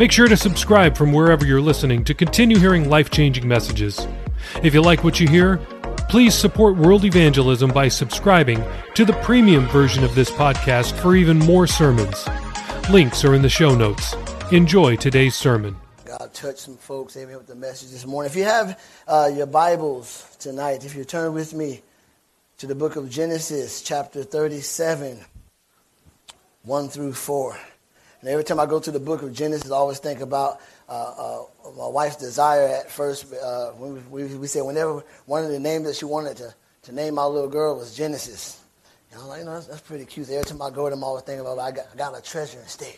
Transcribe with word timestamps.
Make 0.00 0.12
sure 0.12 0.28
to 0.28 0.36
subscribe 0.38 0.96
from 0.96 1.12
wherever 1.12 1.44
you're 1.44 1.60
listening 1.60 2.04
to 2.04 2.14
continue 2.14 2.58
hearing 2.58 2.88
life 2.88 3.10
changing 3.10 3.46
messages. 3.46 4.08
If 4.62 4.72
you 4.72 4.80
like 4.80 5.04
what 5.04 5.20
you 5.20 5.28
hear, 5.28 5.58
please 6.08 6.34
support 6.34 6.78
world 6.78 7.04
evangelism 7.04 7.70
by 7.70 7.88
subscribing 7.88 8.64
to 8.94 9.04
the 9.04 9.12
premium 9.22 9.68
version 9.68 10.02
of 10.02 10.14
this 10.14 10.30
podcast 10.30 10.98
for 11.02 11.16
even 11.16 11.38
more 11.38 11.66
sermons. 11.66 12.26
Links 12.88 13.26
are 13.26 13.34
in 13.34 13.42
the 13.42 13.50
show 13.50 13.74
notes. 13.74 14.14
Enjoy 14.50 14.96
today's 14.96 15.34
sermon. 15.34 15.76
God 16.06 16.32
touch 16.32 16.56
some 16.56 16.78
folks, 16.78 17.14
amen, 17.18 17.36
with 17.36 17.46
the 17.46 17.54
message 17.54 17.90
this 17.90 18.06
morning. 18.06 18.30
If 18.30 18.36
you 18.38 18.44
have 18.44 18.80
uh, 19.06 19.30
your 19.30 19.48
Bibles 19.48 20.34
tonight, 20.38 20.86
if 20.86 20.96
you 20.96 21.04
turn 21.04 21.34
with 21.34 21.52
me 21.52 21.82
to 22.56 22.66
the 22.66 22.74
book 22.74 22.96
of 22.96 23.10
Genesis, 23.10 23.82
chapter 23.82 24.22
37, 24.22 25.20
1 26.62 26.88
through 26.88 27.12
4. 27.12 27.58
And 28.20 28.28
every 28.28 28.44
time 28.44 28.60
I 28.60 28.66
go 28.66 28.78
to 28.78 28.90
the 28.90 29.00
book 29.00 29.22
of 29.22 29.32
Genesis, 29.32 29.70
I 29.70 29.74
always 29.74 29.98
think 29.98 30.20
about 30.20 30.60
uh, 30.88 30.92
uh, 30.92 31.70
my 31.76 31.88
wife's 31.88 32.16
desire 32.16 32.68
at 32.68 32.90
first. 32.90 33.32
Uh, 33.32 33.72
we, 33.78 34.24
we, 34.24 34.36
we, 34.36 34.46
said 34.46 34.62
whenever 34.62 35.02
one 35.24 35.44
of 35.44 35.50
the 35.50 35.58
names 35.58 35.86
that 35.86 35.96
she 35.96 36.04
wanted 36.04 36.36
to, 36.36 36.54
to 36.82 36.92
name 36.92 37.14
my 37.14 37.24
little 37.24 37.48
girl 37.48 37.76
was 37.76 37.96
Genesis. 37.96 38.60
You 39.10 39.16
know, 39.16 39.26
like, 39.26 39.40
you 39.40 39.46
know 39.46 39.54
that's, 39.54 39.66
that's, 39.66 39.80
pretty 39.80 40.04
cute. 40.04 40.28
Every 40.28 40.44
time 40.44 40.60
I 40.60 40.68
go 40.70 40.84
to 40.84 40.90
them, 40.90 41.02
I 41.02 41.06
always 41.06 41.24
think 41.24 41.40
about 41.40 41.58
I 41.58 41.70
got, 41.70 41.86
I 41.92 41.96
got 41.96 42.18
a 42.18 42.22
treasure 42.22 42.58
instead. 42.60 42.94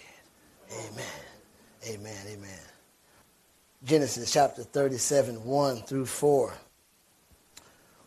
Amen. 0.72 1.04
Amen. 1.88 2.26
Amen. 2.26 2.58
Genesis 3.84 4.32
chapter 4.32 4.62
37, 4.64 5.44
1 5.44 5.76
through 5.82 6.06
4. 6.06 6.54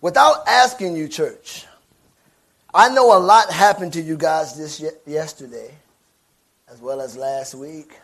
Without 0.02 0.47
asking 0.47 0.97
you, 0.97 1.08
church, 1.08 1.66
I 2.73 2.90
know 2.90 3.18
a 3.18 3.20
lot 3.20 3.52
happened 3.52 3.94
to 3.94 4.02
you 4.02 4.18
guys 4.18 4.58
this 4.58 4.84
yesterday 5.06 5.72
as 6.76 6.81
well 6.81 7.00
as 7.00 7.16
last 7.16 7.56
week, 7.56 7.98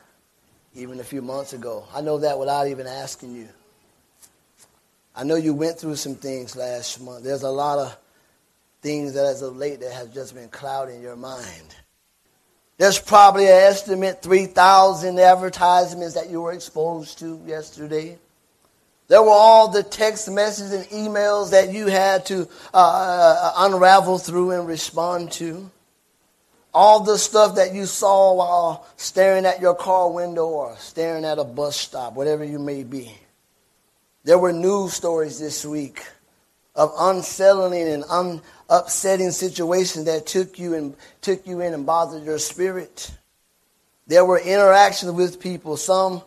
even 0.74 1.02
a 1.02 1.04
few 1.04 1.22
months 1.22 1.52
ago. 1.52 1.84
I 1.94 2.00
know 2.00 2.20
that 2.20 2.40
without 2.40 2.70
even 2.70 2.88
asking 2.88 3.36
you. 3.36 3.50
I 5.14 5.26
know 5.26 5.36
you 5.36 5.54
went 5.54 5.78
through 5.78 5.98
some 5.98 6.16
things 6.16 6.56
last 6.56 7.02
month. 7.02 7.26
There's 7.26 7.44
a 7.44 7.50
lot 7.50 7.80
of 7.80 7.98
things 8.82 9.14
that 9.16 9.26
as 9.26 9.42
of 9.42 9.58
late 9.58 9.82
that 9.82 9.92
have 9.92 10.14
just 10.14 10.34
been 10.34 10.48
clouding 10.48 11.02
your 11.02 11.18
mind. 11.18 11.76
There's 12.78 12.98
probably 12.98 13.44
an 13.44 13.52
estimate 13.52 14.22
3,000 14.22 15.20
advertisements 15.20 16.14
that 16.14 16.30
you 16.30 16.40
were 16.40 16.54
exposed 16.54 17.20
to 17.20 17.42
yesterday. 17.46 18.18
There 19.10 19.22
were 19.22 19.32
all 19.32 19.68
the 19.68 19.84
text 19.84 20.32
messages 20.32 20.72
and 20.72 20.86
emails 20.86 21.52
that 21.52 21.74
you 21.74 21.88
had 21.88 22.26
to 22.28 22.48
uh, 22.74 22.78
uh 22.78 23.54
unravel 23.58 24.18
through 24.18 24.52
and 24.52 24.66
respond 24.66 25.34
to 25.34 25.70
all 26.74 27.02
the 27.02 27.18
stuff 27.18 27.56
that 27.56 27.74
you 27.74 27.86
saw 27.86 28.34
while 28.34 28.88
staring 28.96 29.46
at 29.46 29.60
your 29.60 29.76
car 29.76 30.10
window 30.10 30.48
or 30.48 30.76
staring 30.78 31.26
at 31.26 31.40
a 31.40 31.44
bus 31.44 31.76
stop, 31.76 32.14
whatever 32.14 32.44
you 32.44 32.60
may 32.60 32.84
be. 32.84 33.14
There 34.24 34.38
were 34.38 34.54
news 34.54 34.94
stories 34.94 35.40
this 35.40 35.66
week 35.66 36.06
of 36.76 36.94
unsettling 36.98 37.88
and 37.88 38.04
un- 38.10 38.42
upsetting 38.70 39.32
situations 39.32 40.06
that 40.06 40.26
took 40.26 40.58
you 40.58 40.76
and 40.76 40.96
took 41.20 41.46
you 41.46 41.60
in 41.62 41.74
and 41.74 41.86
bothered 41.86 42.24
your 42.24 42.40
spirit. 42.40 43.12
There 44.08 44.26
were 44.26 44.40
interactions 44.40 45.12
with 45.12 45.40
people. 45.40 45.78
Some 45.78 46.22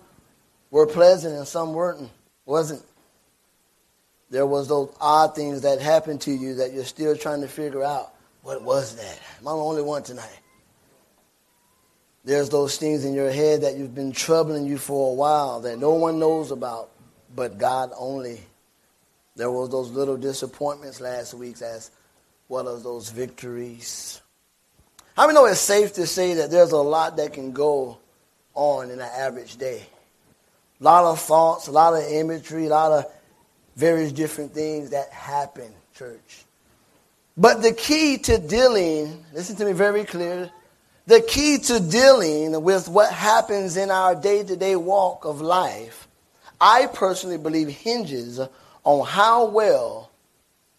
were 0.71 0.87
pleasant 0.87 1.34
and 1.34 1.47
some 1.47 1.72
weren't. 1.72 2.11
Wasn't. 2.47 2.82
There 4.31 4.47
was 4.47 4.69
those 4.69 4.94
odd 5.00 5.34
things 5.34 5.62
that 5.62 5.81
happened 5.81 6.21
to 6.22 6.32
you 6.32 6.56
that 6.56 6.72
you're 6.72 6.84
still 6.84 7.16
trying 7.16 7.41
to 7.41 7.49
figure 7.49 7.84
out. 7.84 8.13
What 8.44 8.62
was 8.62 8.94
that? 8.97 9.21
Am 9.41 9.49
I 9.49 9.53
the 9.53 9.56
only 9.56 9.81
one 9.81 10.03
tonight? 10.03 10.38
There's 12.27 12.50
those 12.50 12.77
things 12.77 13.06
in 13.06 13.15
your 13.15 13.31
head 13.31 13.62
that 13.62 13.77
you've 13.77 13.94
been 13.94 14.12
troubling 14.12 14.66
you 14.66 14.77
for 14.77 15.12
a 15.12 15.15
while 15.15 15.60
that 15.60 15.78
no 15.78 15.93
one 15.94 16.19
knows 16.19 16.50
about, 16.50 16.91
but 17.34 17.56
God 17.56 17.91
only. 17.97 18.43
There 19.34 19.50
was 19.50 19.71
those 19.71 19.91
little 19.91 20.19
disappointments 20.19 21.00
last 21.00 21.32
week 21.32 21.62
as 21.62 21.91
well 22.47 22.69
as 22.69 22.82
those 22.82 23.09
victories. 23.09 24.21
How 25.16 25.26
many 25.26 25.37
know 25.37 25.47
it's 25.47 25.59
safe 25.59 25.94
to 25.94 26.06
say 26.06 26.34
that 26.34 26.50
there's 26.50 26.72
a 26.72 26.76
lot 26.76 27.16
that 27.16 27.32
can 27.32 27.53
go 27.53 27.97
on 28.53 28.91
in 28.91 29.00
an 29.00 29.09
average 29.16 29.56
day? 29.56 29.87
A 30.82 30.84
lot 30.84 31.05
of 31.05 31.19
thoughts, 31.19 31.69
a 31.69 31.72
lot 31.72 31.94
of 31.94 32.05
imagery, 32.12 32.66
a 32.66 32.71
lot 32.71 32.93
of 32.93 33.11
various 33.75 34.12
different 34.12 34.53
things 34.53 34.91
that 34.91 35.11
happen, 35.11 35.72
church. 35.94 36.44
But 37.37 37.62
the 37.62 37.72
key 37.72 38.19
to 38.19 38.39
dealing, 38.39 39.25
listen 39.33 39.56
to 39.56 39.65
me 39.65 39.72
very 39.72 40.05
clearly, 40.05 40.50
the 41.06 41.21
key 41.21 41.59
to 41.59 41.81
dealing 41.81 42.62
with 42.62 42.89
what 42.89 43.12
happens 43.12 43.77
in 43.77 43.91
our 43.91 44.15
day 44.15 44.43
to 44.43 44.56
day 44.56 44.77
walk 44.77 45.25
of 45.25 45.41
life, 45.41 46.09
I 46.61 46.87
personally 46.87 47.39
believe, 47.39 47.69
hinges 47.69 48.41
on 48.84 49.06
how 49.06 49.47
well 49.47 50.11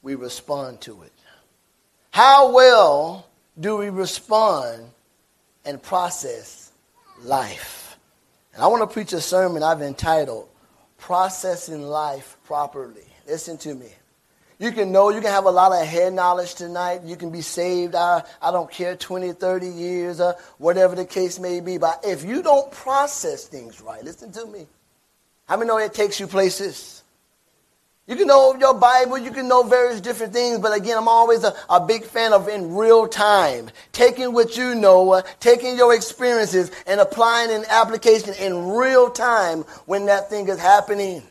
we 0.02 0.16
respond 0.16 0.82
to 0.82 1.04
it. 1.04 1.12
How 2.12 2.54
well 2.54 3.28
do 3.60 3.76
we 3.78 3.90
respond 3.90 4.86
and 5.66 5.82
process 5.84 6.72
life? 7.22 7.98
And 8.54 8.64
I 8.64 8.68
want 8.68 8.88
to 8.90 8.94
preach 8.94 9.12
a 9.12 9.20
sermon 9.20 9.62
I've 9.62 9.82
entitled 9.82 10.48
Processing 10.98 11.82
Life 11.82 12.38
Properly. 12.46 13.06
Listen 13.28 13.58
to 13.58 13.76
me. 13.76 13.90
You 14.58 14.72
can 14.72 14.92
know, 14.92 15.10
you 15.10 15.20
can 15.20 15.32
have 15.32 15.46
a 15.46 15.52
lot 15.52 15.74
of 15.74 15.86
head 15.86 16.14
knowledge 16.14 16.56
tonight. 16.56 17.02
You 17.04 17.18
can 17.18 17.30
be 17.30 17.42
saved, 17.42 17.94
I, 17.94 18.24
I 18.42 18.52
don't 18.52 18.72
care, 18.72 18.96
20, 18.96 19.34
30 19.34 19.68
years, 19.68 20.22
or 20.22 20.36
whatever 20.58 20.96
the 20.96 21.06
case 21.06 21.40
may 21.40 21.60
be. 21.60 21.78
But 21.78 22.06
if 22.06 22.24
you 22.24 22.42
don't 22.42 22.72
process 22.72 23.48
things 23.48 23.82
right, 23.82 24.04
listen 24.04 24.32
to 24.32 24.46
me. 24.46 24.68
How 25.46 25.58
many 25.58 25.68
know 25.68 25.78
it 25.78 25.94
takes 25.94 26.20
you 26.20 26.28
places? 26.28 27.04
You 28.08 28.16
can 28.16 28.28
know 28.28 28.56
your 28.56 28.76
Bible, 28.76 29.18
you 29.18 29.32
can 29.32 29.48
know 29.48 29.64
various 29.64 30.00
different 30.00 30.32
things, 30.32 30.60
but 30.60 30.78
again, 30.78 30.96
I'm 30.96 31.08
always 31.08 31.44
a, 31.44 31.56
a 31.70 31.84
big 31.84 32.04
fan 32.04 32.34
of 32.34 32.48
in 32.48 32.76
real 32.76 33.08
time. 33.08 33.72
Taking 33.94 34.32
what 34.32 34.56
you 34.56 34.76
know, 34.76 35.14
uh, 35.14 35.22
taking 35.40 35.76
your 35.76 35.94
experiences, 35.94 36.70
and 36.86 37.00
applying 37.00 37.52
an 37.52 37.66
application 37.68 38.36
in 38.36 38.70
real 38.70 39.10
time 39.10 39.64
when 39.88 40.06
that 40.06 40.30
thing 40.30 40.48
is 40.50 40.60
happening. 40.60 41.24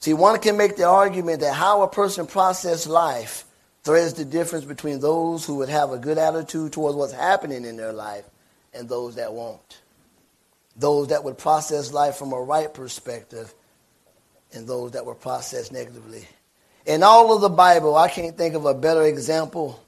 See, 0.00 0.14
one 0.14 0.40
can 0.40 0.56
make 0.56 0.76
the 0.76 0.84
argument 0.84 1.40
that 1.40 1.54
how 1.54 1.82
a 1.82 1.88
person 1.88 2.26
processes 2.26 2.86
life 2.86 3.44
threads 3.82 4.14
the 4.14 4.24
difference 4.24 4.64
between 4.64 5.00
those 5.00 5.44
who 5.44 5.56
would 5.56 5.68
have 5.68 5.92
a 5.92 5.98
good 5.98 6.18
attitude 6.18 6.72
towards 6.72 6.96
what's 6.96 7.12
happening 7.12 7.64
in 7.64 7.76
their 7.76 7.92
life 7.92 8.24
and 8.72 8.88
those 8.88 9.16
that 9.16 9.32
won't. 9.32 9.80
Those 10.76 11.08
that 11.08 11.22
would 11.24 11.36
process 11.36 11.92
life 11.92 12.16
from 12.16 12.32
a 12.32 12.40
right 12.40 12.72
perspective 12.72 13.52
and 14.52 14.66
those 14.66 14.92
that 14.92 15.04
were 15.04 15.14
processed 15.14 15.72
negatively. 15.72 16.26
In 16.86 17.02
all 17.02 17.34
of 17.34 17.42
the 17.42 17.50
Bible, 17.50 17.94
I 17.94 18.08
can't 18.08 18.36
think 18.36 18.54
of 18.54 18.64
a 18.64 18.74
better 18.74 19.02
example 19.02 19.82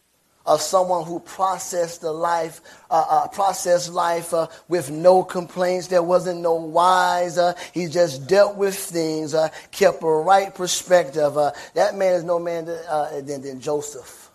of 0.46 0.60
someone 0.60 1.04
who 1.04 1.20
processed 1.20 2.00
the 2.00 2.12
life, 2.12 2.60
uh, 2.90 3.04
uh, 3.08 3.28
processed 3.28 3.92
life 3.92 4.34
uh, 4.34 4.48
with 4.68 4.90
no 4.90 5.22
complaints. 5.22 5.86
There 5.86 6.02
wasn't 6.02 6.40
no 6.40 6.54
whys. 6.54 7.38
Uh, 7.38 7.54
he 7.72 7.86
just 7.86 8.26
dealt 8.26 8.56
with 8.56 8.74
things, 8.74 9.34
uh, 9.34 9.48
kept 9.70 10.02
a 10.02 10.06
right 10.06 10.54
perspective. 10.54 11.36
Uh, 11.36 11.52
that 11.74 11.94
man 11.96 12.14
is 12.14 12.24
no 12.24 12.38
man 12.38 12.64
than, 12.64 13.42
than 13.42 13.60
Joseph. 13.60 14.30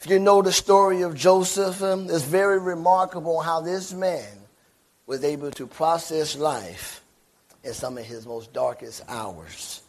If 0.00 0.08
you 0.08 0.18
know 0.18 0.40
the 0.40 0.52
story 0.52 1.02
of 1.02 1.14
Joseph, 1.14 1.82
um, 1.82 2.08
it's 2.08 2.22
very 2.22 2.58
remarkable 2.58 3.40
how 3.40 3.60
this 3.60 3.92
man 3.92 4.26
was 5.06 5.24
able 5.24 5.50
to 5.50 5.66
process 5.66 6.36
life 6.36 7.02
in 7.62 7.74
some 7.74 7.98
of 7.98 8.06
his 8.06 8.26
most 8.26 8.52
darkest 8.54 9.02
hours. 9.08 9.82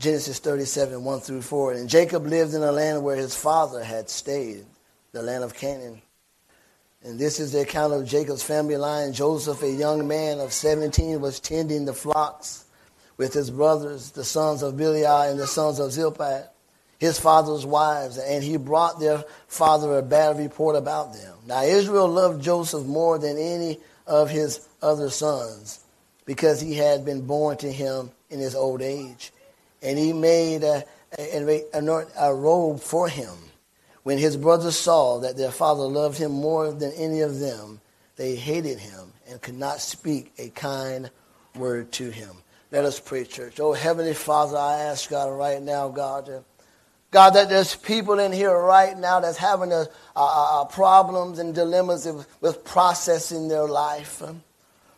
Genesis 0.00 0.38
37, 0.38 1.04
1 1.04 1.20
through 1.20 1.42
4. 1.42 1.74
And 1.74 1.86
Jacob 1.86 2.24
lived 2.24 2.54
in 2.54 2.62
a 2.62 2.72
land 2.72 3.04
where 3.04 3.16
his 3.16 3.36
father 3.36 3.84
had 3.84 4.08
stayed, 4.08 4.64
the 5.12 5.22
land 5.22 5.44
of 5.44 5.52
Canaan. 5.52 6.00
And 7.04 7.18
this 7.18 7.38
is 7.38 7.52
the 7.52 7.60
account 7.60 7.92
of 7.92 8.06
Jacob's 8.06 8.42
family 8.42 8.78
line. 8.78 9.12
Joseph, 9.12 9.62
a 9.62 9.70
young 9.70 10.08
man 10.08 10.40
of 10.40 10.54
17, 10.54 11.20
was 11.20 11.38
tending 11.38 11.84
the 11.84 11.92
flocks 11.92 12.64
with 13.18 13.34
his 13.34 13.50
brothers, 13.50 14.12
the 14.12 14.24
sons 14.24 14.62
of 14.62 14.74
Bilhah 14.74 15.30
and 15.30 15.38
the 15.38 15.46
sons 15.46 15.78
of 15.78 15.92
Zilpah, 15.92 16.48
his 16.98 17.20
father's 17.20 17.66
wives, 17.66 18.16
and 18.16 18.42
he 18.42 18.56
brought 18.56 19.00
their 19.00 19.22
father 19.48 19.98
a 19.98 20.02
bad 20.02 20.38
report 20.38 20.76
about 20.76 21.12
them. 21.12 21.36
Now 21.46 21.62
Israel 21.62 22.08
loved 22.08 22.42
Joseph 22.42 22.86
more 22.86 23.18
than 23.18 23.36
any 23.36 23.80
of 24.06 24.30
his 24.30 24.66
other 24.80 25.10
sons, 25.10 25.80
because 26.24 26.62
he 26.62 26.74
had 26.76 27.04
been 27.04 27.26
born 27.26 27.58
to 27.58 27.70
him 27.70 28.10
in 28.30 28.38
his 28.38 28.54
old 28.54 28.80
age. 28.80 29.32
And 29.82 29.98
he 29.98 30.12
made 30.12 30.62
a, 30.62 30.84
a, 31.18 31.62
a, 32.18 32.34
robe 32.34 32.80
for 32.80 33.08
him. 33.08 33.34
When 34.02 34.18
his 34.18 34.36
brothers 34.36 34.76
saw 34.76 35.18
that 35.20 35.36
their 35.36 35.50
father 35.50 35.84
loved 35.84 36.18
him 36.18 36.32
more 36.32 36.72
than 36.72 36.92
any 36.92 37.20
of 37.20 37.38
them, 37.38 37.80
they 38.16 38.34
hated 38.34 38.78
him 38.78 39.12
and 39.28 39.40
could 39.40 39.58
not 39.58 39.80
speak 39.80 40.32
a 40.38 40.50
kind 40.50 41.10
word 41.54 41.92
to 41.92 42.10
him. 42.10 42.30
Let 42.70 42.84
us 42.84 43.00
pray, 43.00 43.24
church. 43.24 43.58
Oh, 43.58 43.72
Heavenly 43.72 44.14
Father, 44.14 44.56
I 44.56 44.80
ask 44.80 45.10
God 45.10 45.28
right 45.30 45.60
now, 45.60 45.88
God, 45.88 46.44
God, 47.10 47.30
that 47.30 47.48
there's 47.48 47.74
people 47.74 48.20
in 48.20 48.32
here 48.32 48.56
right 48.56 48.96
now 48.96 49.20
that's 49.20 49.36
having 49.36 49.72
a, 49.72 49.86
a, 50.14 50.20
a 50.20 50.68
problems 50.70 51.38
and 51.40 51.54
dilemmas 51.54 52.06
with, 52.06 52.26
with 52.40 52.64
processing 52.64 53.48
their 53.48 53.66
life 53.66 54.22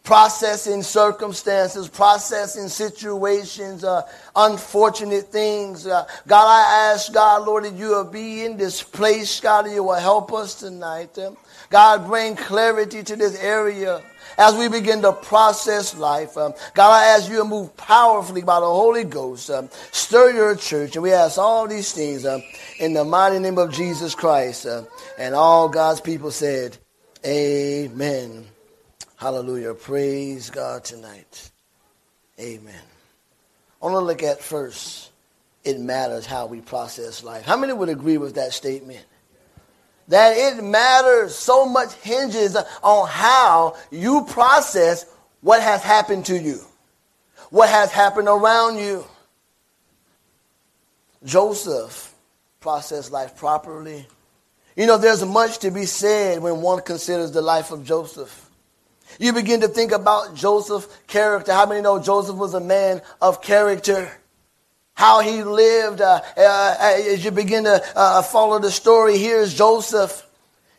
processing 0.05 0.83
circumstances, 0.83 1.89
processing 1.89 2.69
situations, 2.69 3.85
uh, 3.85 4.03
unfortunate 4.35 5.27
things. 5.27 5.87
Uh, 5.87 6.07
God, 6.27 6.47
I 6.47 6.93
ask 6.93 7.13
God, 7.13 7.47
Lord, 7.47 7.65
that 7.65 7.75
you 7.75 7.89
will 7.89 8.11
be 8.11 8.45
in 8.45 8.57
this 8.57 8.83
place. 8.83 9.41
God, 9.41 9.71
you 9.71 9.85
will 9.85 9.95
help 9.95 10.33
us 10.33 10.57
tonight. 10.57 11.17
Uh, 11.17 11.33
God, 11.71 12.07
bring 12.07 12.35
clarity 12.35 13.03
to 13.03 13.17
this 13.17 13.41
area 13.41 14.03
as 14.39 14.57
we 14.57 14.69
begin 14.69 15.03
to 15.03 15.13
process 15.13 15.97
life. 15.97 16.37
Um, 16.37 16.55
God, 16.75 16.91
I 16.93 17.07
ask 17.07 17.31
you 17.31 17.39
to 17.39 17.45
move 17.45 17.77
powerfully 17.77 18.43
by 18.43 18.61
the 18.61 18.67
Holy 18.67 19.05
Ghost. 19.05 19.51
Um, 19.51 19.69
stir 19.93 20.33
your 20.33 20.57
church. 20.57 20.97
And 20.97 21.03
we 21.03 21.13
ask 21.13 21.39
all 21.39 21.69
these 21.69 21.93
things 21.93 22.27
um, 22.27 22.43
in 22.79 22.93
the 22.93 23.05
mighty 23.05 23.39
name 23.39 23.59
of 23.59 23.73
Jesus 23.73 24.15
Christ. 24.15 24.67
Uh, 24.67 24.85
and 25.19 25.35
all 25.35 25.69
God's 25.69 26.01
people 26.01 26.31
said, 26.31 26.77
Amen. 27.25 28.47
Hallelujah. 29.23 29.75
Praise 29.75 30.51
God 30.51 30.83
tonight. 30.83 31.53
Amen. 32.41 32.75
I 33.81 33.87
want 33.87 33.95
to 33.95 34.01
look 34.01 34.25
at 34.25 34.43
first, 34.43 35.13
it 35.63 35.79
matters 35.79 36.27
how 36.27 36.47
we 36.47 36.61
process 36.61 37.23
life. 37.23 37.45
How 37.45 37.57
many 37.57 37.73
would 37.73 37.89
agree 37.89 38.19
with 38.19 38.35
that 38.35 38.53
statement? 38.53 39.07
That 40.09 40.37
it 40.37 40.65
matters 40.65 41.37
so 41.37 41.65
much 41.67 41.93
hinges 42.03 42.57
on 42.83 43.07
how 43.07 43.77
you 43.93 44.25
process 44.25 45.07
what 45.41 45.63
has 45.63 45.85
happened 45.85 46.27
to 46.27 46.37
you, 46.37 46.59
what 47.51 47.69
has 47.69 47.93
happened 47.93 48.27
around 48.27 48.79
you. 48.79 49.05
Joseph 51.25 52.13
processed 52.59 53.13
life 53.13 53.37
properly. 53.37 54.05
You 54.75 54.87
know, 54.87 54.99
there's 54.99 55.25
much 55.25 55.59
to 55.59 55.71
be 55.71 55.87
said 55.87 56.43
when 56.43 56.61
one 56.61 56.83
considers 56.83 57.31
the 57.31 57.41
life 57.41 57.71
of 57.71 57.85
Joseph. 57.85 58.42
You 59.19 59.33
begin 59.33 59.61
to 59.61 59.69
think 59.69 59.93
about 59.93 60.35
Joseph's 60.35 60.89
character. 61.07 61.53
How 61.53 61.67
many 61.67 61.81
know 61.81 61.99
Joseph 61.99 62.37
was 62.37 62.55
a 62.55 62.61
man 62.61 63.03
of 63.21 63.43
character? 63.43 64.11
How 64.95 65.21
he 65.21 65.43
lived. 65.43 66.01
Uh, 66.01 66.21
uh, 66.37 66.77
as 66.81 67.25
you 67.25 67.31
begin 67.31 67.65
to 67.65 67.83
uh, 67.97 68.23
follow 68.23 68.59
the 68.59 68.71
story, 68.71 69.19
here's 69.19 69.55
Joseph. 69.55 70.27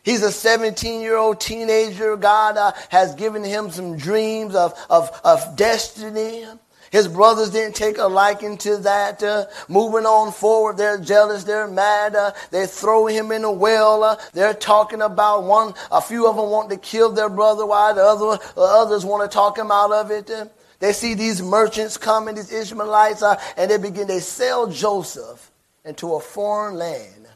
He's 0.02 0.22
a 0.22 0.30
17 0.30 1.00
year 1.00 1.16
old 1.16 1.40
teenager. 1.40 2.16
God 2.16 2.56
uh, 2.56 2.72
has 2.90 3.14
given 3.14 3.42
him 3.42 3.70
some 3.70 3.96
dreams 3.96 4.54
of, 4.54 4.74
of, 4.90 5.20
of 5.24 5.56
destiny. 5.56 6.44
His 6.94 7.08
brothers 7.08 7.50
didn't 7.50 7.74
take 7.74 7.98
a 7.98 8.06
liking 8.06 8.56
to 8.58 8.76
that. 8.76 9.20
Uh, 9.20 9.46
moving 9.68 10.06
on 10.06 10.30
forward, 10.30 10.76
they're 10.76 10.96
jealous, 10.96 11.42
they're 11.42 11.66
mad, 11.66 12.14
uh, 12.14 12.30
they 12.52 12.68
throw 12.68 13.06
him 13.06 13.32
in 13.32 13.42
a 13.42 13.50
well. 13.50 14.04
Uh, 14.04 14.16
they're 14.32 14.54
talking 14.54 15.02
about 15.02 15.42
one, 15.42 15.74
a 15.90 16.00
few 16.00 16.28
of 16.28 16.36
them 16.36 16.50
want 16.50 16.70
to 16.70 16.76
kill 16.76 17.10
their 17.10 17.28
brother, 17.28 17.66
while 17.66 17.92
the 17.96 18.00
other, 18.00 18.38
others 18.56 19.04
want 19.04 19.28
to 19.28 19.34
talk 19.34 19.58
him 19.58 19.72
out 19.72 19.90
of 19.90 20.12
it. 20.12 20.30
Uh, 20.30 20.46
they 20.78 20.92
see 20.92 21.14
these 21.14 21.42
merchants 21.42 21.96
coming, 21.96 22.36
these 22.36 22.52
Ishmaelites, 22.52 23.24
uh, 23.24 23.42
and 23.56 23.72
they 23.72 23.76
begin, 23.76 24.06
they 24.06 24.20
sell 24.20 24.68
Joseph 24.68 25.50
into 25.84 26.14
a 26.14 26.20
foreign 26.20 26.76
land, 26.76 27.26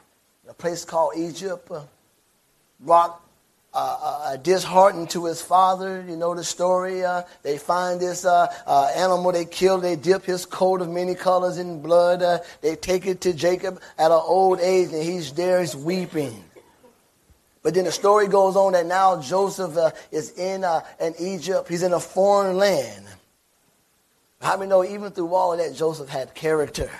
a 0.48 0.54
place 0.54 0.84
called 0.84 1.14
Egypt. 1.16 1.68
Uh, 1.68 1.82
brought 2.78 3.20
uh, 3.74 3.98
uh, 4.02 4.36
disheartened 4.38 5.10
to 5.10 5.26
his 5.26 5.42
father. 5.42 6.04
You 6.08 6.16
know 6.16 6.34
the 6.34 6.44
story. 6.44 7.04
Uh, 7.04 7.22
they 7.42 7.58
find 7.58 8.00
this 8.00 8.24
uh, 8.24 8.52
uh, 8.66 8.90
animal 8.96 9.32
they 9.32 9.44
kill. 9.44 9.78
They 9.78 9.96
dip 9.96 10.24
his 10.24 10.46
coat 10.46 10.80
of 10.80 10.88
many 10.88 11.14
colors 11.14 11.58
in 11.58 11.82
blood. 11.82 12.22
Uh, 12.22 12.38
they 12.60 12.76
take 12.76 13.06
it 13.06 13.20
to 13.22 13.32
Jacob 13.32 13.80
at 13.98 14.10
an 14.10 14.20
old 14.22 14.60
age, 14.60 14.92
and 14.92 15.02
he's 15.02 15.32
there. 15.32 15.60
He's 15.60 15.76
weeping. 15.76 16.44
But 17.62 17.74
then 17.74 17.84
the 17.84 17.92
story 17.92 18.28
goes 18.28 18.56
on 18.56 18.72
that 18.72 18.86
now 18.86 19.20
Joseph 19.20 19.76
is 20.10 20.30
in, 20.38 20.64
in 21.00 21.14
Egypt. 21.18 21.68
He's 21.68 21.82
in 21.82 21.92
a 21.92 22.00
foreign 22.00 22.56
land. 22.56 23.04
How 24.40 24.56
many 24.56 24.70
know 24.70 24.84
even 24.84 25.10
through 25.10 25.34
all 25.34 25.52
of 25.52 25.58
that, 25.58 25.74
Joseph 25.74 26.08
had 26.08 26.34
character? 26.34 26.90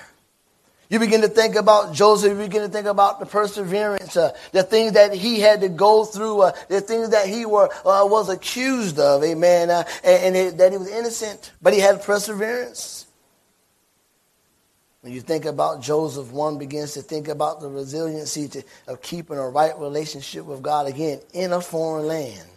You 0.91 0.99
begin 0.99 1.21
to 1.21 1.29
think 1.29 1.55
about 1.55 1.93
Joseph, 1.93 2.31
you 2.31 2.45
begin 2.45 2.63
to 2.63 2.69
think 2.69 2.87
about 2.87 3.21
the 3.21 3.27
perseverance, 3.27 4.17
uh, 4.17 4.33
the 4.53 4.63
things 4.63 4.93
that 4.93 5.13
he 5.13 5.39
had 5.39 5.61
to 5.61 5.69
go 5.69 6.07
through, 6.07 6.41
uh, 6.41 6.53
the 6.69 6.81
things 6.81 7.11
that 7.11 7.27
he 7.27 7.45
were, 7.45 7.69
uh, 7.85 8.07
was 8.07 8.31
accused 8.31 8.99
of, 8.99 9.23
amen, 9.23 9.69
uh, 9.69 9.85
and, 10.03 10.25
and 10.25 10.37
it, 10.37 10.57
that 10.59 10.73
he 10.73 10.79
was 10.79 10.89
innocent, 10.89 11.53
but 11.61 11.75
he 11.75 11.81
had 11.81 12.03
perseverance. 12.03 13.07
When 15.03 15.13
you 15.13 15.21
think 15.21 15.45
about 15.45 15.83
Joseph, 15.83 16.33
one 16.33 16.59
begins 16.59 16.95
to 16.95 17.03
think 17.03 17.29
about 17.29 17.61
the 17.61 17.69
resiliency 17.69 18.49
to, 18.49 18.63
of 18.87 19.03
keeping 19.03 19.37
a 19.37 19.49
right 19.49 19.79
relationship 19.79 20.47
with 20.47 20.63
God 20.63 20.87
again 20.87 21.21
in 21.35 21.53
a 21.53 21.61
foreign 21.61 22.07
land. 22.07 22.49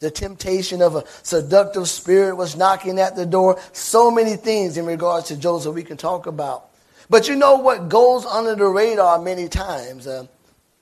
The 0.00 0.10
temptation 0.10 0.82
of 0.82 0.96
a 0.96 1.04
seductive 1.22 1.88
spirit 1.88 2.36
was 2.36 2.56
knocking 2.56 2.98
at 2.98 3.14
the 3.14 3.26
door. 3.26 3.60
So 3.72 4.10
many 4.10 4.36
things 4.36 4.76
in 4.76 4.86
regards 4.86 5.28
to 5.28 5.36
Joseph 5.36 5.74
we 5.74 5.84
can 5.84 5.96
talk 5.96 6.26
about. 6.26 6.70
But 7.10 7.28
you 7.28 7.36
know 7.36 7.56
what 7.56 7.88
goes 7.88 8.24
under 8.24 8.54
the 8.54 8.66
radar 8.66 9.20
many 9.20 9.48
times, 9.48 10.06
uh, 10.06 10.26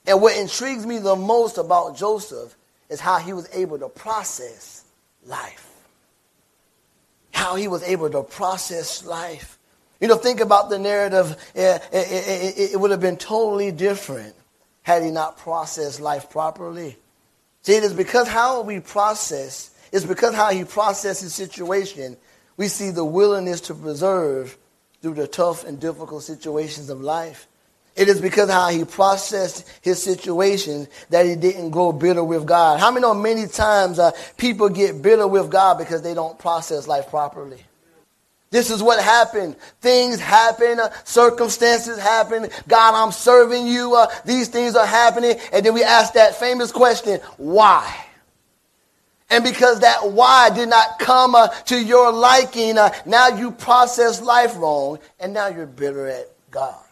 and 0.07 0.21
what 0.21 0.37
intrigues 0.37 0.87
me 0.87 0.99
the 0.99 1.17
most 1.17 1.59
about 1.59 1.97
Joseph 1.97 2.57
is 2.89 3.01
how 3.01 3.19
he 3.19 3.33
was 3.33 3.49
able 3.53 3.79
to 3.79 3.89
process 3.89 4.85
life. 5.25 5.69
How 7.33 7.57
he 7.57 7.69
was 7.69 7.83
able 7.83 8.11
to 8.11 8.23
process 8.23 9.05
life. 9.05 9.59
You 10.01 10.09
know, 10.09 10.17
think 10.17 10.41
about 10.41 10.69
the 10.69 10.79
narrative. 10.79 11.37
It, 11.55 11.83
it, 11.93 12.57
it, 12.59 12.73
it 12.73 12.81
would 12.81 12.91
have 12.91 13.01
been 13.01 13.17
totally 13.17 13.71
different 13.73 14.35
had 14.83 15.03
he 15.03 15.11
not 15.11 15.39
processed 15.39 16.01
life 16.01 16.29
properly. 16.29 16.97
See, 17.63 17.75
it 17.75 17.85
is 17.85 17.95
because 17.95 18.27
how 18.27 18.63
we 18.63 18.81
process, 18.81 19.71
it's 19.93 20.05
because 20.05 20.35
how 20.35 20.51
he 20.51 20.65
processed 20.65 21.23
his 21.23 21.35
situation, 21.35 22.17
we 22.57 22.67
see 22.69 22.91
the 22.91 23.05
willingness 23.05 23.61
to 23.63 23.75
preserve 23.75 24.59
through 25.03 25.15
the 25.15 25.27
tough 25.27 25.65
and 25.65 25.81
difficult 25.81 26.23
situations 26.23 26.89
of 26.89 27.01
life. 27.01 27.49
It 27.95 28.09
is 28.09 28.21
because 28.21 28.49
how 28.49 28.69
he 28.69 28.85
processed 28.85 29.69
his 29.83 30.03
situation 30.03 30.89
that 31.11 31.27
he 31.27 31.37
didn't 31.37 31.71
grow 31.71 31.93
bitter 31.93 32.25
with 32.25 32.47
God. 32.47 32.81
How 32.81 32.91
many 32.91 33.03
know 33.03 33.13
many 33.13 33.47
times 33.47 33.99
uh, 33.99 34.13
people 34.39 34.71
get 34.71 35.03
bitter 35.03 35.27
with 35.27 35.51
God 35.51 35.77
because 35.77 36.01
they 36.01 36.15
don't 36.15 36.39
process 36.39 36.87
life 36.89 37.11
properly? 37.11 37.63
This 38.51 38.71
is 38.71 38.83
what 38.83 39.03
happened. 39.03 39.57
Things 39.81 40.21
happen, 40.21 40.79
uh, 40.79 40.91
circumstances 41.05 41.99
happen. 41.99 42.49
God, 42.69 42.95
I'm 42.95 43.13
serving 43.13 43.67
you. 43.67 43.97
Uh, 43.97 44.07
these 44.25 44.49
things 44.49 44.77
are 44.77 44.87
happening. 44.87 45.37
And 45.53 45.65
then 45.67 45.75
we 45.75 45.83
ask 45.83 46.15
that 46.15 46.37
famous 46.37 46.71
question, 46.71 47.21
why? 47.37 48.07
And 49.33 49.43
because 49.43 49.81
that 49.81 50.13
why 50.13 50.51
did 50.51 50.69
not 50.69 50.99
come 50.99 51.35
uh, 51.35 51.49
to 51.49 51.83
your 51.83 52.13
liking, 52.13 52.77
uh, 52.77 52.93
now 53.07 53.29
you 53.29 53.51
process 53.51 54.21
life 54.21 54.55
wrong, 54.59 54.99
and 55.19 55.33
now 55.33 55.47
you're 55.47 55.65
bitter 55.65 56.07
at 56.07 56.29
God. 56.51 56.85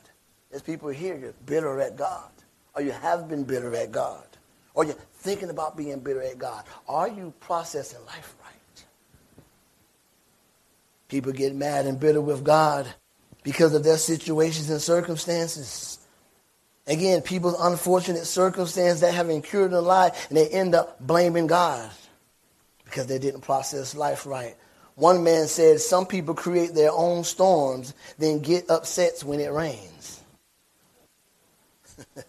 There's 0.49 0.63
people 0.63 0.89
here, 0.89 1.19
you're 1.19 1.35
bitter 1.45 1.79
at 1.83 1.97
God, 1.97 2.31
or 2.75 2.81
you 2.81 2.93
have 2.93 3.29
been 3.29 3.45
bitter 3.45 3.77
at 3.77 3.93
God, 3.93 4.25
or 4.73 4.87
you're 4.87 4.97
thinking 5.17 5.51
about 5.51 5.77
being 5.77 6.01
bitter 6.01 6.23
at 6.23 6.39
God. 6.39 6.65
Are 6.89 7.09
you 7.09 7.35
processing 7.41 8.01
life 8.07 8.35
right? 8.43 8.85
People 11.09 11.33
get 11.33 11.55
mad 11.55 11.85
and 11.85 12.01
bitter 12.01 12.23
with 12.23 12.43
God 12.43 12.87
because 13.43 13.75
of 13.75 13.85
their 13.85 13.99
situations 13.99 14.71
and 14.71 14.81
circumstances. 14.81 15.99
Again, 16.87 17.21
people's 17.21 17.61
unfortunate 17.61 18.25
circumstances 18.25 19.03
that 19.03 19.13
have 19.13 19.29
incurred 19.29 19.73
their 19.73 19.83
life, 19.83 20.29
and 20.31 20.39
they 20.39 20.49
end 20.49 20.75
up 20.75 20.99
blaming 21.07 21.47
God 21.47 21.91
because 22.91 23.07
they 23.07 23.19
didn't 23.19 23.43
process 23.43 23.95
life 23.95 24.27
right. 24.27 24.57
One 24.97 25.23
man 25.25 25.47
said, 25.47 25.81
Some 25.81 26.05
people 26.07 26.35
create 26.35 26.75
their 26.75 26.93
own 26.93 27.25
storms, 27.25 27.95
then 28.19 28.41
get 28.41 28.69
upset 28.69 29.23
when 29.25 29.41
it 29.41 29.53
rains. 29.53 30.21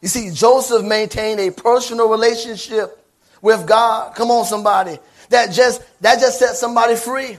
you 0.00 0.08
see, 0.08 0.30
Joseph 0.30 0.84
maintained 0.84 1.40
a 1.40 1.50
personal 1.50 2.08
relationship 2.08 3.04
with 3.42 3.66
God. 3.66 4.14
Come 4.14 4.30
on, 4.30 4.44
somebody. 4.44 4.98
That 5.30 5.52
just, 5.52 5.82
that 6.00 6.20
just 6.20 6.38
set 6.38 6.56
somebody 6.56 6.96
free. 6.96 7.36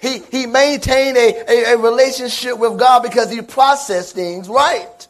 He, 0.00 0.20
he 0.30 0.46
maintained 0.46 1.16
a, 1.16 1.50
a, 1.50 1.74
a 1.74 1.76
relationship 1.76 2.56
with 2.56 2.78
God 2.78 3.02
because 3.02 3.30
he 3.30 3.42
processed 3.42 4.14
things 4.14 4.48
right. 4.48 5.06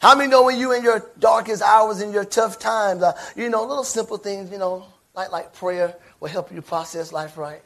How 0.00 0.16
many 0.16 0.30
know 0.30 0.44
when 0.44 0.58
you 0.58 0.72
in 0.72 0.82
your 0.82 1.06
darkest 1.18 1.62
hours, 1.62 2.00
in 2.00 2.12
your 2.12 2.24
tough 2.24 2.58
times, 2.58 3.02
uh, 3.02 3.12
you 3.36 3.50
know, 3.50 3.64
little 3.64 3.84
simple 3.84 4.16
things, 4.16 4.50
you 4.50 4.58
know, 4.58 4.86
like, 5.14 5.30
like 5.30 5.54
prayer, 5.54 5.94
will 6.20 6.28
help 6.28 6.50
you 6.52 6.62
process 6.62 7.12
life 7.12 7.36
right? 7.36 7.62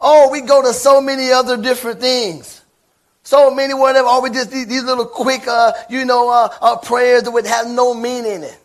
Oh, 0.00 0.30
we 0.30 0.42
go 0.42 0.62
to 0.62 0.72
so 0.72 1.00
many 1.00 1.30
other 1.30 1.56
different 1.56 2.00
things. 2.00 2.62
So 3.22 3.54
many, 3.54 3.74
whatever. 3.74 4.08
Or 4.08 4.22
we 4.22 4.30
just 4.30 4.50
these, 4.50 4.66
these 4.66 4.84
little 4.84 5.06
quick, 5.06 5.46
uh, 5.46 5.72
you 5.88 6.04
know, 6.04 6.30
uh, 6.30 6.48
uh, 6.60 6.76
prayers 6.76 7.22
that 7.22 7.30
would 7.30 7.46
have 7.46 7.68
no 7.68 7.94
meaning 7.94 8.32
in 8.32 8.44
it. 8.44 8.58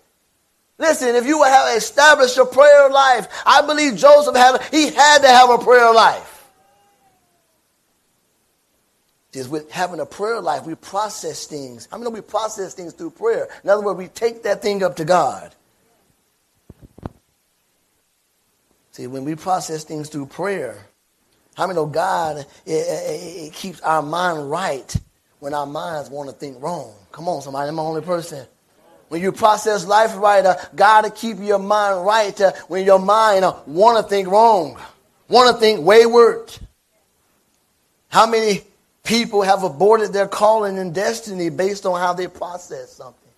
Listen, 0.78 1.16
if 1.16 1.26
you 1.26 1.40
would 1.40 1.48
have 1.48 1.78
established 1.78 2.38
a 2.38 2.46
prayer 2.46 2.90
life, 2.90 3.28
I 3.46 3.62
believe 3.62 3.96
Joseph 3.96 4.36
had, 4.36 4.62
he 4.72 4.92
had 4.92 5.20
to 5.20 5.28
have 5.28 5.50
a 5.50 5.58
prayer 5.58 5.94
life. 5.94 6.35
Is 9.36 9.50
with 9.50 9.70
having 9.70 10.00
a 10.00 10.06
prayer 10.06 10.40
life, 10.40 10.66
we 10.66 10.76
process 10.76 11.46
things. 11.46 11.90
I 11.92 11.98
mean, 11.98 12.12
we 12.14 12.22
process 12.22 12.74
things 12.74 12.94
through 12.94 13.12
prayer. 13.12 13.50
In 13.64 13.70
other 13.70 13.82
words, 13.82 13.98
we 13.98 14.08
take 14.08 14.44
that 14.44 14.62
thing 14.62 14.82
up 14.82 14.96
to 14.96 15.06
God. 15.06 15.54
See, 18.92 19.08
when 19.08 19.26
we 19.26 19.36
process 19.36 19.84
things 19.84 20.08
through 20.08 20.28
prayer, 20.28 20.78
how 21.56 21.68
many 21.68 21.76
know 21.76 21.86
God 21.86 22.38
it, 22.38 22.48
it, 22.66 23.48
it 23.48 23.54
keeps 23.54 23.82
our 23.82 24.02
mind 24.02 24.50
right 24.50 24.96
when 25.40 25.54
our 25.54 25.66
minds 25.66 26.10
want 26.10 26.30
to 26.30 26.36
think 26.36 26.62
wrong? 26.64 26.94
Come 27.12 27.28
on, 27.28 27.42
somebody, 27.42 27.68
I'm 27.68 27.76
the 27.76 27.84
only 27.84 28.02
person. 28.02 28.46
When 29.10 29.22
you 29.22 29.32
process 29.32 29.86
life 29.86 30.16
right, 30.16 30.46
uh, 30.46 30.56
God 30.76 31.04
will 31.04 31.12
keep 31.12 31.40
your 31.40 31.60
mind 31.60 32.06
right 32.06 32.40
uh, 32.40 32.54
when 32.68 32.86
your 32.86 33.00
mind 33.00 33.46
uh, 33.46 33.56
want 33.66 33.98
to 33.98 34.10
think 34.10 34.28
wrong, 34.28 34.80
want 35.28 35.54
to 35.54 35.60
think 35.60 35.86
wayward. 35.86 36.58
How 38.08 38.26
many 38.26 38.62
people 39.06 39.44
have 39.44 39.64
aborted 39.64 40.12
their 40.12 40.28
calling 40.28 40.78
and 40.78 40.94
destiny 40.94 41.50
based 41.50 41.86
on 41.86 42.00
how 42.00 42.12
they 42.14 42.28
process 42.28 42.92
something? 42.92 43.32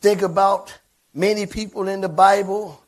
Think 0.00 0.22
about 0.22 0.76
many 1.14 1.46
people 1.46 1.86
in 1.86 2.00
the 2.00 2.08
Bible 2.08 2.80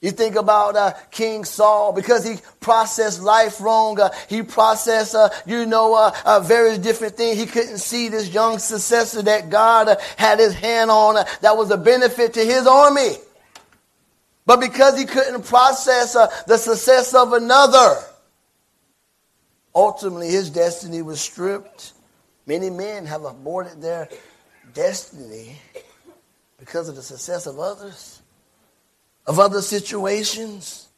you 0.00 0.12
think 0.12 0.36
about 0.36 0.76
uh, 0.76 0.94
King 1.10 1.44
Saul 1.44 1.92
because 1.92 2.24
he 2.24 2.36
processed 2.60 3.20
life 3.20 3.60
wrong. 3.60 4.00
Uh, 4.00 4.10
he 4.28 4.42
processed, 4.42 5.14
uh, 5.14 5.28
you 5.44 5.66
know, 5.66 5.94
uh, 5.94 6.16
uh, 6.24 6.40
various 6.40 6.78
different 6.78 7.18
things. 7.18 7.38
He 7.38 7.44
couldn't 7.44 7.78
see 7.78 8.08
this 8.08 8.32
young 8.32 8.58
successor 8.58 9.20
that 9.22 9.50
God 9.50 9.88
uh, 9.88 9.96
had 10.16 10.38
his 10.38 10.54
hand 10.54 10.90
on 10.90 11.16
that 11.42 11.56
was 11.56 11.70
a 11.70 11.76
benefit 11.76 12.32
to 12.34 12.40
his 12.40 12.66
army. 12.66 13.16
But 14.46 14.60
because 14.60 14.98
he 14.98 15.04
couldn't 15.04 15.44
process 15.44 16.14
the 16.46 16.56
success 16.56 17.12
of 17.12 17.34
another, 17.34 17.96
ultimately 19.74 20.28
his 20.28 20.50
destiny 20.50 21.02
was 21.02 21.20
stripped. 21.20 21.92
Many 22.46 22.70
men 22.70 23.06
have 23.06 23.24
aborted 23.24 23.80
their 23.80 24.08
destiny 24.74 25.56
because 26.58 26.88
of 26.88 26.96
the 26.96 27.02
success 27.02 27.46
of 27.46 27.58
others 27.58 28.20
of 29.30 29.38
other 29.38 29.62
situations. 29.62 30.88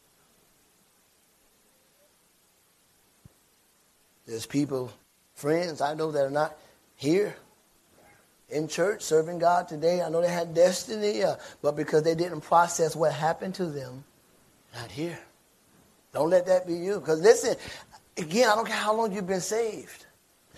There's 4.25 4.47
people, 4.47 4.91
friends 5.35 5.81
I 5.81 5.93
know 5.93 6.11
that 6.11 6.25
are 6.25 6.31
not 6.31 6.57
here 6.95 7.35
in 8.49 8.67
church 8.67 9.03
serving 9.03 9.39
God 9.39 9.67
today. 9.67 10.01
I 10.01 10.09
know 10.09 10.21
they 10.21 10.29
had 10.29 10.55
destiny, 10.55 11.23
uh, 11.23 11.35
but 11.61 11.75
because 11.75 12.01
they 12.01 12.15
didn't 12.15 12.41
process 12.41 12.95
what 12.95 13.13
happened 13.13 13.53
to 13.55 13.65
them, 13.65 14.03
not 14.73 14.89
here. 14.89 15.19
Don't 16.13 16.31
let 16.31 16.45
that 16.47 16.65
be 16.65 16.73
you. 16.73 16.99
Because 16.99 17.21
listen, 17.21 17.55
again, 18.17 18.49
I 18.49 18.55
don't 18.55 18.65
care 18.65 18.75
how 18.75 18.95
long 18.95 19.13
you've 19.13 19.27
been 19.27 19.41
saved. 19.41 20.05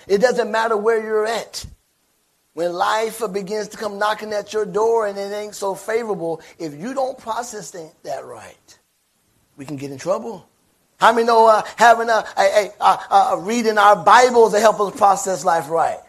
It 0.07 0.19
doesn't 0.19 0.51
matter 0.51 0.77
where 0.77 1.01
you're 1.03 1.25
at. 1.25 1.65
When 2.53 2.71
life 2.71 3.21
begins 3.33 3.67
to 3.69 3.77
come 3.77 3.99
knocking 3.99 4.31
at 4.31 4.53
your 4.53 4.65
door 4.65 5.07
and 5.07 5.17
it 5.17 5.33
ain't 5.33 5.55
so 5.55 5.75
favorable, 5.75 6.41
if 6.57 6.73
you 6.73 6.93
don't 6.93 7.17
process 7.17 7.71
that 7.71 8.25
right, 8.25 8.79
we 9.57 9.65
can 9.65 9.75
get 9.75 9.91
in 9.91 9.97
trouble. 9.97 10.47
How 10.97 11.11
many 11.11 11.27
know 11.27 11.47
uh, 11.47 11.63
having 11.75 12.09
a, 12.09 12.23
a, 12.37 12.71
a, 12.79 12.85
a, 12.85 13.39
reading 13.41 13.77
our 13.77 13.97
Bibles 13.97 14.53
to 14.53 14.61
help 14.61 14.79
us 14.79 14.95
process 14.95 15.43
life 15.43 15.69
right? 15.69 15.99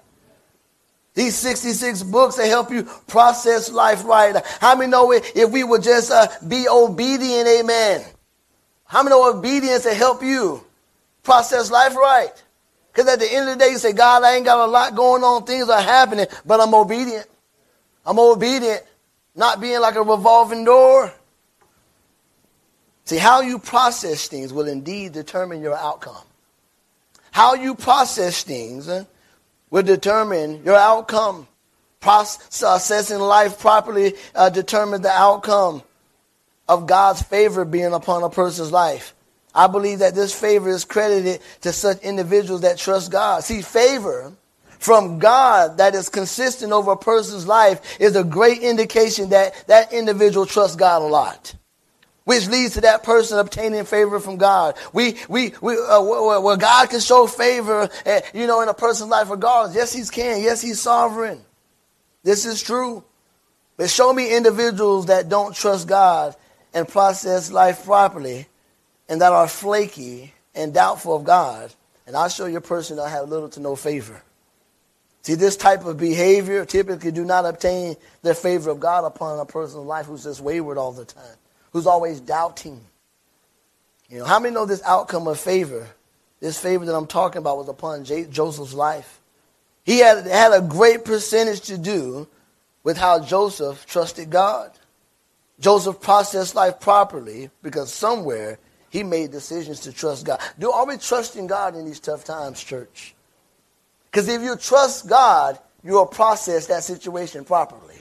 These 1.15 1.35
66 1.37 2.05
books 2.05 2.37
that 2.37 2.47
help 2.47 2.71
you 2.71 2.85
process 3.09 3.73
life 3.73 4.05
right. 4.05 4.37
How 4.61 4.77
many 4.77 4.91
know 4.91 5.13
if 5.13 5.51
we 5.51 5.65
would 5.65 5.83
just 5.83 6.13
uh, 6.13 6.29
be 6.47 6.69
obedient, 6.69 7.49
amen? 7.49 8.05
How 8.85 9.03
many 9.03 9.17
know 9.17 9.37
obedience 9.37 9.83
to 9.85 9.95
help 9.95 10.23
you 10.23 10.66
process 11.27 11.71
life 11.71 11.95
right? 11.95 12.33
Because 12.91 13.13
at 13.13 13.19
the 13.19 13.31
end 13.31 13.47
of 13.51 13.59
the 13.59 13.65
day, 13.65 13.73
you 13.73 13.79
say, 13.79 13.93
God, 13.93 14.23
I 14.23 14.37
ain't 14.37 14.47
got 14.47 14.67
a 14.67 14.71
lot 14.71 14.95
going 14.95 15.23
on. 15.23 15.45
Things 15.45 15.69
are 15.69 15.83
happening, 15.83 16.27
but 16.47 16.61
I'm 16.61 16.73
obedient. 16.73 17.27
I'm 18.07 18.19
obedient. 18.19 18.83
Not 19.35 19.61
being 19.61 19.81
like 19.81 19.97
a 19.97 20.03
revolving 20.03 20.65
door. 20.65 21.13
See, 23.05 23.19
how 23.19 23.43
you 23.43 23.59
process 23.59 24.29
things 24.29 24.51
will 24.51 24.67
indeed 24.67 25.13
determine 25.13 25.61
your 25.61 25.77
outcome. 25.77 26.25
How 27.33 27.55
you 27.55 27.75
process 27.75 28.43
things 28.43 28.89
uh, 28.89 29.05
will 29.69 29.83
determine 29.83 30.65
your 30.65 30.77
outcome. 30.77 31.47
Processing 32.01 33.19
life 33.19 33.61
properly 33.61 34.15
uh, 34.35 34.49
determines 34.49 35.03
the 35.03 35.11
outcome 35.11 35.83
of 36.69 36.87
God's 36.87 37.21
favor 37.23 37.65
being 37.65 37.93
upon 37.93 38.23
a 38.23 38.31
person's 38.31 38.73
life. 38.73 39.15
I 39.57 39.69
believe 39.69 40.01
that 40.01 40.15
this 40.15 40.39
favor 40.39 40.69
is 40.69 40.85
credited 40.85 41.41
to 41.63 41.73
such 41.73 42.03
individuals 42.03 42.61
that 42.61 42.77
trust 42.77 43.11
God. 43.11 43.43
See, 43.43 43.63
favor 43.63 44.35
from 44.79 45.19
God 45.19 45.79
that 45.79 45.95
is 45.95 46.11
consistent 46.11 46.73
over 46.73 46.93
a 46.93 46.97
person's 46.97 47.47
life 47.47 47.99
is 47.99 48.15
a 48.17 48.23
great 48.23 48.61
indication 48.61 49.31
that 49.31 49.67
that 49.67 49.95
individual 49.95 50.45
trusts 50.45 50.77
God 50.77 51.01
a 51.01 51.07
lot. 51.07 51.55
Which 52.25 52.49
leads 52.49 52.75
to 52.75 52.83
that 52.83 53.03
person 53.03 53.39
obtaining 53.39 53.87
favor 53.87 54.21
from 54.21 54.37
God. 54.37 54.77
We, 54.93 55.17
we, 55.29 55.55
we, 55.63 55.79
uh, 55.79 56.03
where 56.03 56.57
God 56.57 56.91
can 56.91 57.01
show 57.01 57.27
favor, 57.27 57.89
uh, 58.05 58.21
you 58.35 58.47
know, 58.47 58.61
in 58.61 58.69
a 58.69 58.75
person's 58.75 59.09
life 59.09 59.31
regardless. 59.31 59.75
Yes, 59.75 59.93
He 59.93 60.05
can. 60.05 60.43
Yes, 60.43 60.61
He's 60.61 60.81
sovereign. 60.81 61.41
This 62.25 62.45
is 62.45 62.63
true. 62.63 63.05
But 63.79 63.89
show 63.89 64.13
me 64.13 64.37
individuals 64.37 65.07
that 65.07 65.31
don't 65.31 65.55
trust 65.55 65.89
God 65.89 66.35
and 66.75 66.87
process 66.87 67.51
life 67.51 67.85
properly 67.85 68.49
and 69.09 69.21
that 69.21 69.33
are 69.33 69.49
flaky 69.49 70.33
and 70.55 70.73
doubtful 70.73 71.17
of 71.17 71.25
God, 71.25 71.73
and 72.07 72.17
I'll 72.17 72.29
show 72.29 72.47
you 72.47 72.59
a 72.59 72.63
person 72.63 72.97
that 72.97 73.09
have 73.09 73.29
little 73.29 73.49
to 73.51 73.61
no 73.61 73.77
favor. 73.77 74.23
See, 75.23 75.35
this 75.35 75.57
type 75.57 75.85
of 75.85 75.99
behavior 75.99 76.65
typically 76.65 77.11
do 77.11 77.25
not 77.25 77.47
obtain 77.47 77.97
the 78.23 78.35
favor 78.35 78.71
of 78.71 78.79
God 78.79 79.05
upon 79.05 79.41
a 79.41 79.45
person's 79.45 79.85
life 79.85 80.07
who's 80.07 80.23
just 80.23 80.41
wayward 80.41 80.79
all 80.79 80.93
the 80.93 81.05
time, 81.05 81.37
who's 81.73 81.87
always 81.87 82.21
doubting. 82.21 82.81
You 84.09 84.21
know, 84.21 84.25
how 84.25 84.39
many 84.39 84.55
know 84.55 84.67
this 84.67 84.83
outcome 84.85 85.27
of 85.27 85.41
favor, 85.41 85.89
this 86.39 86.61
favor 86.61 86.85
that 86.85 86.95
I'm 86.95 87.09
talking 87.09 87.39
about 87.39 87.59
was 87.59 87.69
upon 87.69 88.05
J- 88.05 88.27
Joseph's 88.27 88.73
life? 88.73 89.21
He 89.85 89.99
had, 89.99 90.27
had 90.27 90.53
a 90.53 90.61
great 90.61 91.05
percentage 91.05 91.63
to 91.63 91.79
do 91.79 92.29
with 92.85 92.97
how 92.97 93.19
Joseph 93.19 93.85
trusted 93.85 94.31
God. 94.31 94.71
Joseph 95.59 96.01
processed 96.01 96.55
life 96.55 96.79
properly 96.79 97.51
because 97.63 97.93
somewhere 97.93 98.59
he 98.91 99.03
made 99.03 99.31
decisions 99.31 99.81
to 99.81 99.93
trust 99.93 100.27
God. 100.27 100.41
Do 100.59 100.71
are 100.71 100.87
we 100.87 100.97
trusting 100.97 101.47
God 101.47 101.75
in 101.77 101.85
these 101.85 102.01
tough 102.01 102.25
times, 102.25 102.63
church? 102.63 103.15
Because 104.11 104.29
if 104.29 104.43
you 104.43 104.57
trust 104.57 105.09
God, 105.09 105.59
you 105.83 105.93
will 105.93 106.07
process 106.07 106.67
that 106.67 106.85
situation 106.85 107.45
properly. 107.45 107.97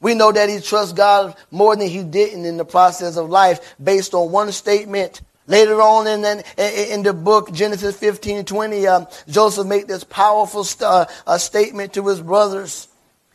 We 0.00 0.14
know 0.14 0.32
that 0.32 0.48
he 0.48 0.60
trusts 0.60 0.92
God 0.92 1.36
more 1.50 1.76
than 1.76 1.88
he 1.88 2.02
didn't 2.02 2.44
in 2.44 2.56
the 2.56 2.64
process 2.64 3.16
of 3.16 3.30
life 3.30 3.74
based 3.82 4.14
on 4.14 4.32
one 4.32 4.50
statement. 4.52 5.22
Later 5.46 5.80
on 5.80 6.06
in, 6.06 6.22
the, 6.22 6.92
in 6.92 7.02
the 7.02 7.12
book, 7.12 7.52
Genesis 7.52 7.96
15, 7.96 8.44
20, 8.44 8.86
um, 8.86 9.06
Joseph 9.28 9.66
made 9.66 9.88
this 9.88 10.04
powerful 10.04 10.64
st- 10.64 11.08
uh, 11.26 11.38
statement 11.38 11.94
to 11.94 12.06
his 12.06 12.20
brothers. 12.20 12.88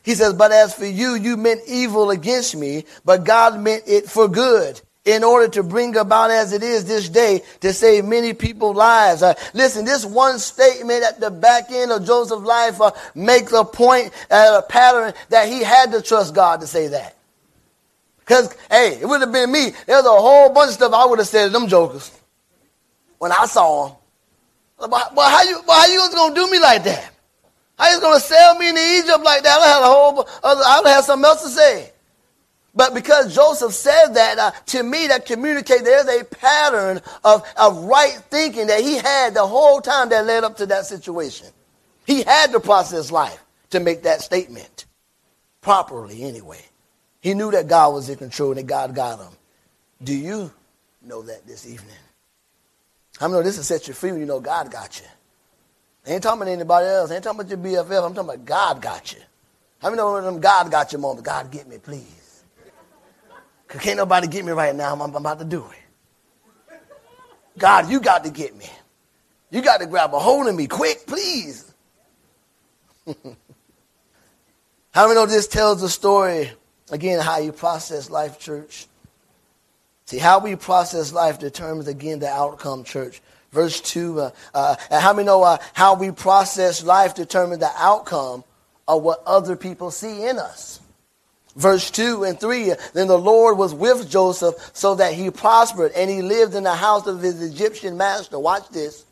He 0.04 0.16
says, 0.16 0.34
But 0.34 0.52
as 0.52 0.74
for 0.74 0.86
you, 0.86 1.16
you 1.16 1.36
meant 1.38 1.62
evil 1.68 2.10
against 2.10 2.56
me, 2.56 2.86
but 3.04 3.26
God 3.26 3.60
meant 3.60 3.84
it 3.88 4.10
for 4.10 4.28
good 4.28 4.82
in 5.08 5.24
order 5.24 5.48
to 5.48 5.64
bring 5.64 5.96
about 5.96 6.30
as 6.30 6.52
it 6.52 6.62
is 6.62 6.84
this 6.84 7.08
day 7.08 7.42
to 7.62 7.72
save 7.72 8.04
many 8.04 8.34
people's 8.34 8.76
lives. 8.76 9.24
Uh, 9.24 9.34
listen, 9.54 9.86
this 9.86 10.06
one 10.06 10.38
statement 10.38 11.02
at 11.02 11.20
the 11.22 11.32
back 11.32 11.72
end 11.72 11.94
of 11.94 12.06
Joseph's 12.06 12.44
life 12.44 12.82
uh, 12.82 12.92
makes 13.16 13.54
a 13.54 13.64
point, 13.64 14.12
uh, 14.30 14.62
a 14.64 14.68
pattern 14.70 15.14
that 15.30 15.48
he 15.48 15.64
had 15.64 15.94
to 15.94 16.02
trust 16.02 16.36
God 16.36 16.60
to 16.60 16.68
say 16.68 16.88
that. 16.88 17.16
Because, 18.20 18.54
hey, 18.70 19.00
it 19.02 19.06
would 19.06 19.22
have 19.22 19.32
been 19.32 19.50
me. 19.50 19.72
There's 19.86 20.06
a 20.06 20.10
whole 20.10 20.54
bunch 20.54 20.70
of 20.70 20.74
stuff 20.74 20.92
I 20.92 21.06
would 21.06 21.20
have 21.20 21.28
said 21.30 21.46
to 21.46 21.52
them 21.52 21.70
jokers 21.70 22.12
when 23.18 23.32
I 23.32 23.46
saw 23.46 23.88
them. 23.88 23.98
But, 24.78 24.90
but 24.90 25.30
how 25.32 25.44
you, 25.44 25.62
but 25.66 25.74
how 25.74 25.86
you 25.86 26.00
going 26.12 26.36
to 26.36 26.42
do 26.42 26.52
me 26.52 26.60
like 26.60 26.84
that? 26.84 27.14
How 27.80 27.94
you 27.94 28.02
going 28.02 28.20
to 28.20 28.26
sell 28.26 28.56
me 28.56 28.68
into 28.68 28.82
Egypt 28.82 29.24
like 29.24 29.44
that? 29.44 29.58
I 29.58 29.68
had 29.68 29.84
a 29.84 29.86
whole 29.86 30.28
I 30.44 30.82
would 30.84 30.90
have 30.90 31.06
something 31.06 31.26
else 31.26 31.44
to 31.44 31.50
say. 31.50 31.94
But 32.78 32.94
because 32.94 33.34
Joseph 33.34 33.74
said 33.74 34.10
that, 34.10 34.38
uh, 34.38 34.52
to 34.68 34.84
me, 34.84 35.08
that 35.08 35.26
communicates 35.26 35.82
there's 35.82 36.08
a 36.08 36.24
pattern 36.24 37.02
of, 37.24 37.42
of 37.58 37.86
right 37.86 38.14
thinking 38.30 38.68
that 38.68 38.82
he 38.82 38.98
had 38.98 39.34
the 39.34 39.46
whole 39.46 39.82
time 39.82 40.10
that 40.10 40.28
led 40.28 40.44
up 40.44 40.58
to 40.58 40.68
that 40.68 40.86
situation. 40.86 41.48
He 42.06 42.22
had 42.22 42.52
to 42.52 42.60
process 42.60 43.12
life 43.12 43.44
to 43.72 43.80
make 43.80 44.04
that 44.04 44.22
statement 44.22 44.86
properly 45.60 46.22
anyway. 46.22 46.62
He 47.20 47.34
knew 47.34 47.50
that 47.50 47.68
God 47.68 47.96
was 47.96 48.10
in 48.10 48.18
control 48.18 48.52
and 48.52 48.60
that 48.60 48.68
God 48.68 48.94
got 48.94 49.20
him. 49.20 49.34
Do 50.04 50.14
you 50.14 50.52
know 51.02 51.24
that 51.24 51.48
this 51.48 51.66
evening? 51.66 51.90
Many 53.20 53.34
know 53.34 53.42
this 53.42 53.58
will 53.58 53.64
set 53.64 53.88
you 53.88 53.96
free 53.96 54.12
when 54.12 54.20
you 54.20 54.28
know 54.28 54.40
God 54.40 54.72
got 54.72 55.00
you? 55.00 55.08
I 56.06 56.12
ain't 56.12 56.22
talking 56.22 56.44
about 56.44 56.52
anybody 56.52 56.86
else. 56.86 57.10
I 57.10 57.16
ain't 57.16 57.24
talking 57.24 57.40
about 57.40 57.50
your 57.50 57.84
BFF. 57.84 58.06
I'm 58.06 58.14
talking 58.14 58.30
about 58.30 58.46
God 58.46 58.82
got 58.84 59.14
you. 59.14 59.20
How 59.82 59.90
many 59.90 59.98
know 59.98 60.22
them 60.22 60.40
God 60.40 60.70
got 60.70 60.94
you 60.94 61.00
moments? 61.00 61.24
God, 61.24 61.52
get 61.52 61.68
me, 61.68 61.80
please. 61.80 62.17
Because 63.68 63.82
can't 63.82 63.98
nobody 63.98 64.28
get 64.28 64.46
me 64.46 64.54
right 64.54 64.74
now. 64.74 64.94
I'm, 64.94 65.02
I'm 65.02 65.14
about 65.14 65.40
to 65.40 65.46
do 65.46 65.66
it. 65.66 66.80
God, 67.58 67.90
you 67.90 68.00
got 68.00 68.24
to 68.24 68.30
get 68.30 68.56
me. 68.56 68.70
You 69.50 69.62
got 69.62 69.82
to 69.82 69.86
grab 69.86 70.14
a 70.14 70.20
hold 70.20 70.48
of 70.48 70.56
me 70.56 70.68
quick, 70.68 71.06
please. 71.06 71.74
how 74.92 75.08
many 75.08 75.16
know 75.16 75.26
this 75.26 75.48
tells 75.48 75.82
the 75.82 75.90
story, 75.90 76.52
again, 76.92 77.20
how 77.20 77.40
you 77.40 77.52
process 77.52 78.10
life, 78.10 78.40
church? 78.40 78.88
See, 80.06 80.18
how 80.18 80.40
we 80.40 80.56
process 80.56 81.12
life 81.12 81.40
determines, 81.40 81.88
again, 81.88 82.20
the 82.20 82.30
outcome, 82.30 82.84
church. 82.84 83.22
Verse 83.52 83.82
2, 83.82 84.20
uh, 84.20 84.32
uh, 84.54 84.76
and 84.92 85.02
how 85.02 85.14
many 85.14 85.26
know 85.26 85.42
uh, 85.42 85.58
how 85.74 85.96
we 85.96 86.12
process 86.12 86.84
life 86.84 87.16
determines 87.16 87.60
the 87.60 87.72
outcome 87.78 88.44
of 88.88 89.02
what 89.02 89.24
other 89.26 89.56
people 89.56 89.90
see 89.90 90.26
in 90.26 90.38
us? 90.38 90.82
Verse 91.58 91.90
2 91.90 92.24
and 92.24 92.40
3, 92.40 92.74
then 92.94 93.08
the 93.08 93.18
Lord 93.18 93.58
was 93.58 93.74
with 93.74 94.08
Joseph 94.08 94.56
so 94.74 94.94
that 94.96 95.14
he 95.14 95.32
prospered, 95.32 95.92
and 95.94 96.08
he 96.08 96.22
lived 96.22 96.54
in 96.54 96.64
the 96.64 96.76
house 96.76 97.08
of 97.08 97.20
his 97.20 97.42
Egyptian 97.42 97.98
master. 97.98 98.38
Watch 98.38 98.70
this. 98.70 99.06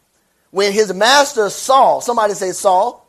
When 0.51 0.71
his 0.71 0.93
master 0.93 1.49
saw, 1.49 1.99
somebody 2.01 2.35
say 2.35 2.51
Saul, 2.51 3.03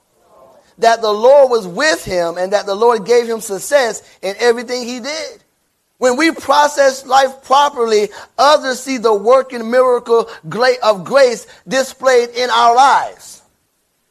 that 0.78 1.02
the 1.02 1.12
Lord 1.12 1.50
was 1.50 1.66
with 1.66 2.02
him 2.02 2.38
and 2.38 2.54
that 2.54 2.64
the 2.64 2.74
Lord 2.74 3.04
gave 3.04 3.26
him 3.26 3.40
success 3.40 4.02
in 4.22 4.34
everything 4.38 4.84
he 4.84 5.00
did. 5.00 5.44
When 5.98 6.16
we 6.16 6.30
process 6.30 7.04
life 7.06 7.42
properly, 7.44 8.08
others 8.38 8.80
see 8.80 8.96
the 8.96 9.14
working 9.14 9.70
miracle 9.70 10.28
of 10.82 11.04
grace 11.04 11.46
displayed 11.68 12.30
in 12.30 12.48
our 12.48 12.74
lives. 12.74 13.42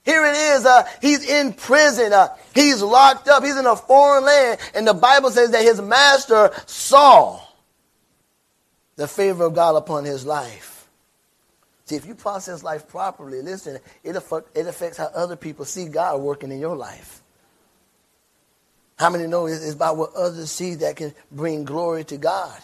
Here 0.03 0.23
it 0.23 0.35
is. 0.35 0.65
Uh, 0.65 0.87
he's 1.01 1.27
in 1.27 1.53
prison. 1.53 2.13
Uh, 2.13 2.29
he's 2.55 2.81
locked 2.81 3.27
up. 3.27 3.43
He's 3.43 3.57
in 3.57 3.67
a 3.67 3.75
foreign 3.75 4.25
land. 4.25 4.59
And 4.73 4.87
the 4.87 4.95
Bible 4.95 5.29
says 5.29 5.51
that 5.51 5.61
his 5.61 5.79
master 5.79 6.51
saw 6.65 7.39
the 8.95 9.07
favor 9.07 9.45
of 9.45 9.53
God 9.53 9.75
upon 9.75 10.05
his 10.05 10.25
life. 10.25 10.87
See, 11.85 11.95
if 11.95 12.07
you 12.07 12.15
process 12.15 12.63
life 12.63 12.87
properly, 12.87 13.43
listen, 13.43 13.77
it, 14.03 14.15
affect, 14.15 14.57
it 14.57 14.65
affects 14.65 14.97
how 14.97 15.05
other 15.13 15.35
people 15.35 15.65
see 15.65 15.85
God 15.85 16.19
working 16.19 16.51
in 16.51 16.59
your 16.59 16.75
life. 16.75 17.21
How 18.97 19.09
many 19.09 19.27
know 19.27 19.45
it's 19.45 19.73
about 19.73 19.97
what 19.97 20.13
others 20.15 20.51
see 20.51 20.75
that 20.75 20.95
can 20.95 21.13
bring 21.31 21.65
glory 21.65 22.03
to 22.05 22.17
God? 22.17 22.57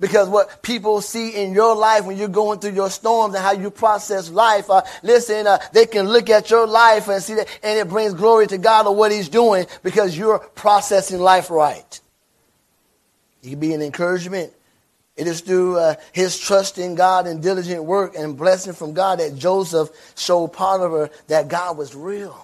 Because 0.00 0.28
what 0.28 0.62
people 0.62 1.00
see 1.00 1.30
in 1.30 1.52
your 1.52 1.76
life 1.76 2.04
when 2.04 2.16
you're 2.16 2.28
going 2.28 2.58
through 2.58 2.72
your 2.72 2.90
storms 2.90 3.34
and 3.34 3.44
how 3.44 3.52
you 3.52 3.70
process 3.70 4.28
life, 4.28 4.68
uh, 4.68 4.82
listen, 5.02 5.46
uh, 5.46 5.58
they 5.72 5.86
can 5.86 6.08
look 6.08 6.28
at 6.30 6.50
your 6.50 6.66
life 6.66 7.08
and 7.08 7.22
see 7.22 7.34
that, 7.34 7.48
and 7.62 7.78
it 7.78 7.88
brings 7.88 8.12
glory 8.14 8.46
to 8.48 8.58
God 8.58 8.86
of 8.86 8.96
what 8.96 9.12
He's 9.12 9.28
doing 9.28 9.66
because 9.82 10.18
you're 10.18 10.40
processing 10.40 11.20
life 11.20 11.50
right. 11.50 12.00
It 13.42 13.50
can 13.50 13.60
be 13.60 13.72
an 13.72 13.82
encouragement. 13.82 14.52
It 15.16 15.28
is 15.28 15.42
through 15.42 15.78
uh, 15.78 15.94
his 16.12 16.38
trust 16.38 16.78
in 16.78 16.96
God 16.96 17.26
and 17.26 17.40
diligent 17.40 17.84
work 17.84 18.16
and 18.16 18.36
blessing 18.36 18.72
from 18.72 18.94
God 18.94 19.20
that 19.20 19.36
Joseph 19.36 19.90
showed 20.16 20.48
Potiphar 20.48 21.10
that 21.28 21.46
God 21.46 21.76
was 21.76 21.94
real. 21.94 22.36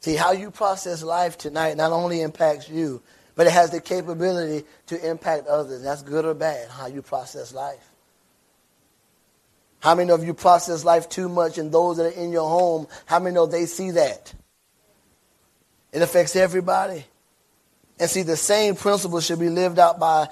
See, 0.00 0.14
how 0.14 0.32
you 0.32 0.50
process 0.50 1.02
life 1.02 1.36
tonight 1.36 1.76
not 1.76 1.90
only 1.90 2.20
impacts 2.20 2.68
you, 2.68 3.02
but 3.34 3.46
it 3.46 3.52
has 3.52 3.70
the 3.70 3.80
capability 3.80 4.64
to 4.86 5.08
impact 5.10 5.46
others. 5.46 5.82
That's 5.82 6.02
good 6.02 6.24
or 6.24 6.34
bad, 6.34 6.68
how 6.68 6.86
you 6.86 7.02
process 7.02 7.52
life. 7.52 7.90
How 9.80 9.94
many 9.94 10.10
of 10.10 10.24
you 10.24 10.32
process 10.32 10.84
life 10.84 11.08
too 11.08 11.28
much 11.28 11.58
and 11.58 11.70
those 11.70 11.98
that 11.98 12.06
are 12.06 12.20
in 12.20 12.32
your 12.32 12.48
home, 12.48 12.86
how 13.06 13.18
many 13.18 13.34
know 13.34 13.46
they 13.46 13.66
see 13.66 13.90
that? 13.92 14.32
It 15.92 16.00
affects 16.00 16.36
everybody. 16.36 17.04
And 18.00 18.10
see, 18.10 18.22
the 18.22 18.36
same 18.36 18.76
principle 18.76 19.20
should 19.20 19.38
be 19.38 19.50
lived 19.50 19.78
out 19.78 20.00
by 20.00 20.28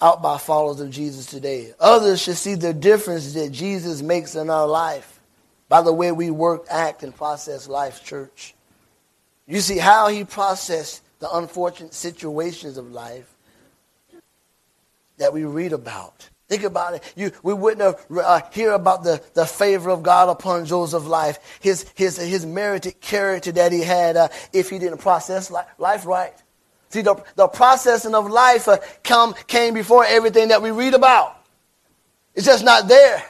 out 0.00 0.22
by 0.22 0.38
followers 0.38 0.80
of 0.80 0.90
Jesus 0.90 1.26
today. 1.26 1.72
Others 1.80 2.20
should 2.20 2.36
see 2.36 2.54
the 2.54 2.74
difference 2.74 3.32
that 3.34 3.50
Jesus 3.50 4.02
makes 4.02 4.34
in 4.34 4.50
our 4.50 4.66
life 4.66 5.20
by 5.68 5.82
the 5.82 5.92
way 5.92 6.12
we 6.12 6.30
work, 6.30 6.66
act, 6.70 7.02
and 7.02 7.14
process 7.14 7.68
life, 7.68 8.04
church. 8.04 8.54
You 9.46 9.60
see 9.60 9.78
how 9.78 10.08
he 10.08 10.24
processed 10.24 11.02
the 11.18 11.30
unfortunate 11.36 11.94
situations 11.94 12.76
of 12.76 12.92
life 12.92 13.32
that 15.18 15.32
we 15.32 15.44
read 15.44 15.72
about. 15.72 16.28
Think 16.48 16.62
about 16.62 16.94
it. 16.94 17.12
You, 17.16 17.32
we 17.42 17.54
wouldn't 17.54 17.82
have, 17.82 18.04
uh, 18.18 18.40
hear 18.52 18.72
about 18.72 19.02
the, 19.02 19.20
the 19.34 19.46
favor 19.46 19.90
of 19.90 20.02
God 20.02 20.28
upon 20.28 20.64
Joseph's 20.64 21.06
life, 21.06 21.38
his, 21.60 21.90
his, 21.96 22.16
his 22.16 22.46
merited 22.46 23.00
character 23.00 23.50
that 23.52 23.72
he 23.72 23.80
had 23.80 24.16
uh, 24.16 24.28
if 24.52 24.70
he 24.70 24.78
didn't 24.78 24.98
process 24.98 25.50
life, 25.50 25.66
life 25.78 26.06
right. 26.06 26.34
See, 26.90 27.02
the, 27.02 27.20
the 27.34 27.48
processing 27.48 28.14
of 28.14 28.30
life 28.30 28.68
uh, 28.68 28.78
come, 29.02 29.34
came 29.48 29.74
before 29.74 30.04
everything 30.04 30.48
that 30.48 30.62
we 30.62 30.70
read 30.70 30.94
about. 30.94 31.36
It's 32.34 32.46
just 32.46 32.64
not 32.64 32.86
there. 32.86 33.24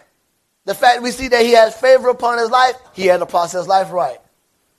The 0.66 0.74
fact 0.74 1.00
we 1.02 1.10
see 1.10 1.28
that 1.28 1.44
he 1.44 1.52
has 1.52 1.74
favor 1.80 2.08
upon 2.08 2.38
his 2.38 2.50
life, 2.50 2.74
he 2.92 3.06
had 3.06 3.18
to 3.18 3.26
process 3.26 3.66
life 3.66 3.92
right. 3.92 4.18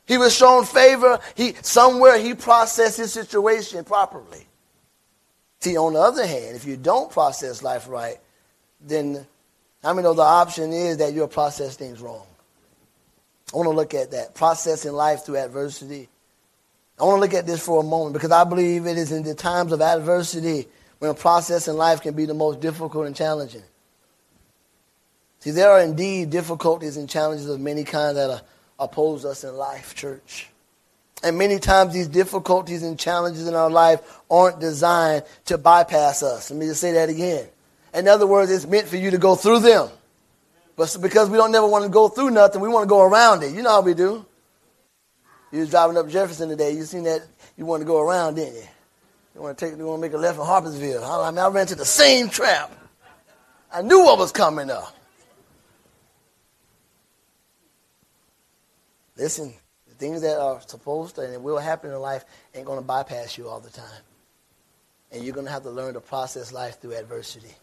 He 0.08 0.18
was 0.18 0.36
shown 0.36 0.66
favor. 0.66 1.20
He, 1.36 1.54
somewhere 1.62 2.18
he 2.18 2.34
processed 2.34 2.98
his 2.98 3.14
situation 3.14 3.84
properly. 3.84 4.48
See, 5.60 5.78
on 5.78 5.94
the 5.94 6.00
other 6.00 6.26
hand, 6.26 6.56
if 6.56 6.66
you 6.66 6.78
don't 6.78 7.12
process 7.12 7.62
life 7.62 7.88
right, 7.90 8.18
then 8.80 9.26
I 9.84 9.94
mean, 9.94 10.04
the 10.04 10.22
option 10.22 10.74
is 10.74 10.98
that 10.98 11.14
you'll 11.14 11.28
process 11.28 11.76
things 11.76 12.02
wrong. 12.02 12.26
I 13.54 13.58
want 13.58 13.68
to 13.68 13.76
look 13.76 13.94
at 13.94 14.12
that. 14.12 14.36
Processing 14.36 14.92
life 14.92 15.26
through 15.26 15.38
adversity. 15.38 16.10
I 17.00 17.04
want 17.04 17.18
to 17.18 17.22
look 17.22 17.34
at 17.34 17.46
this 17.46 17.64
for 17.64 17.80
a 17.80 17.84
moment 17.84 18.14
because 18.14 18.32
I 18.32 18.44
believe 18.44 18.86
it 18.86 18.98
is 18.98 19.12
in 19.12 19.24
the 19.24 19.36
times 19.36 19.72
of 19.72 19.82
adversity 19.82 20.68
when 21.00 21.14
processing 21.14 21.76
life 21.76 22.02
can 22.02 22.16
be 22.16 22.26
the 22.26 22.34
most 22.34 22.60
difficult 22.60 23.06
and 23.06 23.16
challenging. 23.16 23.64
See, 25.40 25.52
there 25.52 25.70
are 25.70 25.80
indeed 25.80 26.32
difficulties 26.32 26.98
and 26.98 27.08
challenges 27.08 27.48
of 27.48 27.62
many 27.62 27.84
kinds 27.84 28.16
that 28.16 28.30
are 28.30 28.42
oppose 28.80 29.26
us 29.26 29.44
in 29.44 29.56
life, 29.56 29.96
church. 29.96 30.50
And 31.24 31.38
many 31.38 31.60
times 31.60 31.94
these 31.94 32.08
difficulties 32.08 32.84
and 32.84 32.98
challenges 32.98 33.48
in 33.48 33.56
our 33.56 33.70
life 33.70 34.02
aren't 34.30 34.60
designed 34.60 35.24
to 35.46 35.58
bypass 35.58 36.22
us. 36.22 36.52
Let 36.52 36.60
me 36.60 36.68
just 36.68 36.82
say 36.82 36.94
that 36.94 37.10
again. 37.10 37.48
In 37.94 38.08
other 38.08 38.28
words, 38.28 38.52
it's 38.52 38.68
meant 38.68 38.88
for 38.88 38.98
you 38.98 39.10
to 39.12 39.18
go 39.18 39.36
through 39.36 39.60
them. 39.60 39.90
But 40.76 40.96
because 41.02 41.30
we 41.30 41.38
don't 41.38 41.52
never 41.52 41.68
want 41.68 41.86
to 41.86 41.90
go 41.90 42.08
through 42.08 42.30
nothing, 42.30 42.62
we 42.62 42.70
want 42.70 42.84
to 42.84 42.90
go 42.90 43.02
around 43.02 43.42
it. 43.42 43.54
You 43.54 43.64
know 43.64 43.72
how 43.72 43.82
we 43.82 43.96
do. 43.96 44.26
You 45.52 45.62
was 45.62 45.70
driving 45.72 45.98
up 45.98 46.08
Jefferson 46.08 46.50
today. 46.50 46.72
You 46.72 46.84
seen 46.84 47.04
that? 47.04 47.24
You 47.58 47.66
want 47.66 47.82
to 47.82 47.86
go 47.86 48.00
around, 48.00 48.36
didn't 48.36 48.56
you? 48.56 48.68
You 49.34 49.42
want 49.42 49.58
to 49.58 49.66
take. 49.66 49.78
You 49.78 49.86
want 49.86 50.02
to 50.02 50.08
make 50.08 50.14
a 50.14 50.18
left 50.18 50.38
in 50.38 50.46
Harpersville. 50.46 51.04
I 51.04 51.32
mean, 51.32 51.40
I 51.40 51.48
ran 51.48 51.62
into 51.62 51.76
the 51.76 51.86
same 51.86 52.30
trap. 52.30 52.72
I 53.74 53.82
knew 53.82 54.04
what 54.04 54.20
was 54.20 54.32
coming 54.32 54.70
up. 54.70 54.94
Listen, 59.18 59.54
the 59.88 59.96
things 59.96 60.22
that 60.22 60.40
are 60.40 60.62
supposed 60.62 61.16
to 61.16 61.22
and 61.22 61.44
will 61.44 61.58
happen 61.58 61.92
in 61.92 62.00
life 62.00 62.24
ain't 62.54 62.66
going 62.66 62.80
to 62.80 62.86
bypass 62.86 63.38
you 63.38 63.48
all 63.48 63.60
the 63.60 63.70
time. 63.70 64.04
And 65.12 65.24
you're 65.24 65.34
going 65.34 65.46
to 65.46 65.52
have 65.52 65.64
to 65.64 65.72
learn 65.72 65.94
to 65.96 66.02
process 66.02 66.52
life 66.52 66.80
through 66.80 66.96
adversity. 66.96 67.56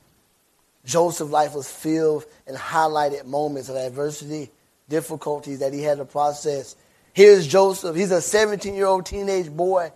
Joseph's 0.84 1.30
life 1.30 1.54
was 1.54 1.70
filled 1.70 2.24
and 2.46 2.56
highlighted 2.56 3.24
moments 3.24 3.68
of 3.68 3.76
adversity, 3.76 4.50
difficulties 4.88 5.60
that 5.60 5.72
he 5.72 5.82
had 5.82 5.98
to 5.98 6.04
process. 6.04 6.76
Here's 7.12 7.46
Joseph. 7.46 7.96
He's 7.96 8.10
a 8.10 8.20
17 8.20 8.74
year 8.74 8.86
old 8.86 9.06
teenage 9.06 9.50
boy, 9.50 9.92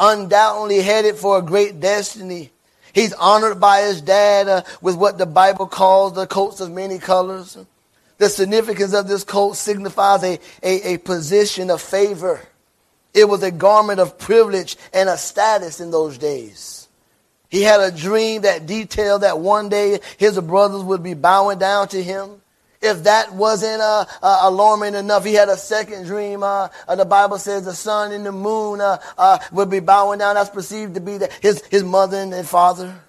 undoubtedly 0.00 0.80
headed 0.80 1.16
for 1.16 1.38
a 1.38 1.42
great 1.42 1.78
destiny. 1.80 2.50
He's 2.92 3.12
honored 3.12 3.60
by 3.60 3.82
his 3.82 4.00
dad 4.00 4.48
uh, 4.48 4.62
with 4.80 4.96
what 4.96 5.18
the 5.18 5.26
Bible 5.26 5.66
calls 5.66 6.14
the 6.14 6.26
coats 6.26 6.60
of 6.60 6.70
many 6.70 6.98
colors. 6.98 7.56
The 8.22 8.28
significance 8.28 8.94
of 8.94 9.08
this 9.08 9.24
coat 9.24 9.56
signifies 9.56 10.22
a, 10.22 10.38
a, 10.62 10.94
a 10.94 10.98
position 10.98 11.70
of 11.70 11.82
favor. 11.82 12.40
It 13.12 13.28
was 13.28 13.42
a 13.42 13.50
garment 13.50 13.98
of 13.98 14.16
privilege 14.16 14.76
and 14.92 15.08
a 15.08 15.16
status 15.16 15.80
in 15.80 15.90
those 15.90 16.18
days. 16.18 16.86
He 17.48 17.62
had 17.62 17.80
a 17.80 17.90
dream 17.90 18.42
that 18.42 18.64
detailed 18.64 19.22
that 19.22 19.40
one 19.40 19.68
day 19.68 19.98
his 20.18 20.38
brothers 20.38 20.84
would 20.84 21.02
be 21.02 21.14
bowing 21.14 21.58
down 21.58 21.88
to 21.88 22.00
him. 22.00 22.40
If 22.80 23.02
that 23.02 23.32
wasn't 23.34 23.82
uh, 23.82 24.04
uh, 24.22 24.38
alarming 24.42 24.94
enough, 24.94 25.24
he 25.24 25.34
had 25.34 25.48
a 25.48 25.56
second 25.56 26.04
dream. 26.04 26.44
Uh, 26.44 26.68
uh 26.86 26.94
the 26.94 27.04
Bible 27.04 27.38
says 27.38 27.64
the 27.64 27.74
sun 27.74 28.12
and 28.12 28.24
the 28.24 28.30
moon 28.30 28.80
uh, 28.80 28.98
uh, 29.18 29.40
would 29.50 29.68
be 29.68 29.80
bowing 29.80 30.20
down. 30.20 30.36
That's 30.36 30.48
perceived 30.48 30.94
to 30.94 31.00
be 31.00 31.18
the, 31.18 31.28
his, 31.40 31.64
his 31.72 31.82
mother 31.82 32.18
and 32.18 32.48
father. 32.48 33.00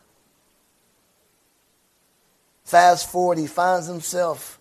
Fast 2.64 3.12
forward, 3.12 3.38
he 3.38 3.46
finds 3.46 3.86
himself 3.86 4.60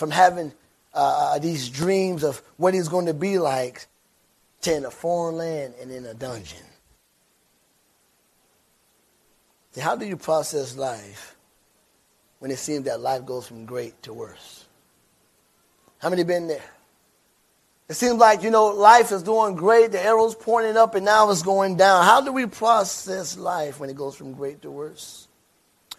from 0.00 0.10
having 0.10 0.50
uh, 0.94 1.34
uh, 1.34 1.38
these 1.40 1.68
dreams 1.68 2.24
of 2.24 2.40
what 2.56 2.72
he's 2.72 2.88
going 2.88 3.04
to 3.04 3.12
be 3.12 3.38
like 3.38 3.86
to 4.62 4.74
in 4.74 4.86
a 4.86 4.90
foreign 4.90 5.36
land 5.36 5.74
and 5.78 5.90
in 5.90 6.06
a 6.06 6.14
dungeon. 6.14 6.64
How 9.78 9.96
do 9.96 10.06
you 10.06 10.16
process 10.16 10.74
life 10.74 11.36
when 12.38 12.50
it 12.50 12.56
seems 12.56 12.86
that 12.86 13.02
life 13.02 13.26
goes 13.26 13.46
from 13.46 13.66
great 13.66 14.02
to 14.04 14.14
worse? 14.14 14.64
How 15.98 16.08
many 16.08 16.24
been 16.24 16.48
there? 16.48 16.70
It 17.90 17.94
seems 17.94 18.14
like, 18.14 18.42
you 18.42 18.50
know, 18.50 18.68
life 18.68 19.12
is 19.12 19.22
doing 19.22 19.54
great, 19.54 19.92
the 19.92 20.02
arrow's 20.02 20.34
pointing 20.34 20.78
up, 20.78 20.94
and 20.94 21.04
now 21.04 21.30
it's 21.30 21.42
going 21.42 21.76
down. 21.76 22.06
How 22.06 22.22
do 22.22 22.32
we 22.32 22.46
process 22.46 23.36
life 23.36 23.78
when 23.78 23.90
it 23.90 23.96
goes 23.96 24.16
from 24.16 24.32
great 24.32 24.62
to 24.62 24.70
worse? 24.70 25.28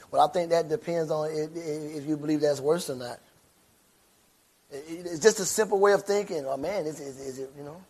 Well, 0.10 0.28
I 0.28 0.32
think 0.34 0.50
that 0.50 0.70
depends 0.70 1.12
on 1.12 1.30
if 1.30 2.08
you 2.08 2.18
believe 2.18 2.42
that's 2.42 2.60
worse 2.60 2.90
or 2.90 2.96
not. 2.96 3.20
It's 4.72 5.20
just 5.20 5.40
a 5.40 5.46
simple 5.46 5.80
way 5.80 5.92
of 5.92 6.04
thinking. 6.04 6.46
Oh, 6.46 6.58
man, 6.58 6.86
is, 6.86 7.00
is, 7.00 7.20
is 7.20 7.40
it, 7.40 7.52
you 7.58 7.64
know? 7.64 7.82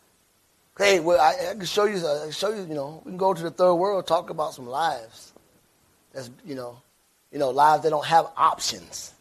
Hey, 0.78 1.00
well, 1.00 1.20
I, 1.20 1.52
I, 1.52 1.54
can 1.54 1.66
show 1.66 1.86
you, 1.86 1.98
I 1.98 2.24
can 2.24 2.32
show 2.32 2.50
you, 2.50 2.64
you 2.64 2.74
know, 2.74 3.02
we 3.06 3.12
can 3.12 3.18
go 3.18 3.34
to 3.34 3.44
the 3.44 3.52
third 3.52 3.76
world, 3.76 4.08
talk 4.08 4.30
about 4.30 4.54
some 4.54 4.66
lives. 4.66 5.34
That's, 6.14 6.30
you 6.46 6.56
know, 6.56 6.82
you 7.32 7.38
know, 7.38 7.52
lives 7.52 7.84
that 7.84 7.90
don't 7.90 8.06
have 8.06 8.28
options. 8.36 9.14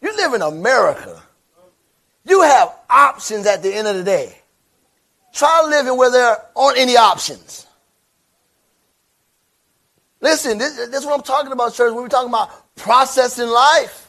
You 0.00 0.14
live 0.16 0.34
in 0.34 0.42
America. 0.42 1.22
You 2.24 2.42
have 2.42 2.72
options 2.88 3.46
at 3.46 3.62
the 3.62 3.72
end 3.72 3.88
of 3.88 3.96
the 3.96 4.04
day. 4.04 4.36
Try 5.32 5.66
living 5.68 5.96
where 5.96 6.10
there 6.10 6.38
aren't 6.54 6.78
any 6.78 6.96
options. 6.96 7.66
Listen, 10.20 10.58
this, 10.58 10.76
this 10.76 11.00
is 11.00 11.06
what 11.06 11.14
I'm 11.14 11.22
talking 11.22 11.52
about, 11.52 11.74
church. 11.74 11.92
When 11.92 12.02
we're 12.02 12.08
talking 12.08 12.30
about 12.30 12.74
processing 12.76 13.48
life. 13.48 14.05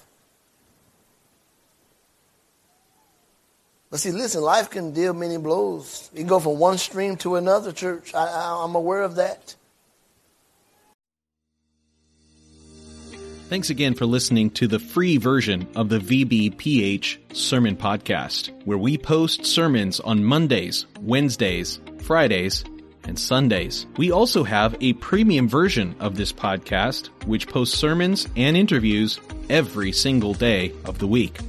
But 3.90 4.02
see, 4.02 4.12
listen, 4.12 4.42
life 4.42 4.70
can 4.70 4.92
deal 4.92 5.14
many 5.14 5.38
blows. 5.38 6.10
You 6.14 6.20
can 6.20 6.28
go 6.28 6.40
from 6.40 6.60
one 6.60 6.78
stream 6.78 7.16
to 7.18 7.36
another, 7.36 7.72
church. 7.72 8.14
I, 8.14 8.26
I, 8.26 8.64
I'm 8.64 8.76
aware 8.76 9.02
of 9.02 9.16
that. 9.16 9.56
Thanks 13.48 13.70
again 13.70 13.94
for 13.94 14.06
listening 14.06 14.50
to 14.52 14.68
the 14.68 14.78
free 14.78 15.16
version 15.16 15.70
of 15.74 15.88
the 15.88 16.00
VBPH 16.00 17.34
Sermon 17.34 17.78
Podcast, 17.78 18.52
where 18.66 18.78
we 18.78 18.98
post 18.98 19.46
sermons 19.46 20.02
on 20.02 20.22
Mondays, 20.22 20.86
Wednesdays, 21.02 21.80
Fridays, 22.00 22.66
and 23.06 23.18
Sundays. 23.18 23.86
We 23.96 24.12
also 24.12 24.44
have 24.44 24.76
a 24.82 24.94
premium 24.94 25.48
version 25.48 25.96
of 26.02 26.18
this 26.18 26.34
podcast, 26.34 27.08
which 27.26 27.48
posts 27.48 27.78
sermons 27.78 28.28
and 28.36 28.58
interviews 28.58 29.18
every 29.50 29.94
single 29.94 30.34
day 30.34 30.74
of 30.84 31.00
the 31.00 31.08
week. 31.08 31.40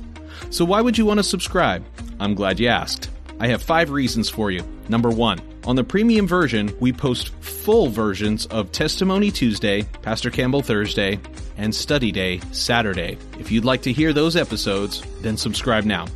So 0.51 0.65
why 0.65 0.81
would 0.81 0.99
you 0.99 1.07
want 1.07 1.19
to 1.19 1.25
subscribe? 1.25 1.85
I'm 2.21 2.35
glad 2.35 2.59
you 2.59 2.69
asked. 2.69 3.11
I 3.41 3.49
have 3.49 3.63
five 3.63 3.91
reasons 3.91 4.29
for 4.29 4.51
you. 4.51 4.63
Number 4.89 5.11
one, 5.11 5.41
on 5.65 5.77
the 5.77 5.85
premium 5.85 6.27
version, 6.27 6.75
we 6.81 6.93
post 6.93 7.29
full 7.41 7.89
versions 7.89 8.47
of 8.47 8.73
Testimony 8.73 9.31
Tuesday, 9.31 9.83
Pastor 10.03 10.31
Campbell 10.31 10.63
Thursday, 10.63 11.21
and 11.57 11.75
Study 11.75 12.11
Day 12.11 12.41
Saturday. 12.53 13.19
If 13.39 13.51
you'd 13.53 13.65
like 13.65 13.83
to 13.83 13.93
hear 13.93 14.13
those 14.13 14.37
episodes, 14.37 15.03
then 15.21 15.37
subscribe 15.37 15.85
now. 15.85 16.07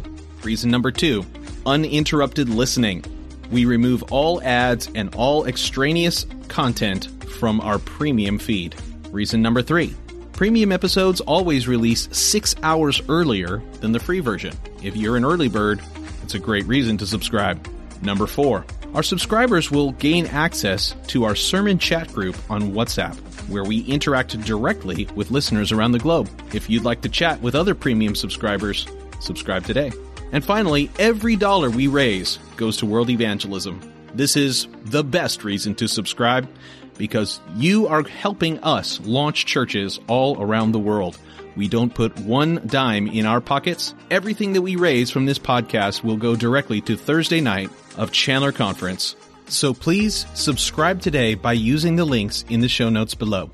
Reason 0.43 0.71
number 0.71 0.91
two, 0.91 1.25
uninterrupted 1.67 2.49
listening. 2.49 3.05
We 3.51 3.67
remove 3.67 4.03
all 4.05 4.43
ads 4.43 4.89
and 4.95 5.15
all 5.15 5.45
extraneous 5.45 6.27
content 6.49 7.09
from 7.35 7.61
our 7.61 7.79
premium 7.79 8.39
feed. 8.39 8.75
Reason 9.11 9.43
number 9.43 9.63
three, 9.63 9.95
premium 10.33 10.73
episodes 10.73 11.21
always 11.21 11.69
release 11.69 12.09
six 12.13 12.55
hours 12.63 13.01
earlier 13.09 13.63
than 13.81 13.93
the 13.93 14.01
free 14.01 14.21
version. 14.21 14.57
If 14.83 14.97
you're 14.97 15.17
an 15.17 15.25
early 15.25 15.49
bird, 15.49 15.81
it's 16.23 16.35
a 16.35 16.39
great 16.39 16.67
reason 16.67 16.97
to 16.99 17.07
subscribe. 17.07 17.67
Number 18.03 18.27
four, 18.27 18.65
our 18.95 19.03
subscribers 19.03 19.71
will 19.71 19.93
gain 19.93 20.27
access 20.27 20.95
to 21.09 21.25
our 21.25 21.35
sermon 21.35 21.79
chat 21.79 22.13
group 22.13 22.37
on 22.51 22.73
WhatsApp, 22.73 23.15
where 23.49 23.65
we 23.65 23.81
interact 23.83 24.39
directly 24.43 25.07
with 25.15 25.31
listeners 25.31 25.73
around 25.73 25.93
the 25.93 25.99
globe. 25.99 26.29
If 26.53 26.69
you'd 26.69 26.85
like 26.85 27.01
to 27.03 27.09
chat 27.09 27.41
with 27.41 27.55
other 27.55 27.75
premium 27.75 28.15
subscribers, 28.15 28.87
subscribe 29.21 29.65
today. 29.65 29.93
And 30.33 30.45
finally, 30.45 30.91
every 30.99 31.37
dollar 31.37 31.71
we 31.71 31.87
raise 31.87 32.39
goes 32.57 32.77
to 32.79 32.87
world 32.87 33.11
evangelism. 33.11 33.81
This 34.15 34.37
is 34.37 34.67
the 34.85 35.05
best 35.05 35.45
reason 35.45 35.75
to 35.77 35.89
subscribe 35.89 36.49
because 36.97 37.41
you 37.57 37.87
are 37.89 38.03
helping 38.03 38.59
us 38.61 39.01
launch 39.01 39.47
churches 39.47 40.01
all 40.07 40.41
around 40.41 40.73
the 40.73 40.79
world. 40.79 41.19
We 41.57 41.69
don't 41.69 41.95
put 41.95 42.19
one 42.21 42.63
dime 42.67 43.09
in 43.09 43.27
our 43.27 43.41
pockets. 43.41 43.95
Everything 44.11 44.55
that 44.55 44.63
we 44.63 44.77
raise 44.77 45.11
from 45.11 45.27
this 45.27 45.39
podcast 45.39 46.03
will 46.03 46.17
go 46.17 46.35
directly 46.35 46.81
to 46.83 46.97
Thursday 46.97 47.41
night 47.41 47.71
of 47.97 48.13
Chandler 48.13 48.53
Conference. 48.53 49.17
So 49.49 49.75
please 49.75 50.27
subscribe 50.35 51.01
today 51.03 51.35
by 51.35 51.53
using 51.53 51.97
the 51.97 52.05
links 52.05 52.45
in 52.49 52.61
the 52.61 52.69
show 52.69 52.89
notes 52.89 53.15
below. 53.15 53.51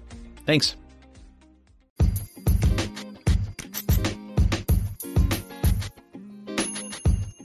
Thanks. 0.46 0.76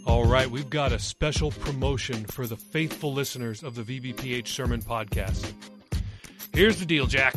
All 0.06 0.26
right, 0.26 0.50
we've 0.50 0.70
got 0.70 0.92
a 0.92 1.00
special 1.00 1.50
promotion 1.50 2.26
for 2.26 2.46
the 2.46 2.58
faithful 2.58 3.12
listeners 3.12 3.64
of 3.64 3.74
the 3.74 3.82
VBPH 3.82 4.48
Sermon 4.48 4.82
Podcast. 4.82 5.52
Here's 6.54 6.78
the 6.78 6.86
deal, 6.86 7.08
Jack. 7.08 7.36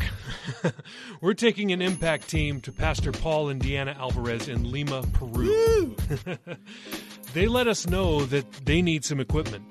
We're 1.21 1.33
taking 1.33 1.71
an 1.71 1.81
impact 1.81 2.29
team 2.29 2.61
to 2.61 2.71
Pastor 2.71 3.11
Paul 3.11 3.49
and 3.49 3.59
Deanna 3.59 3.97
Alvarez 3.97 4.47
in 4.47 4.71
Lima, 4.71 5.01
Peru. 5.13 5.95
they 7.33 7.47
let 7.47 7.67
us 7.67 7.87
know 7.87 8.25
that 8.25 8.51
they 8.63 8.83
need 8.83 9.03
some 9.03 9.19
equipment. 9.19 9.65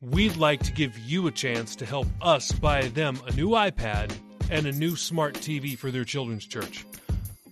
We'd 0.00 0.36
like 0.36 0.60
to 0.64 0.72
give 0.72 0.98
you 0.98 1.28
a 1.28 1.30
chance 1.30 1.76
to 1.76 1.86
help 1.86 2.08
us 2.20 2.50
buy 2.50 2.88
them 2.88 3.20
a 3.28 3.32
new 3.34 3.50
iPad 3.50 4.12
and 4.50 4.66
a 4.66 4.72
new 4.72 4.96
smart 4.96 5.34
TV 5.34 5.78
for 5.78 5.92
their 5.92 6.04
children's 6.04 6.44
church. 6.44 6.84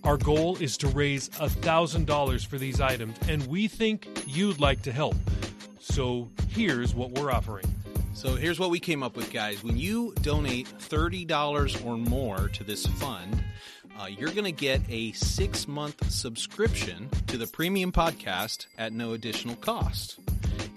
Our 0.03 0.17
goal 0.17 0.57
is 0.57 0.75
to 0.79 0.89
raise 0.89 1.29
$1,000 1.29 2.45
for 2.45 2.57
these 2.57 2.81
items, 2.81 3.15
and 3.29 3.47
we 3.47 3.69
think 3.69 4.09
you'd 4.27 4.59
like 4.59 4.81
to 4.81 4.91
help. 4.91 5.15
So 5.79 6.29
here's 6.49 6.93
what 6.93 7.11
we're 7.11 7.31
offering. 7.31 7.65
So 8.13 8.35
here's 8.35 8.59
what 8.59 8.69
we 8.69 8.79
came 8.79 9.03
up 9.03 9.17
with, 9.17 9.33
guys. 9.33 9.63
When 9.63 9.77
you 9.77 10.13
donate 10.21 10.67
$30 10.79 11.85
or 11.85 11.97
more 11.97 12.47
to 12.49 12.63
this 12.63 12.85
fund, 12.85 13.43
uh, 13.99 14.05
you're 14.05 14.31
going 14.31 14.45
to 14.45 14.51
get 14.51 14.81
a 14.87 15.11
six 15.13 15.67
month 15.67 16.09
subscription 16.11 17.09
to 17.27 17.37
the 17.37 17.47
premium 17.47 17.91
podcast 17.91 18.67
at 18.77 18.93
no 18.93 19.13
additional 19.13 19.55
cost. 19.55 20.19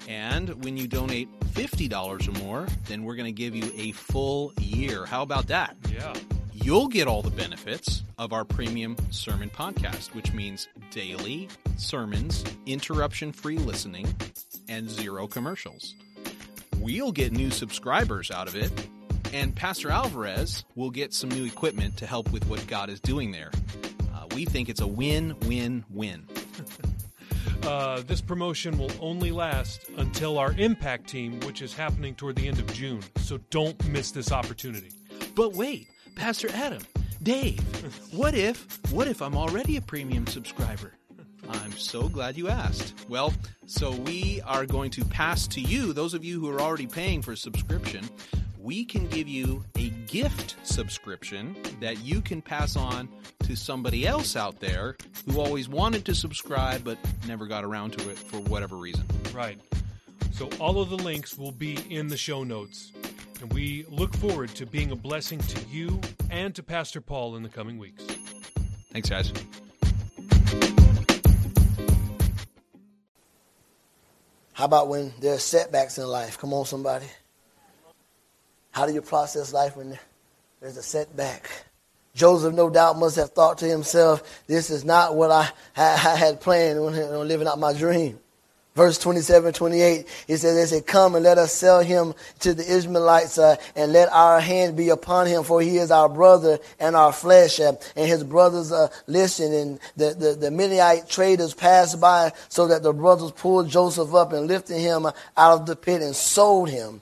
And 0.09 0.65
when 0.65 0.77
you 0.77 0.89
donate 0.89 1.29
$50 1.41 2.29
or 2.29 2.45
more, 2.45 2.67
then 2.87 3.05
we're 3.05 3.17
going 3.17 3.27
to 3.27 3.33
give 3.33 3.55
you 3.55 3.71
a 3.77 3.93
full 3.93 4.53
year. 4.59 5.05
How 5.05 5.23
about 5.23 5.49
that? 5.49 5.77
Yeah. 5.93 6.15
You'll 6.53 6.89
get 6.89 7.07
all 7.07 7.23
the 7.23 7.31
benefits 7.31 8.03
of 8.19 8.33
our 8.33 8.45
premium 8.45 8.97
sermon 9.11 9.51
podcast, 9.51 10.15
which 10.15 10.33
means 10.33 10.69
daily 10.91 11.49
sermons, 11.77 12.45
interruption 12.65 13.31
free 13.31 13.59
listening, 13.59 14.13
and 14.69 14.91
zero 14.91 15.27
commercials 15.27 15.95
we'll 16.87 17.11
get 17.11 17.33
new 17.33 17.51
subscribers 17.51 18.31
out 18.31 18.47
of 18.47 18.55
it, 18.55 18.71
and 19.33 19.57
Pastor 19.57 19.91
Alvarez 19.91 20.65
will 20.77 20.91
get 20.91 21.13
some 21.13 21.29
new 21.31 21.45
equipment 21.45 21.97
to 21.97 22.07
help 22.07 22.31
with 22.31 22.47
what 22.47 22.65
God 22.69 22.91
is 22.91 23.01
doing 23.01 23.33
there. 23.33 23.51
Uh, 24.15 24.27
we 24.37 24.45
think 24.45 24.69
it's 24.69 24.81
a 24.81 24.87
win 24.87 25.35
win 25.41 25.85
win. 25.91 26.27
Uh, 27.63 28.01
this 28.03 28.21
promotion 28.21 28.79
will 28.79 28.93
only 29.01 29.33
last 29.33 29.89
until 29.97 30.39
our 30.39 30.53
impact 30.53 31.09
team, 31.09 31.41
which 31.41 31.63
is 31.63 31.75
happening 31.75 32.15
toward 32.15 32.37
the 32.37 32.47
end 32.47 32.61
of 32.61 32.73
June. 32.73 33.01
So 33.17 33.39
don't 33.51 33.89
miss 33.89 34.13
this 34.13 34.31
opportunity. 34.31 34.91
But 35.35 35.55
wait, 35.55 35.89
Pastor 36.15 36.49
Adam, 36.53 36.83
Dave, 37.25 37.59
what 38.13 38.37
if, 38.37 38.79
what 38.93 39.09
if 39.09 39.21
I'm 39.21 39.37
already 39.37 39.79
a 39.79 39.81
premium 39.81 40.29
subscriber? 40.29 40.93
I'm 41.49 41.73
so 41.73 42.09
glad 42.09 42.37
you 42.37 42.49
asked. 42.49 42.95
Well, 43.09 43.33
so 43.67 43.93
we 43.93 44.41
are 44.45 44.67
going 44.67 44.91
to 44.93 45.05
pass 45.05 45.47
to 45.49 45.61
you, 45.61 45.93
those 45.93 46.15
of 46.15 46.25
you 46.25 46.41
who 46.41 46.51
are 46.51 46.61
already 46.61 46.87
paying 46.87 47.23
for 47.23 47.33
a 47.33 47.37
subscription, 47.37 48.09
we 48.67 48.85
can 48.85 49.07
give 49.07 49.29
you 49.29 49.65
a 49.77 49.91
gift 50.09 50.57
subscription 50.65 51.57
that 51.81 51.99
you 52.01 52.21
can 52.21 52.43
pass 52.43 52.75
on 52.77 53.09
to 53.45 53.55
somebody 53.55 54.07
else 54.07 54.35
out 54.35 54.59
there 54.59 54.97
who 55.27 55.41
always 55.41 55.69
wanted 55.69 56.05
to 56.05 56.15
subscribe 56.15 56.83
but 56.83 56.99
never 57.29 57.47
got 57.47 57.65
around 57.65 57.93
to 57.93 58.11
it 58.11 58.19
for 58.19 58.39
whatever 58.39 58.77
reason. 58.77 59.05
Right. 59.33 59.61
So 60.33 60.51
all 60.59 60.81
of 60.81 60.91
the 60.91 60.97
links 60.97 61.39
will 61.39 61.53
be 61.53 61.79
in 61.91 62.09
the 62.09 62.17
show 62.17 62.43
notes. 62.43 62.93
And 63.41 63.53
we 63.53 63.85
look 63.89 64.15
forward 64.17 64.51
to 64.57 64.67
being 64.67 64.91
a 64.91 64.97
blessing 64.97 65.39
to 65.39 65.61
you 65.69 66.01
and 66.31 66.55
to 66.55 66.63
Pastor 66.63 67.01
Paul 67.01 67.37
in 67.37 67.43
the 67.43 67.49
coming 67.49 67.79
weeks. 67.79 68.05
Thanks, 68.93 69.09
guys. 69.09 69.33
How 74.57 74.65
about 74.65 74.89
when 74.89 75.13
there 75.21 75.35
are 75.35 75.39
setbacks 75.39 75.99
in 75.99 76.07
life? 76.07 76.39
Come 76.39 76.55
on, 76.55 76.65
somebody. 76.65 77.05
How 78.71 78.87
do 78.87 78.95
you 78.95 79.03
process 79.03 79.53
life 79.53 79.77
when 79.77 79.99
there's 80.63 80.79
a 80.79 80.83
setback? 80.83 81.51
Joseph, 82.15 82.55
no 82.55 82.71
doubt, 82.71 82.99
must 82.99 83.17
have 83.17 83.33
thought 83.33 83.59
to 83.59 83.67
himself, 83.67 84.43
this 84.47 84.71
is 84.71 84.83
not 84.83 85.15
what 85.15 85.31
I, 85.31 85.51
I 85.77 86.17
had 86.17 86.41
planned 86.41 86.83
when 86.83 86.95
living 87.29 87.47
out 87.47 87.59
my 87.59 87.75
dream. 87.75 88.19
Verse 88.77 88.99
27, 88.99 89.55
28, 89.55 90.07
he 90.27 90.37
says, 90.37 90.55
they 90.55 90.77
say, 90.77 90.83
come 90.83 91.15
and 91.15 91.25
let 91.25 91.39
us 91.39 91.55
sell 91.55 91.81
him 91.81 92.13
to 92.41 92.53
the 92.53 92.77
Ishmaelites 92.77 93.39
uh, 93.39 93.57
and 93.75 93.91
let 93.91 94.13
our 94.13 94.39
hand 94.39 94.77
be 94.77 94.91
upon 94.91 95.27
him, 95.27 95.45
for 95.45 95.63
he 95.63 95.79
is 95.79 95.91
our 95.91 96.11
brother 96.11 96.59
and 96.79 96.95
our 96.95 97.11
flesh. 97.11 97.59
Uh, 97.59 97.73
and 97.97 98.07
his 98.07 98.23
brothers 98.23 98.73
uh, 98.73 98.89
listened, 99.07 99.55
and 99.55 99.81
the, 99.97 100.13
the, 100.13 100.35
the 100.35 100.51
Midianite 100.51 101.09
traders 101.09 101.55
passed 101.55 101.99
by 102.03 102.33
so 102.51 102.67
that 102.67 102.83
the 102.83 102.93
brothers 102.93 103.33
pulled 103.33 103.71
Joseph 103.71 104.13
up 104.13 104.35
and 104.35 104.47
lifted 104.47 104.79
him 104.79 105.07
out 105.07 105.61
of 105.61 105.65
the 105.65 105.75
pit 105.75 106.03
and 106.03 106.15
sold 106.15 106.69
him 106.69 107.01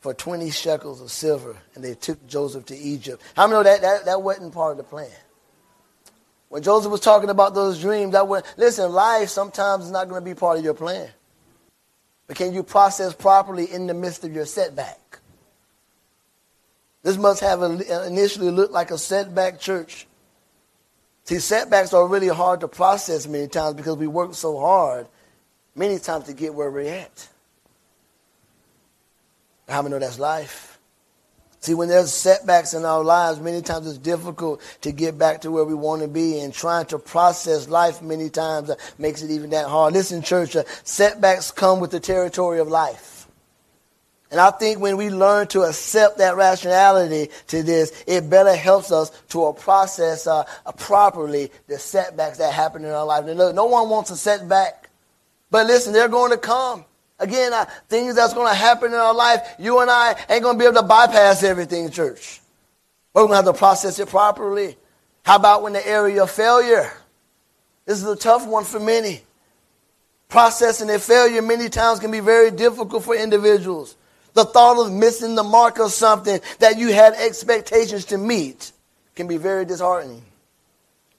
for 0.00 0.14
20 0.14 0.50
shekels 0.50 1.02
of 1.02 1.10
silver. 1.10 1.58
And 1.74 1.84
they 1.84 1.94
took 1.94 2.26
Joseph 2.26 2.64
to 2.66 2.76
Egypt. 2.76 3.22
How 3.36 3.46
many 3.46 3.58
know 3.58 3.62
that, 3.64 3.82
that, 3.82 4.04
that 4.06 4.22
wasn't 4.22 4.54
part 4.54 4.72
of 4.72 4.78
the 4.78 4.84
plan? 4.84 5.10
When 6.50 6.64
Joseph 6.64 6.90
was 6.90 7.00
talking 7.00 7.30
about 7.30 7.54
those 7.54 7.80
dreams, 7.80 8.12
that 8.12 8.26
went, 8.26 8.44
listen, 8.56 8.92
life 8.92 9.28
sometimes 9.28 9.84
is 9.84 9.92
not 9.92 10.08
going 10.08 10.20
to 10.20 10.24
be 10.24 10.34
part 10.34 10.58
of 10.58 10.64
your 10.64 10.74
plan. 10.74 11.08
But 12.26 12.36
can 12.36 12.52
you 12.52 12.64
process 12.64 13.14
properly 13.14 13.72
in 13.72 13.86
the 13.86 13.94
midst 13.94 14.24
of 14.24 14.34
your 14.34 14.46
setback? 14.46 15.20
This 17.04 17.16
must 17.16 17.40
have 17.40 17.62
initially 17.62 18.50
looked 18.50 18.72
like 18.72 18.90
a 18.90 18.98
setback 18.98 19.60
church. 19.60 20.08
See, 21.24 21.38
setbacks 21.38 21.94
are 21.94 22.06
really 22.06 22.28
hard 22.28 22.60
to 22.60 22.68
process 22.68 23.28
many 23.28 23.46
times 23.46 23.74
because 23.74 23.96
we 23.96 24.08
work 24.08 24.34
so 24.34 24.58
hard 24.58 25.06
many 25.76 26.00
times 26.00 26.24
to 26.24 26.34
get 26.34 26.52
where 26.52 26.70
we're 26.70 26.92
at. 26.92 27.28
How 29.68 29.82
many 29.82 29.92
know 29.92 30.00
that's 30.00 30.18
life? 30.18 30.69
See, 31.62 31.74
when 31.74 31.90
there's 31.90 32.10
setbacks 32.10 32.72
in 32.72 32.86
our 32.86 33.04
lives, 33.04 33.38
many 33.38 33.60
times 33.60 33.86
it's 33.86 33.98
difficult 33.98 34.62
to 34.80 34.92
get 34.92 35.18
back 35.18 35.42
to 35.42 35.50
where 35.50 35.64
we 35.64 35.74
want 35.74 36.00
to 36.00 36.08
be, 36.08 36.40
and 36.40 36.54
trying 36.54 36.86
to 36.86 36.98
process 36.98 37.68
life 37.68 38.00
many 38.00 38.30
times 38.30 38.70
uh, 38.70 38.76
makes 38.96 39.20
it 39.22 39.30
even 39.30 39.50
that 39.50 39.66
hard. 39.66 39.92
Listen, 39.92 40.22
church, 40.22 40.56
uh, 40.56 40.64
setbacks 40.84 41.50
come 41.50 41.78
with 41.78 41.90
the 41.90 42.00
territory 42.00 42.60
of 42.60 42.68
life. 42.68 43.28
And 44.30 44.40
I 44.40 44.50
think 44.52 44.78
when 44.78 44.96
we 44.96 45.10
learn 45.10 45.48
to 45.48 45.62
accept 45.62 46.18
that 46.18 46.36
rationality 46.36 47.30
to 47.48 47.62
this, 47.62 48.04
it 48.06 48.30
better 48.30 48.54
helps 48.54 48.90
us 48.90 49.10
to 49.30 49.52
process 49.58 50.26
uh, 50.26 50.44
properly 50.78 51.50
the 51.66 51.78
setbacks 51.78 52.38
that 52.38 52.54
happen 52.54 52.84
in 52.84 52.90
our 52.90 53.04
life. 53.04 53.26
And 53.26 53.36
look, 53.36 53.54
no 53.54 53.66
one 53.66 53.90
wants 53.90 54.10
a 54.10 54.16
setback, 54.16 54.88
but 55.50 55.66
listen, 55.66 55.92
they're 55.92 56.08
going 56.08 56.30
to 56.30 56.38
come. 56.38 56.86
Again, 57.20 57.52
uh, 57.52 57.66
things 57.88 58.14
that's 58.14 58.32
going 58.32 58.48
to 58.48 58.54
happen 58.54 58.92
in 58.92 58.98
our 58.98 59.14
life, 59.14 59.54
you 59.58 59.80
and 59.80 59.90
I 59.90 60.16
ain't 60.30 60.42
going 60.42 60.56
to 60.56 60.58
be 60.58 60.64
able 60.64 60.80
to 60.80 60.86
bypass 60.86 61.42
everything, 61.42 61.90
church. 61.90 62.40
We're 63.12 63.22
going 63.22 63.32
to 63.32 63.36
have 63.36 63.44
to 63.44 63.52
process 63.52 63.98
it 63.98 64.08
properly. 64.08 64.76
How 65.22 65.36
about 65.36 65.62
when 65.62 65.74
the 65.74 65.86
area 65.86 66.22
of 66.22 66.30
failure? 66.30 66.90
This 67.84 67.98
is 67.98 68.08
a 68.08 68.16
tough 68.16 68.46
one 68.46 68.64
for 68.64 68.80
many. 68.80 69.22
Processing 70.28 70.88
a 70.88 70.98
failure 70.98 71.42
many 71.42 71.68
times 71.68 72.00
can 72.00 72.10
be 72.10 72.20
very 72.20 72.50
difficult 72.50 73.04
for 73.04 73.14
individuals. 73.14 73.96
The 74.32 74.44
thought 74.44 74.78
of 74.78 74.92
missing 74.92 75.34
the 75.34 75.42
mark 75.42 75.78
of 75.78 75.92
something 75.92 76.40
that 76.60 76.78
you 76.78 76.92
had 76.92 77.14
expectations 77.14 78.06
to 78.06 78.18
meet 78.18 78.72
can 79.14 79.26
be 79.26 79.36
very 79.36 79.66
disheartening. 79.66 80.22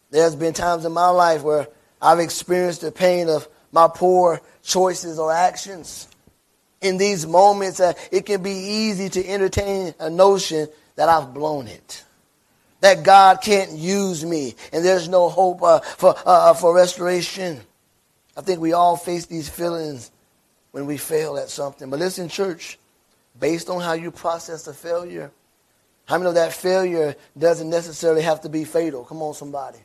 There's 0.10 0.36
been 0.36 0.54
times 0.54 0.86
in 0.86 0.94
my 0.94 1.10
life 1.10 1.44
where 1.44 1.68
I've 2.02 2.20
experienced 2.20 2.82
the 2.82 2.92
pain 2.92 3.30
of 3.30 3.48
my 3.72 3.88
poor 3.94 4.42
choices 4.64 5.20
or 5.20 5.32
actions. 5.32 6.08
In 6.82 6.98
these 6.98 7.28
moments, 7.28 7.80
uh, 7.80 7.94
it 8.12 8.26
can 8.26 8.42
be 8.42 8.52
easy 8.52 9.10
to 9.10 9.28
entertain 9.28 9.94
a 10.00 10.10
notion 10.10 10.68
that 10.96 11.10
I've 11.10 11.34
blown 11.34 11.68
it. 11.68 12.04
That 12.82 13.04
God 13.04 13.42
can't 13.42 13.72
use 13.72 14.26
me 14.26 14.56
and 14.74 14.84
there's 14.84 15.08
no 15.08 15.30
hope 15.30 15.62
uh, 15.62 15.80
for, 15.82 16.18
uh, 16.26 16.52
uh, 16.52 16.54
for 16.56 16.76
restoration. 16.76 17.62
I 18.36 18.42
think 18.42 18.60
we 18.60 18.74
all 18.74 18.98
face 18.98 19.28
these 19.28 19.50
feelings 19.50 20.10
when 20.72 20.88
we 20.88 20.98
fail 20.98 21.38
at 21.38 21.50
something. 21.50 21.90
But 21.90 22.00
listen, 22.00 22.28
church, 22.28 22.80
based 23.40 23.70
on 23.70 23.82
how 23.82 23.94
you 23.94 24.10
process 24.10 24.66
a 24.68 24.74
failure, 24.74 25.32
how 26.06 26.18
many 26.18 26.30
of 26.30 26.36
that 26.36 26.54
failure 26.54 27.16
doesn't 27.38 27.70
necessarily 27.70 28.24
have 28.24 28.42
to 28.42 28.50
be 28.50 28.64
fatal? 28.64 29.04
Come 29.04 29.22
on, 29.22 29.34
somebody. 29.34 29.80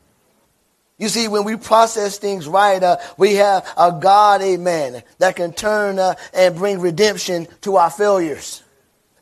You 0.99 1.09
see, 1.09 1.29
when 1.29 1.45
we 1.45 1.57
process 1.57 2.19
things 2.19 2.49
right, 2.49 2.83
uh, 2.83 2.97
we 3.19 3.35
have 3.35 3.67
a 3.77 3.93
God, 3.93 4.41
amen, 4.41 5.03
that 5.19 5.37
can 5.37 5.53
turn 5.53 5.99
uh, 5.99 6.15
and 6.33 6.57
bring 6.57 6.81
redemption 6.81 7.47
to 7.63 7.77
our 7.77 7.91
failures. 7.91 8.63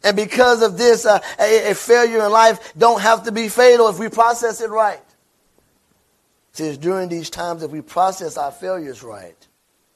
And 0.04 0.16
because 0.16 0.62
of 0.62 0.78
this, 0.78 1.04
uh, 1.04 1.18
a, 1.40 1.70
a, 1.70 1.74
failure 1.74 2.24
in 2.24 2.30
life 2.30 2.74
don't 2.76 3.00
have 3.00 3.24
to 3.24 3.32
be 3.32 3.48
fatal 3.48 3.88
if 3.88 3.98
we 3.98 4.08
process 4.08 4.60
it 4.60 4.70
right. 4.70 5.00
See, 6.52 6.66
it's 6.66 6.78
during 6.78 7.08
these 7.08 7.30
times 7.30 7.62
if 7.64 7.70
we 7.72 7.80
process 7.80 8.37
our 8.37 8.52
failures 8.52 9.02
right, 9.02 9.37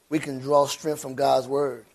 we 0.09 0.19
can 0.19 0.39
draw 0.39 0.65
strength 0.65 1.01
from 1.01 1.13
God's 1.13 1.47
word. 1.47 1.85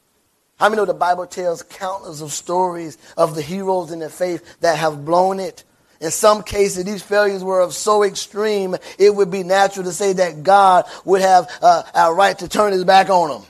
How 0.56 0.68
many 0.68 0.76
know 0.76 0.86
the 0.86 0.94
Bible 0.94 1.26
tells 1.26 1.62
countless 1.62 2.20
of 2.22 2.32
stories 2.32 2.96
of 3.16 3.34
the 3.34 3.42
heroes 3.42 3.90
in 3.90 3.98
the 3.98 4.08
faith 4.08 4.60
that 4.60 4.78
have 4.78 5.04
blown 5.04 5.40
it? 5.40 5.64
In 6.04 6.10
some 6.10 6.42
cases, 6.42 6.84
these 6.84 7.02
failures 7.02 7.42
were 7.42 7.60
of 7.60 7.72
so 7.72 8.02
extreme, 8.02 8.76
it 8.98 9.14
would 9.14 9.30
be 9.30 9.42
natural 9.42 9.86
to 9.86 9.92
say 9.92 10.12
that 10.12 10.42
God 10.42 10.84
would 11.06 11.22
have 11.22 11.50
uh, 11.62 11.82
a 11.94 12.12
right 12.12 12.38
to 12.40 12.46
turn 12.46 12.74
his 12.74 12.84
back 12.84 13.08
on 13.08 13.30
them. 13.30 13.48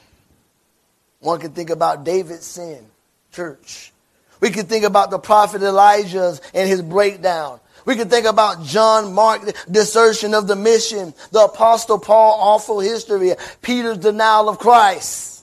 One 1.19 1.41
can 1.41 1.51
think 1.51 1.71
about 1.71 2.05
David's 2.05 2.47
sin, 2.47 2.87
church. 3.33 3.93
We 4.39 4.51
can 4.51 4.67
think 4.67 4.85
about 4.85 5.11
the 5.11 5.19
prophet 5.19 5.63
Elijah's 5.63 6.41
and 6.55 6.69
his 6.69 6.81
breakdown. 6.81 7.59
We 7.87 7.97
can 7.97 8.09
think 8.09 8.25
about 8.25 8.63
John 8.63 9.15
Mark's 9.15 9.65
desertion 9.65 10.33
of 10.33 10.47
the 10.47 10.55
mission, 10.55 11.13
the 11.33 11.47
apostle 11.47 11.99
Paul 11.99 12.39
awful 12.41 12.79
history, 12.79 13.33
Peter's 13.63 13.99
denial 13.99 14.49
of 14.49 14.61
Christ. 14.61 15.43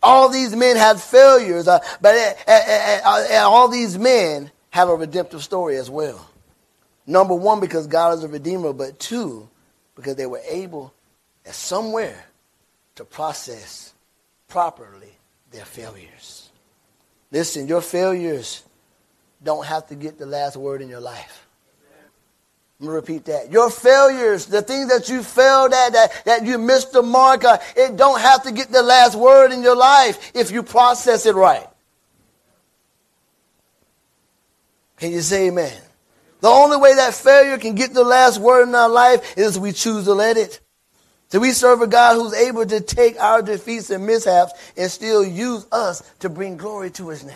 All 0.00 0.28
these 0.28 0.54
men 0.54 0.76
had 0.76 1.00
failures, 1.00 1.66
uh, 1.66 1.80
but 2.00 2.14
uh, 2.14 2.50
uh, 2.52 3.26
uh 3.32 3.50
all 3.50 3.66
these 3.66 3.98
men 3.98 4.52
have 4.70 4.88
a 4.88 4.94
redemptive 4.94 5.42
story 5.42 5.76
as 5.76 5.90
well. 5.90 6.24
Number 7.06 7.34
one, 7.34 7.60
because 7.60 7.86
God 7.86 8.18
is 8.18 8.24
a 8.24 8.28
redeemer, 8.28 8.72
but 8.72 8.98
two, 8.98 9.48
because 9.94 10.16
they 10.16 10.26
were 10.26 10.42
able, 10.48 10.92
at 11.44 11.54
somewhere, 11.54 12.26
to 12.96 13.04
process 13.04 13.92
properly 14.48 15.12
their 15.52 15.64
failures. 15.64 16.50
Listen, 17.30 17.68
your 17.68 17.80
failures 17.80 18.64
don't 19.42 19.66
have 19.66 19.86
to 19.88 19.94
get 19.94 20.18
the 20.18 20.26
last 20.26 20.56
word 20.56 20.82
in 20.82 20.88
your 20.88 21.00
life. 21.00 21.46
Let 22.78 22.88
me 22.88 22.94
repeat 22.94 23.24
that. 23.26 23.50
Your 23.50 23.70
failures, 23.70 24.46
the 24.46 24.60
things 24.60 24.88
that 24.88 25.08
you 25.08 25.22
failed 25.22 25.72
at, 25.72 25.92
that, 25.92 26.24
that 26.26 26.44
you 26.44 26.58
missed 26.58 26.92
the 26.92 27.02
mark, 27.02 27.42
it 27.74 27.96
don't 27.96 28.20
have 28.20 28.42
to 28.42 28.52
get 28.52 28.70
the 28.70 28.82
last 28.82 29.14
word 29.14 29.52
in 29.52 29.62
your 29.62 29.76
life 29.76 30.32
if 30.34 30.50
you 30.50 30.62
process 30.62 31.24
it 31.24 31.34
right. 31.34 31.66
Can 34.98 35.12
you 35.12 35.20
say 35.20 35.48
amen? 35.48 35.72
The 36.40 36.48
only 36.48 36.76
way 36.76 36.94
that 36.94 37.14
failure 37.14 37.58
can 37.58 37.74
get 37.74 37.94
the 37.94 38.04
last 38.04 38.38
word 38.38 38.68
in 38.68 38.74
our 38.74 38.88
life 38.88 39.36
is 39.38 39.58
we 39.58 39.72
choose 39.72 40.04
to 40.04 40.14
let 40.14 40.36
it. 40.36 40.60
So 41.28 41.40
we 41.40 41.52
serve 41.52 41.82
a 41.82 41.86
God 41.86 42.14
who's 42.14 42.34
able 42.34 42.64
to 42.66 42.80
take 42.80 43.18
our 43.20 43.42
defeats 43.42 43.90
and 43.90 44.06
mishaps 44.06 44.52
and 44.76 44.90
still 44.90 45.24
use 45.24 45.66
us 45.72 46.02
to 46.20 46.28
bring 46.28 46.56
glory 46.56 46.90
to 46.90 47.08
his 47.08 47.24
name. 47.24 47.34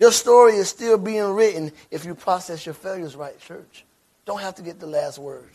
Your 0.00 0.10
story 0.10 0.54
is 0.54 0.68
still 0.68 0.98
being 0.98 1.32
written 1.34 1.70
if 1.90 2.04
you 2.04 2.16
process 2.16 2.66
your 2.66 2.74
failures 2.74 3.14
right, 3.14 3.38
church. 3.38 3.84
Don't 4.24 4.40
have 4.40 4.56
to 4.56 4.62
get 4.62 4.80
the 4.80 4.86
last 4.86 5.18
word. 5.18 5.50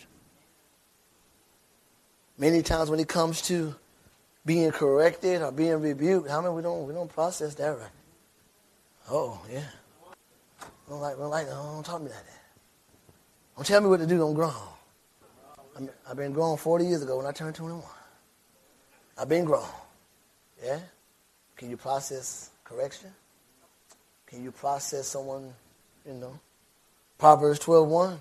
Many 2.38 2.62
times 2.62 2.90
when 2.90 3.00
it 3.00 3.10
comes 3.10 3.42
to 3.44 3.76
being 4.46 4.72
corrected 4.72 5.42
or 5.42 5.52
being 5.52 5.82
rebuked, 5.82 6.30
how 6.30 6.42
many 6.42 6.54
we 6.54 6.62
don't 6.62 6.88
we 6.88 6.94
don't 6.94 7.12
process 7.14 7.56
that 7.56 7.78
right? 7.78 7.90
Oh, 9.10 9.42
yeah. 9.52 9.64
Don't 10.90 11.02
like, 11.02 11.18
don't 11.18 11.30
like, 11.30 11.48
don't 11.48 11.86
talk 11.86 11.98
to 11.98 12.04
me 12.04 12.10
like 12.10 12.26
that. 12.26 12.42
Don't 13.56 13.66
tell 13.66 13.82
me 13.82 13.88
what 13.88 14.00
to 14.00 14.08
do. 14.08 14.26
I'm 14.26 14.34
grown. 14.34 14.54
I've 16.10 16.18
been 16.18 16.32
grown 16.32 16.58
40 16.58 16.86
years 16.86 17.04
ago 17.04 17.18
when 17.18 17.26
I 17.26 17.32
turned 17.32 17.56
21. 17.56 17.84
I've 19.18 19.30
been 19.30 19.46
grown. 19.46 19.68
Yeah? 20.64 20.80
Can 21.56 21.70
you 21.70 21.78
process 21.78 22.52
correction? 22.64 23.12
Can 24.26 24.44
you 24.44 24.52
process 24.52 25.08
someone, 25.08 25.54
you 26.06 26.14
know? 26.14 26.40
Proverbs 27.18 27.60
12.1. 27.60 28.20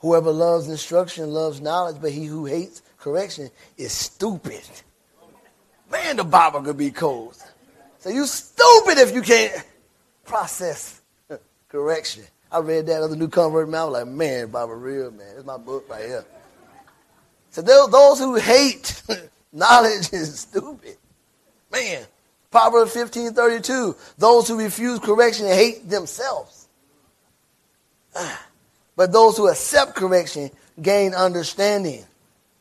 Whoever 0.00 0.30
loves 0.30 0.68
instruction 0.68 1.30
loves 1.30 1.60
knowledge, 1.60 1.96
but 2.00 2.12
he 2.12 2.26
who 2.26 2.44
hates 2.44 2.82
correction 2.98 3.50
is 3.76 3.92
stupid. 3.92 4.62
Man, 5.90 6.16
the 6.16 6.24
Bible 6.24 6.62
could 6.62 6.76
be 6.76 6.90
cold. 6.90 7.36
So 7.98 8.10
you 8.10 8.26
stupid 8.26 8.98
if 8.98 9.14
you 9.14 9.22
can't 9.22 9.64
process 10.24 11.00
correction. 11.76 12.24
I 12.50 12.60
read 12.60 12.86
that 12.86 13.02
other 13.02 13.16
new 13.16 13.28
convert 13.28 13.68
man. 13.68 13.80
I 13.80 13.84
was 13.84 13.92
like, 13.92 14.06
man, 14.06 14.48
Bible 14.48 14.74
real, 14.76 15.10
man. 15.10 15.26
It's 15.36 15.44
my 15.44 15.58
book 15.58 15.84
right 15.90 16.06
here. 16.06 16.24
So 17.50 17.60
those 17.60 18.18
who 18.18 18.36
hate 18.36 19.02
knowledge 19.52 20.10
is 20.12 20.40
stupid. 20.40 20.96
Man. 21.70 22.06
Proverbs 22.50 22.94
15, 22.94 23.34
32. 23.34 23.94
Those 24.16 24.48
who 24.48 24.58
refuse 24.58 24.98
correction 25.00 25.46
hate 25.46 25.86
themselves. 25.90 26.68
Ah, 28.14 28.46
but 28.96 29.12
those 29.12 29.36
who 29.36 29.48
accept 29.48 29.94
correction 29.94 30.50
gain 30.80 31.12
understanding. 31.12 32.04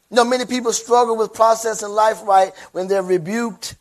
You 0.09 0.17
know, 0.17 0.25
many 0.25 0.45
people 0.45 0.73
struggle 0.73 1.15
with 1.15 1.33
processing 1.33 1.89
life 1.89 2.21
right 2.25 2.51
when 2.73 2.89
they're 2.89 3.01
rebuked, 3.01 3.75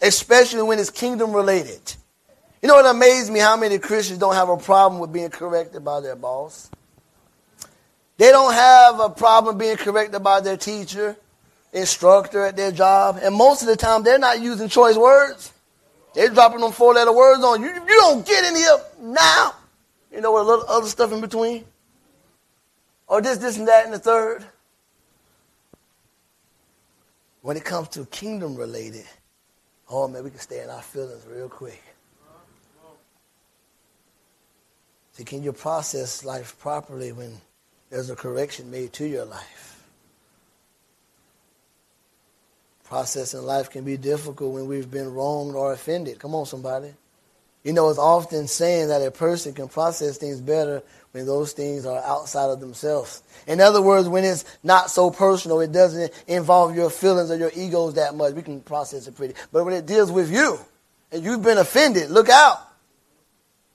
especially 0.00 0.62
when 0.62 0.78
it's 0.78 0.90
kingdom 0.90 1.32
related. 1.32 1.94
You 2.60 2.68
know 2.68 2.74
what 2.74 2.86
amazed 2.86 3.32
me? 3.32 3.38
How 3.38 3.56
many 3.56 3.78
Christians 3.78 4.18
don't 4.18 4.34
have 4.34 4.48
a 4.48 4.56
problem 4.56 5.00
with 5.00 5.12
being 5.12 5.30
corrected 5.30 5.84
by 5.84 6.00
their 6.00 6.16
boss? 6.16 6.70
They 8.16 8.30
don't 8.30 8.52
have 8.52 8.98
a 8.98 9.08
problem 9.10 9.58
being 9.58 9.76
corrected 9.76 10.22
by 10.24 10.40
their 10.40 10.56
teacher, 10.56 11.16
instructor 11.72 12.46
at 12.46 12.56
their 12.56 12.72
job. 12.72 13.20
And 13.22 13.34
most 13.34 13.62
of 13.62 13.68
the 13.68 13.76
time, 13.76 14.02
they're 14.02 14.18
not 14.18 14.40
using 14.40 14.68
choice 14.68 14.96
words. 14.96 15.52
They're 16.14 16.28
dropping 16.28 16.60
them 16.60 16.72
four 16.72 16.94
letter 16.94 17.12
words 17.12 17.44
on 17.44 17.62
you. 17.62 17.68
You 17.68 17.86
don't 17.86 18.26
get 18.26 18.44
any 18.44 18.64
of 18.66 18.84
now. 19.00 19.54
You 20.12 20.20
know, 20.20 20.32
with 20.32 20.42
a 20.42 20.46
little 20.46 20.64
other 20.68 20.88
stuff 20.88 21.12
in 21.12 21.20
between. 21.20 21.64
Or 23.06 23.22
this, 23.22 23.38
this, 23.38 23.56
and 23.56 23.68
that, 23.68 23.84
and 23.84 23.94
the 23.94 24.00
third. 24.00 24.44
When 27.40 27.56
it 27.56 27.64
comes 27.64 27.88
to 27.90 28.04
kingdom 28.06 28.56
related, 28.56 29.04
oh 29.88 30.08
man, 30.08 30.24
we 30.24 30.30
can 30.30 30.40
stay 30.40 30.60
in 30.60 30.70
our 30.70 30.82
feelings 30.82 31.24
real 31.30 31.48
quick. 31.48 31.82
See, 35.18 35.24
can 35.24 35.42
you 35.42 35.52
process 35.52 36.24
life 36.24 36.56
properly 36.60 37.10
when 37.10 37.40
there's 37.90 38.08
a 38.08 38.14
correction 38.14 38.70
made 38.70 38.92
to 38.92 39.04
your 39.04 39.24
life? 39.24 39.82
Processing 42.84 43.42
life 43.42 43.68
can 43.68 43.82
be 43.82 43.96
difficult 43.96 44.54
when 44.54 44.68
we've 44.68 44.88
been 44.88 45.12
wronged 45.12 45.56
or 45.56 45.72
offended. 45.72 46.20
Come 46.20 46.36
on, 46.36 46.46
somebody. 46.46 46.94
You 47.64 47.72
know, 47.72 47.90
it's 47.90 47.98
often 47.98 48.46
saying 48.46 48.88
that 48.88 49.04
a 49.04 49.10
person 49.10 49.54
can 49.54 49.66
process 49.66 50.18
things 50.18 50.40
better 50.40 50.84
when 51.10 51.26
those 51.26 51.52
things 51.52 51.84
are 51.84 52.00
outside 52.04 52.50
of 52.50 52.60
themselves. 52.60 53.24
In 53.48 53.60
other 53.60 53.82
words, 53.82 54.08
when 54.08 54.22
it's 54.22 54.44
not 54.62 54.88
so 54.88 55.10
personal, 55.10 55.58
it 55.58 55.72
doesn't 55.72 56.12
involve 56.28 56.76
your 56.76 56.90
feelings 56.90 57.32
or 57.32 57.36
your 57.36 57.50
egos 57.56 57.94
that 57.94 58.14
much. 58.14 58.34
We 58.34 58.42
can 58.42 58.60
process 58.60 59.08
it 59.08 59.16
pretty. 59.16 59.34
But 59.50 59.64
when 59.64 59.74
it 59.74 59.84
deals 59.84 60.12
with 60.12 60.30
you 60.30 60.60
and 61.10 61.24
you've 61.24 61.42
been 61.42 61.58
offended, 61.58 62.08
look 62.08 62.28
out. 62.28 62.67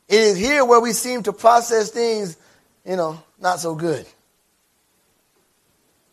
It 0.08 0.20
is 0.20 0.38
here 0.38 0.66
where 0.66 0.80
we 0.80 0.94
seem 0.94 1.24
to 1.24 1.34
process 1.34 1.90
things, 1.90 2.38
you 2.86 2.96
know, 2.96 3.22
not 3.40 3.60
so 3.60 3.76
good. 3.76 4.06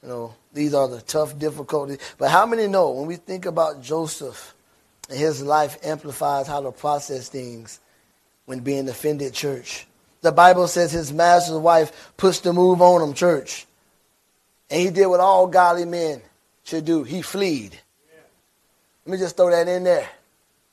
You 0.03 0.09
know, 0.09 0.35
these 0.53 0.75
are 0.75 0.89
the 0.89 1.01
tough 1.01 1.39
difficulties. 1.39 1.99
But 2.17 2.31
how 2.31 2.47
many 2.47 2.67
know 2.67 2.91
when 2.91 3.07
we 3.07 3.17
think 3.17 3.47
about 3.47 3.83
Joseph 3.83 4.55
and 5.09 5.19
his 5.19 5.43
life 5.43 5.79
amplifies 5.83 6.47
how 6.47 6.63
to 6.63 6.73
process 6.73 7.29
things 7.29 7.81
when 8.47 8.61
being 8.61 8.89
offended 8.89 9.35
church? 9.35 9.87
The 10.23 10.33
Bible 10.33 10.69
says 10.69 10.93
his 10.93 11.13
master's 11.13 11.57
wife 11.57 12.13
pushed 12.17 12.45
the 12.45 12.53
move 12.53 12.81
on 12.83 13.03
him, 13.03 13.15
church. 13.15 13.67
And 14.71 14.81
he 14.81 14.91
did 14.91 15.07
what 15.07 15.21
all 15.21 15.47
godly 15.47 15.85
men 15.85 16.23
should 16.63 16.85
do. 16.85 17.03
He 17.03 17.23
fled. 17.23 17.79
Let 19.05 19.13
me 19.13 19.19
just 19.19 19.37
throw 19.37 19.51
that 19.51 19.67
in 19.67 19.85
there. 19.85 20.09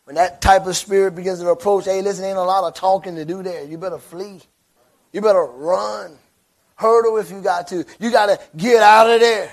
When 0.08 0.16
that 0.16 0.40
type 0.40 0.66
of 0.68 0.78
spirit 0.78 1.16
begins 1.16 1.42
to 1.42 1.50
approach, 1.50 1.84
hey, 1.84 2.02
listen, 2.02 2.24
ain't 2.24 2.38
a 2.38 2.42
lot 2.42 2.64
of 2.64 2.74
talking 2.74 3.16
to 3.16 3.26
do 3.26 3.44
there. 3.44 3.66
You 3.66 3.78
better 3.78 3.98
flee. 3.98 4.40
You 5.12 5.20
better 5.20 5.44
run. 5.44 6.18
Hurdle 6.76 7.18
if 7.18 7.30
you 7.30 7.42
got 7.42 7.68
to. 7.68 7.84
You 8.00 8.10
got 8.10 8.28
to 8.28 8.40
get 8.56 8.82
out 8.82 9.10
of 9.10 9.20
there. 9.20 9.52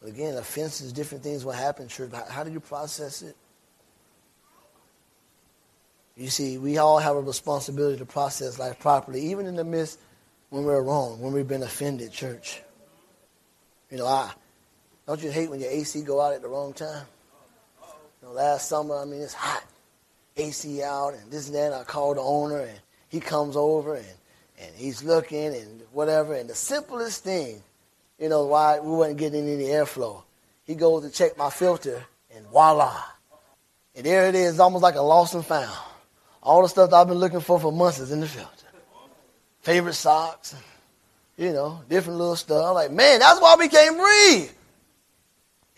But 0.00 0.10
Again, 0.10 0.36
offenses, 0.36 0.92
different 0.92 1.24
things 1.24 1.44
will 1.44 1.50
happen, 1.50 1.88
church. 1.88 2.12
How 2.28 2.44
do 2.44 2.52
you 2.52 2.60
process 2.60 3.22
it? 3.22 3.34
You 6.16 6.30
see, 6.30 6.56
we 6.56 6.78
all 6.78 6.98
have 7.00 7.16
a 7.16 7.20
responsibility 7.20 7.98
to 7.98 8.06
process 8.06 8.60
life 8.60 8.78
properly, 8.78 9.22
even 9.22 9.44
in 9.46 9.56
the 9.56 9.64
midst 9.64 9.98
when 10.50 10.62
we're 10.62 10.82
wrong, 10.82 11.20
when 11.20 11.32
we've 11.32 11.48
been 11.48 11.64
offended, 11.64 12.12
church. 12.12 12.62
You 13.90 13.98
know, 13.98 14.06
I 14.06 14.30
don't 15.10 15.24
you 15.24 15.32
hate 15.32 15.50
when 15.50 15.58
your 15.58 15.70
AC 15.70 16.02
go 16.02 16.20
out 16.20 16.34
at 16.34 16.40
the 16.40 16.46
wrong 16.46 16.72
time? 16.72 17.04
You 18.22 18.28
know, 18.28 18.32
last 18.32 18.68
summer, 18.68 18.96
I 18.96 19.04
mean, 19.04 19.20
it's 19.20 19.34
hot. 19.34 19.64
AC 20.36 20.84
out 20.84 21.14
and 21.14 21.32
this 21.32 21.48
and 21.48 21.56
that. 21.56 21.72
I 21.72 21.82
called 21.82 22.16
the 22.16 22.20
owner 22.20 22.60
and 22.60 22.78
he 23.08 23.18
comes 23.18 23.56
over 23.56 23.96
and, 23.96 24.06
and 24.60 24.72
he's 24.76 25.02
looking 25.02 25.46
and 25.46 25.82
whatever. 25.90 26.34
And 26.34 26.48
the 26.48 26.54
simplest 26.54 27.24
thing, 27.24 27.60
you 28.20 28.28
know, 28.28 28.46
why 28.46 28.78
we 28.78 28.88
wasn't 28.88 29.18
getting 29.18 29.48
any 29.48 29.64
airflow. 29.64 30.22
He 30.64 30.76
goes 30.76 31.02
to 31.02 31.10
check 31.10 31.36
my 31.36 31.50
filter 31.50 32.04
and 32.32 32.46
voila. 32.46 33.02
And 33.96 34.06
there 34.06 34.28
it 34.28 34.36
is, 34.36 34.60
almost 34.60 34.84
like 34.84 34.94
a 34.94 35.02
lost 35.02 35.34
and 35.34 35.44
found. 35.44 35.76
All 36.40 36.62
the 36.62 36.68
stuff 36.68 36.92
I've 36.92 37.08
been 37.08 37.18
looking 37.18 37.40
for 37.40 37.58
for 37.58 37.72
months 37.72 37.98
is 37.98 38.12
in 38.12 38.20
the 38.20 38.28
filter. 38.28 38.48
Favorite 39.62 39.94
socks, 39.94 40.54
you 41.36 41.52
know, 41.52 41.80
different 41.88 42.20
little 42.20 42.36
stuff. 42.36 42.64
I'm 42.64 42.74
like, 42.74 42.92
man, 42.92 43.18
that's 43.18 43.40
why 43.40 43.56
we 43.58 43.66
can't 43.66 43.98
breathe. 43.98 44.52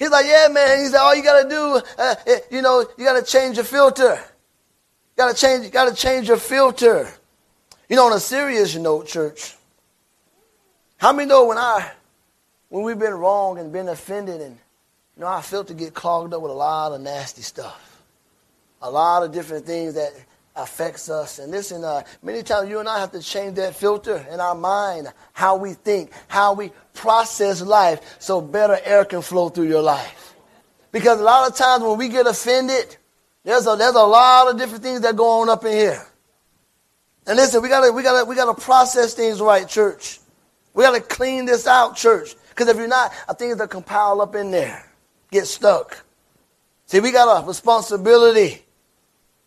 He's 0.02 0.10
like, 0.10 0.26
yeah, 0.26 0.48
man. 0.50 0.80
He's 0.80 0.90
like, 0.90 1.00
all 1.00 1.14
you 1.14 1.22
got 1.22 1.44
to 1.44 1.48
do, 1.48 1.80
uh, 1.96 2.14
eh, 2.26 2.40
you 2.50 2.60
know, 2.60 2.84
you 2.98 3.04
got 3.04 3.24
to 3.24 3.24
change 3.24 3.54
your 3.54 3.64
filter. 3.64 4.14
You 4.14 5.16
got 5.16 5.32
to 5.32 5.40
change, 5.40 5.70
got 5.70 5.88
to 5.88 5.94
change 5.94 6.26
your 6.26 6.38
filter. 6.38 7.08
You 7.88 7.94
know, 7.94 8.06
on 8.06 8.12
a 8.12 8.18
serious 8.18 8.74
note, 8.74 9.06
church, 9.06 9.54
how 10.96 11.12
many 11.12 11.28
know 11.28 11.46
when 11.46 11.56
I, 11.56 11.88
when 12.68 12.82
we've 12.82 12.98
been 12.98 13.14
wrong 13.14 13.58
and 13.58 13.72
been 13.72 13.88
offended 13.88 14.40
and, 14.40 14.58
you 15.16 15.20
know, 15.20 15.28
our 15.28 15.40
filter 15.40 15.72
get 15.72 15.94
clogged 15.94 16.34
up 16.34 16.42
with 16.42 16.50
a 16.50 16.54
lot 16.54 16.90
of 16.90 17.00
nasty 17.00 17.42
stuff. 17.42 18.02
A 18.80 18.90
lot 18.90 19.22
of 19.22 19.30
different 19.30 19.66
things 19.66 19.94
that 19.94 20.10
affects 20.56 21.10
us. 21.10 21.38
And 21.38 21.52
listen, 21.52 21.84
uh, 21.84 22.02
many 22.24 22.42
times 22.42 22.68
you 22.68 22.80
and 22.80 22.88
I 22.88 22.98
have 22.98 23.12
to 23.12 23.20
change 23.20 23.54
that 23.54 23.76
filter 23.76 24.26
in 24.32 24.40
our 24.40 24.56
mind, 24.56 25.12
how 25.32 25.54
we 25.54 25.74
think, 25.74 26.10
how 26.26 26.54
we 26.54 26.72
process 26.94 27.62
life, 27.62 28.16
so 28.18 28.40
better 28.40 28.78
air 28.84 29.04
can 29.04 29.22
flow 29.22 29.48
through 29.48 29.68
your 29.68 29.82
life. 29.82 30.34
Because 30.90 31.20
a 31.20 31.22
lot 31.22 31.50
of 31.50 31.56
times 31.56 31.82
when 31.82 31.98
we 31.98 32.08
get 32.08 32.26
offended, 32.26 32.96
there's 33.44 33.66
a, 33.66 33.76
there's 33.76 33.94
a 33.94 34.02
lot 34.02 34.50
of 34.50 34.58
different 34.58 34.82
things 34.82 35.00
that 35.00 35.16
go 35.16 35.40
on 35.40 35.48
up 35.48 35.64
in 35.64 35.72
here. 35.72 36.06
And 37.26 37.36
listen, 37.36 37.62
we 37.62 37.68
gotta, 37.68 37.92
we 37.92 38.02
gotta, 38.02 38.24
we 38.24 38.34
gotta 38.34 38.60
process 38.60 39.14
things 39.14 39.40
right, 39.40 39.66
church. 39.66 40.20
We 40.74 40.84
gotta 40.84 41.00
clean 41.00 41.46
this 41.46 41.66
out, 41.66 41.96
church. 41.96 42.34
Because 42.50 42.68
if 42.68 42.76
you're 42.76 42.88
not, 42.88 43.10
uh, 43.10 43.30
I 43.30 43.34
think 43.34 43.56
that 43.56 43.70
compile 43.70 44.20
up 44.20 44.34
in 44.34 44.50
there, 44.50 44.84
get 45.30 45.46
stuck. 45.46 46.04
See, 46.86 47.00
we 47.00 47.10
got 47.10 47.42
a 47.42 47.46
responsibility 47.46 48.62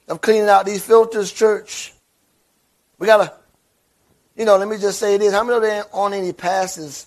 of 0.08 0.22
cleaning 0.22 0.50
out 0.50 0.66
these 0.66 0.84
filters, 0.84 1.32
church. 1.32 1.94
We 2.98 3.06
got 3.06 3.18
to, 3.18 3.34
you 4.36 4.46
know, 4.46 4.58
let 4.58 4.68
me 4.68 4.78
just 4.78 4.98
say 5.00 5.18
this. 5.18 5.34
How 5.34 5.44
many 5.44 5.58
of 5.58 5.62
there 5.62 5.84
aren't 5.94 6.16
any 6.16 6.34
passes 6.34 7.06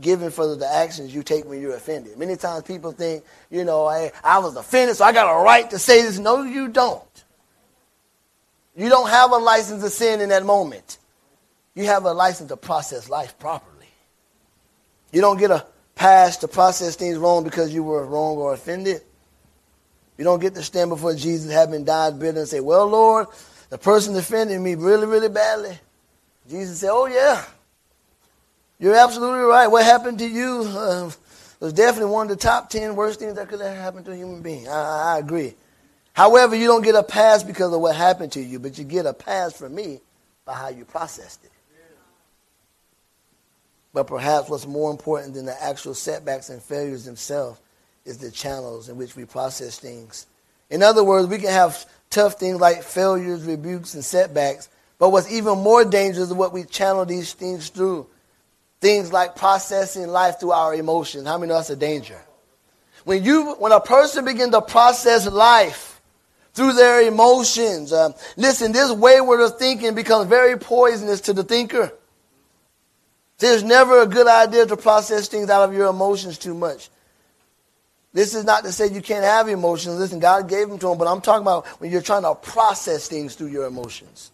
given 0.00 0.30
for 0.30 0.54
the 0.56 0.66
actions 0.66 1.14
you 1.14 1.22
take 1.22 1.44
when 1.44 1.60
you're 1.60 1.74
offended? 1.74 2.18
Many 2.18 2.36
times 2.36 2.64
people 2.64 2.92
think, 2.92 3.24
you 3.50 3.64
know, 3.64 3.86
I, 3.86 4.12
I 4.24 4.38
was 4.38 4.56
offended, 4.56 4.96
so 4.96 5.04
I 5.04 5.12
got 5.12 5.30
a 5.30 5.42
right 5.42 5.68
to 5.70 5.78
say 5.78 6.02
this. 6.02 6.18
No, 6.18 6.42
you 6.42 6.68
don't. 6.68 7.02
You 8.76 8.88
don't 8.88 9.08
have 9.08 9.32
a 9.32 9.36
license 9.36 9.82
to 9.82 9.90
sin 9.90 10.20
in 10.20 10.30
that 10.30 10.44
moment. 10.44 10.98
You 11.74 11.84
have 11.84 12.04
a 12.04 12.12
license 12.12 12.48
to 12.48 12.56
process 12.56 13.08
life 13.08 13.38
properly. 13.38 13.86
You 15.12 15.20
don't 15.20 15.38
get 15.38 15.50
a 15.50 15.66
pass 15.94 16.38
to 16.38 16.48
process 16.48 16.96
things 16.96 17.18
wrong 17.18 17.44
because 17.44 17.72
you 17.72 17.82
were 17.82 18.04
wrong 18.04 18.36
or 18.38 18.54
offended. 18.54 19.02
You 20.16 20.24
don't 20.24 20.40
get 20.40 20.54
to 20.54 20.62
stand 20.62 20.90
before 20.90 21.14
Jesus 21.14 21.52
having 21.52 21.84
died 21.84 22.18
bitter 22.18 22.40
and 22.40 22.48
say, 22.48 22.60
Well, 22.60 22.86
Lord, 22.86 23.26
the 23.70 23.78
person 23.78 24.16
offended 24.16 24.60
me 24.60 24.74
really, 24.74 25.06
really 25.06 25.28
badly. 25.28 25.78
Jesus 26.48 26.80
said, 26.80 26.90
Oh, 26.92 27.06
yeah. 27.06 27.44
You're 28.82 28.96
absolutely 28.96 29.42
right. 29.42 29.68
What 29.68 29.84
happened 29.84 30.18
to 30.18 30.26
you 30.26 30.64
uh, 30.66 31.08
was 31.60 31.72
definitely 31.72 32.10
one 32.10 32.28
of 32.28 32.30
the 32.30 32.42
top 32.42 32.68
10 32.68 32.96
worst 32.96 33.20
things 33.20 33.34
that 33.34 33.48
could 33.48 33.60
have 33.60 33.76
happened 33.76 34.06
to 34.06 34.10
a 34.10 34.16
human 34.16 34.42
being. 34.42 34.66
I, 34.66 35.14
I 35.14 35.18
agree. 35.20 35.54
However, 36.14 36.56
you 36.56 36.66
don't 36.66 36.82
get 36.82 36.96
a 36.96 37.04
pass 37.04 37.44
because 37.44 37.72
of 37.72 37.80
what 37.80 37.94
happened 37.94 38.32
to 38.32 38.42
you, 38.42 38.58
but 38.58 38.76
you 38.76 38.82
get 38.82 39.06
a 39.06 39.14
pass 39.14 39.56
from 39.56 39.76
me 39.76 40.00
by 40.44 40.54
how 40.54 40.66
you 40.66 40.84
processed 40.84 41.44
it. 41.44 41.52
But 43.94 44.08
perhaps 44.08 44.48
what's 44.48 44.66
more 44.66 44.90
important 44.90 45.34
than 45.34 45.46
the 45.46 45.62
actual 45.62 45.94
setbacks 45.94 46.50
and 46.50 46.60
failures 46.60 47.04
themselves 47.04 47.60
is 48.04 48.18
the 48.18 48.32
channels 48.32 48.88
in 48.88 48.96
which 48.96 49.14
we 49.14 49.26
process 49.26 49.78
things. 49.78 50.26
In 50.70 50.82
other 50.82 51.04
words, 51.04 51.28
we 51.28 51.38
can 51.38 51.50
have 51.50 51.86
tough 52.10 52.34
things 52.34 52.60
like 52.60 52.82
failures, 52.82 53.44
rebukes, 53.44 53.94
and 53.94 54.04
setbacks, 54.04 54.68
but 54.98 55.10
what's 55.10 55.30
even 55.30 55.58
more 55.58 55.84
dangerous 55.84 56.30
is 56.30 56.34
what 56.34 56.52
we 56.52 56.64
channel 56.64 57.04
these 57.04 57.32
things 57.32 57.68
through. 57.68 58.08
Things 58.82 59.12
like 59.12 59.36
processing 59.36 60.08
life 60.08 60.40
through 60.40 60.50
our 60.50 60.74
emotions. 60.74 61.24
How 61.24 61.38
many 61.38 61.50
know 61.50 61.54
that's 61.54 61.70
a 61.70 61.76
danger? 61.76 62.20
When 63.04 63.22
you, 63.22 63.54
when 63.60 63.70
a 63.70 63.78
person 63.78 64.24
begins 64.24 64.50
to 64.50 64.60
process 64.60 65.24
life 65.30 66.00
through 66.52 66.72
their 66.72 67.00
emotions, 67.02 67.92
um, 67.92 68.12
listen, 68.36 68.72
this 68.72 68.90
wayward 68.90 69.38
of 69.38 69.56
thinking 69.56 69.94
becomes 69.94 70.28
very 70.28 70.58
poisonous 70.58 71.20
to 71.20 71.32
the 71.32 71.44
thinker. 71.44 71.92
There's 73.38 73.62
never 73.62 74.02
a 74.02 74.06
good 74.06 74.26
idea 74.26 74.66
to 74.66 74.76
process 74.76 75.28
things 75.28 75.48
out 75.48 75.68
of 75.68 75.76
your 75.76 75.86
emotions 75.86 76.36
too 76.36 76.54
much. 76.54 76.90
This 78.12 78.34
is 78.34 78.44
not 78.44 78.64
to 78.64 78.72
say 78.72 78.88
you 78.88 79.00
can't 79.00 79.24
have 79.24 79.48
emotions. 79.48 79.96
Listen, 79.96 80.18
God 80.18 80.48
gave 80.48 80.68
them 80.68 80.80
to 80.80 80.90
him, 80.90 80.98
but 80.98 81.06
I'm 81.06 81.20
talking 81.20 81.42
about 81.42 81.68
when 81.80 81.92
you're 81.92 82.02
trying 82.02 82.22
to 82.22 82.34
process 82.34 83.06
things 83.06 83.36
through 83.36 83.46
your 83.46 83.66
emotions. 83.66 84.32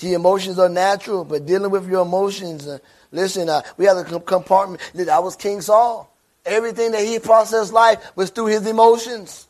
See, 0.00 0.14
emotions 0.14 0.58
are 0.58 0.70
natural, 0.70 1.26
but 1.26 1.44
dealing 1.44 1.70
with 1.70 1.86
your 1.86 2.06
emotions, 2.06 2.66
uh, 2.66 2.78
listen, 3.12 3.50
uh, 3.50 3.60
we 3.76 3.84
have 3.84 3.98
a 3.98 4.20
compartment. 4.20 4.80
I 5.10 5.18
was 5.18 5.36
King 5.36 5.60
Saul. 5.60 6.10
Everything 6.46 6.92
that 6.92 7.04
he 7.04 7.18
processed 7.18 7.70
life 7.70 8.10
was 8.16 8.30
through 8.30 8.46
his 8.46 8.66
emotions. 8.66 9.46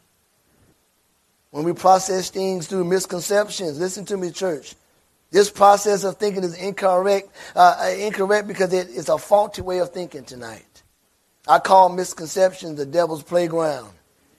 When 1.53 1.63
we 1.63 1.73
process 1.73 2.31
things 2.31 2.67
through 2.67 2.83
misconceptions, 2.83 3.79
listen 3.79 4.05
to 4.07 4.17
me, 4.17 4.33
church. 4.33 4.75
This 5.31 5.49
process 5.49 6.03
of 6.03 6.17
thinking 6.17 6.43
is 6.43 6.59
incorrect, 6.59 7.31
uh, 7.55 7.83
uh 7.85 7.91
incorrect 7.91 8.49
because 8.49 8.73
it 8.73 8.89
is 8.89 9.09
a 9.09 9.19
faulty 9.19 9.63
way 9.63 9.79
of 9.79 9.91
thinking 9.91 10.25
tonight. 10.25 10.83
I 11.47 11.61
call 11.61 11.91
misconceptions 11.91 12.77
the 12.77 12.87
devil's 12.87 13.23
playground. 13.23 13.93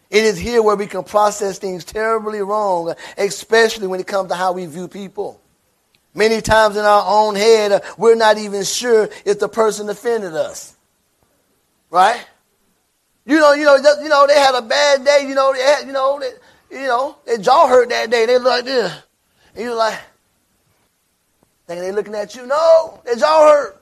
It 0.10 0.26
is 0.26 0.38
here 0.38 0.62
where 0.62 0.76
we 0.76 0.88
can 0.88 1.06
process 1.06 1.58
things 1.58 1.86
terribly 1.86 2.42
wrong, 2.42 2.96
especially 3.18 3.88
when 3.88 4.02
it 4.02 4.08
comes 4.08 4.28
to 4.28 4.36
how 4.36 4.52
we 4.52 4.66
view 4.66 4.90
people. 4.90 5.40
Many 6.14 6.42
times 6.42 6.76
in 6.76 6.84
our 6.84 7.04
own 7.08 7.36
head, 7.36 7.72
uh, 7.72 7.80
we're 7.98 8.16
not 8.16 8.38
even 8.38 8.64
sure 8.64 9.10
if 9.26 9.40
the 9.40 9.48
person 9.48 9.90
offended 9.90 10.34
us. 10.34 10.76
Right? 11.90 12.26
You 13.26 13.40
know, 13.40 13.54
you 13.54 13.64
know, 13.64 13.76
you 13.76 14.10
know, 14.10 14.28
they 14.28 14.40
had 14.40 14.56
a 14.56 14.62
bad 14.62 15.06
day. 15.06 15.26
You 15.28 15.36
know, 15.36 15.54
they 15.54 15.62
had, 15.62 15.86
you 15.86 15.94
know, 15.94 16.20
they, 16.20 16.80
you 16.80 16.88
know, 16.88 17.18
their 17.26 17.38
jaw 17.38 17.68
hurt 17.68 17.90
that 17.90 18.10
day. 18.10 18.26
They 18.26 18.38
look 18.38 18.46
like 18.46 18.66
this, 18.66 18.94
and 19.56 19.64
you're 19.64 19.76
like, 19.76 20.00
thinking 21.68 21.84
they 21.84 21.92
looking 21.92 22.16
at 22.16 22.36
you. 22.36 22.46
No, 22.46 23.02
their 23.06 23.16
jaw 23.16 23.50
hurt. 23.50 23.82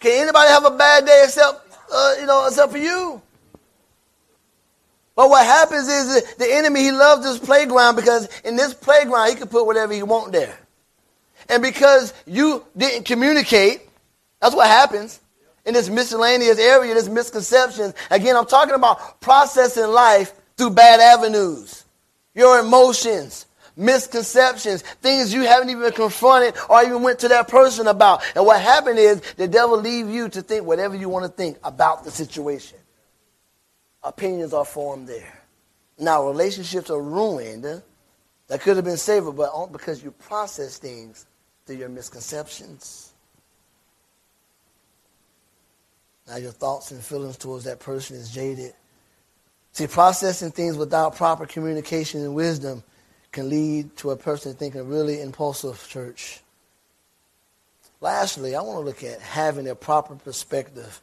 Can 0.00 0.22
anybody 0.22 0.48
have 0.48 0.64
a 0.66 0.70
bad 0.72 1.06
day 1.06 1.22
except, 1.24 1.66
uh, 1.92 2.14
you 2.20 2.26
know, 2.26 2.46
except 2.46 2.72
for 2.72 2.78
you? 2.78 3.22
But 5.16 5.30
what 5.30 5.46
happens 5.46 5.88
is 5.88 6.34
the 6.34 6.52
enemy, 6.52 6.82
he 6.82 6.92
loves 6.92 7.24
this 7.24 7.38
playground 7.38 7.96
because 7.96 8.28
in 8.44 8.56
this 8.56 8.74
playground, 8.74 9.28
he 9.28 9.36
can 9.36 9.48
put 9.48 9.66
whatever 9.66 9.92
he 9.92 10.02
want 10.02 10.32
there. 10.32 10.58
And 11.48 11.62
because 11.62 12.12
you 12.26 12.64
didn't 12.76 13.04
communicate, 13.04 13.82
that's 14.40 14.54
what 14.54 14.66
happens 14.66 15.20
in 15.64 15.74
this 15.74 15.88
miscellaneous 15.88 16.58
area, 16.58 16.94
this 16.94 17.08
misconceptions. 17.08 17.94
Again, 18.10 18.36
I'm 18.36 18.46
talking 18.46 18.74
about 18.74 19.20
processing 19.20 19.88
life 19.88 20.32
through 20.56 20.70
bad 20.70 21.00
avenues. 21.00 21.84
Your 22.34 22.58
emotions, 22.58 23.46
misconceptions, 23.76 24.82
things 24.82 25.32
you 25.32 25.42
haven't 25.42 25.70
even 25.70 25.92
confronted 25.92 26.54
or 26.68 26.82
even 26.82 27.02
went 27.02 27.20
to 27.20 27.28
that 27.28 27.48
person 27.48 27.86
about. 27.86 28.22
And 28.34 28.44
what 28.44 28.60
happened 28.60 28.98
is 28.98 29.20
the 29.36 29.48
devil 29.48 29.78
leave 29.78 30.08
you 30.08 30.28
to 30.30 30.42
think 30.42 30.66
whatever 30.66 30.96
you 30.96 31.08
want 31.08 31.24
to 31.24 31.30
think 31.30 31.58
about 31.62 32.04
the 32.04 32.10
situation. 32.10 32.78
Opinions 34.04 34.52
are 34.52 34.64
formed 34.64 35.08
there. 35.08 35.40
Now, 35.98 36.26
relationships 36.26 36.90
are 36.90 37.00
ruined 37.00 37.64
that 37.64 38.60
could 38.60 38.76
have 38.76 38.84
been 38.84 38.98
saved, 38.98 39.34
but 39.36 39.72
because 39.72 40.04
you 40.04 40.10
process 40.10 40.78
things 40.78 41.26
through 41.64 41.76
your 41.76 41.88
misconceptions. 41.88 43.14
Now 46.26 46.36
your 46.36 46.52
thoughts 46.52 46.90
and 46.90 47.02
feelings 47.02 47.36
towards 47.36 47.64
that 47.64 47.80
person 47.80 48.16
is 48.16 48.30
jaded. 48.30 48.72
See, 49.72 49.86
processing 49.86 50.52
things 50.52 50.76
without 50.76 51.16
proper 51.16 51.46
communication 51.46 52.22
and 52.22 52.34
wisdom 52.34 52.82
can 53.32 53.50
lead 53.50 53.96
to 53.96 54.10
a 54.10 54.16
person 54.16 54.54
thinking 54.54 54.88
really 54.88 55.20
impulsive, 55.20 55.84
church. 55.88 56.40
Lastly, 58.00 58.54
I 58.54 58.60
want 58.62 58.78
to 58.78 58.84
look 58.84 59.02
at 59.02 59.20
having 59.20 59.68
a 59.68 59.74
proper 59.74 60.14
perspective 60.14 61.00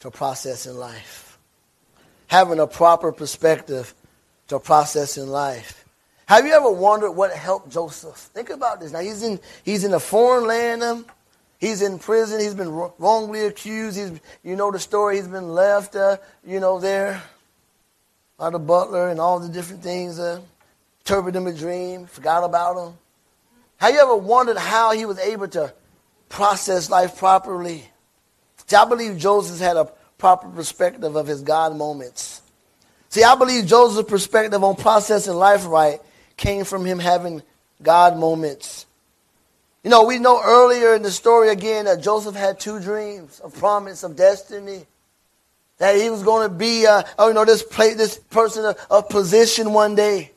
to 0.00 0.10
processing 0.10 0.76
life. 0.76 1.23
Having 2.28 2.60
a 2.60 2.66
proper 2.66 3.12
perspective 3.12 3.94
to 4.48 4.58
process 4.58 5.16
in 5.16 5.28
life. 5.28 5.84
Have 6.26 6.46
you 6.46 6.52
ever 6.52 6.70
wondered 6.70 7.12
what 7.12 7.32
helped 7.32 7.70
Joseph? 7.70 8.16
Think 8.16 8.50
about 8.50 8.80
this. 8.80 8.92
Now 8.92 9.00
he's 9.00 9.22
in 9.22 9.38
he's 9.64 9.84
in 9.84 9.92
a 9.92 10.00
foreign 10.00 10.46
land. 10.46 10.82
Um, 10.82 11.06
He's 11.64 11.80
in 11.80 11.98
prison. 11.98 12.40
He's 12.40 12.52
been 12.52 12.70
wrongly 12.98 13.46
accused. 13.46 13.96
He's, 13.96 14.20
you 14.42 14.54
know 14.54 14.70
the 14.70 14.78
story. 14.78 15.16
He's 15.16 15.28
been 15.28 15.48
left, 15.48 15.96
uh, 15.96 16.18
you 16.46 16.60
know, 16.60 16.78
there 16.78 17.22
by 18.36 18.50
the 18.50 18.58
butler 18.58 19.08
and 19.08 19.18
all 19.18 19.40
the 19.40 19.48
different 19.48 19.82
things. 19.82 20.18
Uh, 20.18 20.42
interpreted 21.00 21.40
him 21.40 21.46
a 21.46 21.54
dream, 21.54 22.04
forgot 22.04 22.44
about 22.44 22.76
him. 22.76 22.94
Have 23.78 23.94
you 23.94 24.00
ever 24.00 24.14
wondered 24.14 24.58
how 24.58 24.92
he 24.92 25.06
was 25.06 25.18
able 25.18 25.48
to 25.48 25.72
process 26.28 26.90
life 26.90 27.16
properly? 27.16 27.84
See, 28.66 28.76
I 28.76 28.84
believe 28.84 29.16
Joseph 29.16 29.58
had 29.58 29.78
a 29.78 29.90
proper 30.18 30.48
perspective 30.48 31.16
of 31.16 31.26
his 31.26 31.42
God 31.42 31.76
moments. 31.76 32.42
See, 33.10 33.22
I 33.22 33.36
believe 33.36 33.66
Joseph's 33.66 34.08
perspective 34.08 34.62
on 34.64 34.76
processing 34.76 35.34
life 35.34 35.66
right 35.66 36.00
came 36.36 36.64
from 36.64 36.84
him 36.84 36.98
having 36.98 37.42
God 37.82 38.16
moments. 38.18 38.86
You 39.84 39.90
know, 39.90 40.04
we 40.04 40.18
know 40.18 40.40
earlier 40.42 40.94
in 40.94 41.02
the 41.02 41.10
story 41.10 41.50
again 41.50 41.84
that 41.84 42.02
Joseph 42.02 42.34
had 42.34 42.58
two 42.58 42.80
dreams, 42.80 43.40
a 43.44 43.50
promise 43.50 44.02
of 44.02 44.16
destiny. 44.16 44.86
That 45.78 45.96
he 45.96 46.08
was 46.08 46.22
going 46.22 46.48
to 46.48 46.54
be, 46.54 46.86
uh, 46.86 47.02
oh, 47.18 47.28
you 47.28 47.34
know, 47.34 47.44
this, 47.44 47.62
play, 47.62 47.94
this 47.94 48.16
person 48.16 48.64
of, 48.64 48.78
of 48.90 49.08
position 49.08 49.72
one 49.72 49.94
day. 49.94 50.30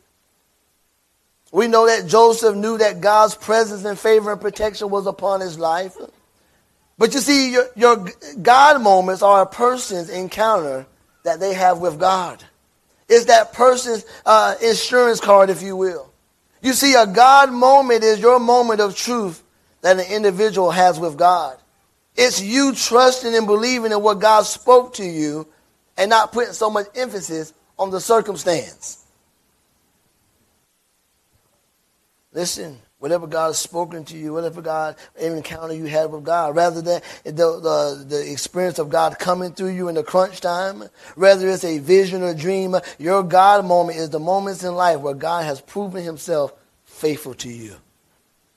We 1.51 1.67
know 1.67 1.88
that 1.88 2.07
Joseph 2.07 2.55
knew 2.55 2.78
that 2.80 3.01
God's 3.01 3.36
presence 3.36 3.86
and 3.86 3.97
favor 3.97 4.32
and 4.32 4.41
protection 4.41 4.89
was 4.89 5.05
upon 5.05 5.39
his 5.39 5.57
life. 5.57 5.95
But 6.97 7.13
you 7.13 7.19
see, 7.19 7.51
your, 7.51 7.67
your 7.75 8.07
God 8.41 8.81
moments 8.81 9.21
are 9.21 9.43
a 9.43 9.45
person's 9.45 10.09
encounter 10.09 10.85
that 11.23 11.39
they 11.39 11.53
have 11.53 11.79
with 11.79 11.99
God. 11.99 12.43
It's 13.07 13.25
that 13.25 13.53
person's 13.53 14.05
uh, 14.25 14.55
insurance 14.61 15.19
card, 15.19 15.49
if 15.49 15.61
you 15.61 15.75
will. 15.75 16.11
You 16.61 16.73
see, 16.73 16.95
a 16.95 17.05
God 17.05 17.51
moment 17.51 18.03
is 18.03 18.19
your 18.19 18.39
moment 18.39 18.81
of 18.81 18.95
truth 18.95 19.43
that 19.81 19.99
an 19.99 20.11
individual 20.11 20.71
has 20.71 20.99
with 20.99 21.17
God. 21.17 21.57
It's 22.15 22.41
you 22.41 22.73
trusting 22.73 23.35
and 23.35 23.45
believing 23.45 23.91
in 23.91 24.01
what 24.01 24.19
God 24.19 24.41
spoke 24.43 24.95
to 24.95 25.05
you 25.05 25.47
and 25.97 26.09
not 26.09 26.31
putting 26.31 26.53
so 26.53 26.69
much 26.69 26.87
emphasis 26.95 27.53
on 27.77 27.91
the 27.91 28.01
circumstance. 28.01 29.05
Listen, 32.33 32.79
whatever 32.99 33.27
God 33.27 33.47
has 33.47 33.59
spoken 33.59 34.03
to 34.05 34.17
you, 34.17 34.33
whatever 34.33 34.61
God 34.61 34.95
any 35.17 35.37
encounter 35.37 35.73
you 35.73 35.85
had 35.85 36.11
with 36.11 36.23
God, 36.23 36.55
rather 36.55 36.81
than 36.81 37.01
the, 37.23 37.31
the, 37.31 38.05
the 38.07 38.31
experience 38.31 38.79
of 38.79 38.89
God 38.89 39.19
coming 39.19 39.51
through 39.51 39.69
you 39.69 39.87
in 39.87 39.95
the 39.95 40.03
crunch 40.03 40.41
time, 40.41 40.83
whether 41.15 41.47
it's 41.47 41.63
a 41.63 41.79
vision 41.79 42.23
or 42.23 42.33
dream, 42.33 42.75
your 42.97 43.23
God 43.23 43.65
moment 43.65 43.99
is 43.99 44.09
the 44.09 44.19
moments 44.19 44.63
in 44.63 44.73
life 44.75 44.99
where 44.99 45.13
God 45.13 45.45
has 45.45 45.61
proven 45.61 46.03
himself 46.03 46.53
faithful 46.85 47.35
to 47.35 47.49
you. 47.49 47.75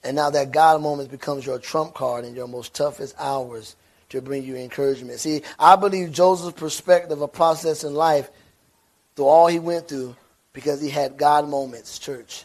And 0.02 0.16
now 0.16 0.30
that 0.30 0.50
God 0.50 0.80
moment 0.80 1.10
becomes 1.10 1.44
your 1.44 1.58
trump 1.58 1.92
card 1.92 2.24
in 2.24 2.34
your 2.34 2.48
most 2.48 2.74
toughest 2.74 3.14
hours 3.18 3.76
to 4.08 4.22
bring 4.22 4.42
you 4.42 4.56
encouragement. 4.56 5.20
See, 5.20 5.42
I 5.58 5.76
believe 5.76 6.12
Joseph's 6.12 6.58
perspective 6.58 7.20
of 7.20 7.32
processing 7.32 7.94
life 7.94 8.30
through 9.14 9.26
all 9.26 9.46
he 9.46 9.58
went 9.58 9.88
through 9.88 10.16
because 10.52 10.80
he 10.80 10.88
had 10.88 11.18
God 11.18 11.48
moments, 11.48 11.98
church. 11.98 12.44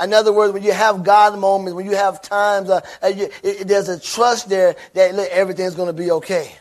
In 0.00 0.14
other 0.14 0.32
words, 0.32 0.52
when 0.52 0.62
you 0.62 0.72
have 0.72 1.02
God 1.02 1.38
moments, 1.38 1.74
when 1.74 1.86
you 1.86 1.96
have 1.96 2.22
times, 2.22 2.70
uh, 2.70 2.80
you, 3.02 3.28
it, 3.42 3.66
there's 3.66 3.88
a 3.88 3.98
trust 3.98 4.48
there 4.48 4.76
that 4.94 5.14
look, 5.14 5.28
everything's 5.30 5.74
going 5.74 5.88
to 5.88 5.92
be 5.92 6.10
okay. 6.12 6.54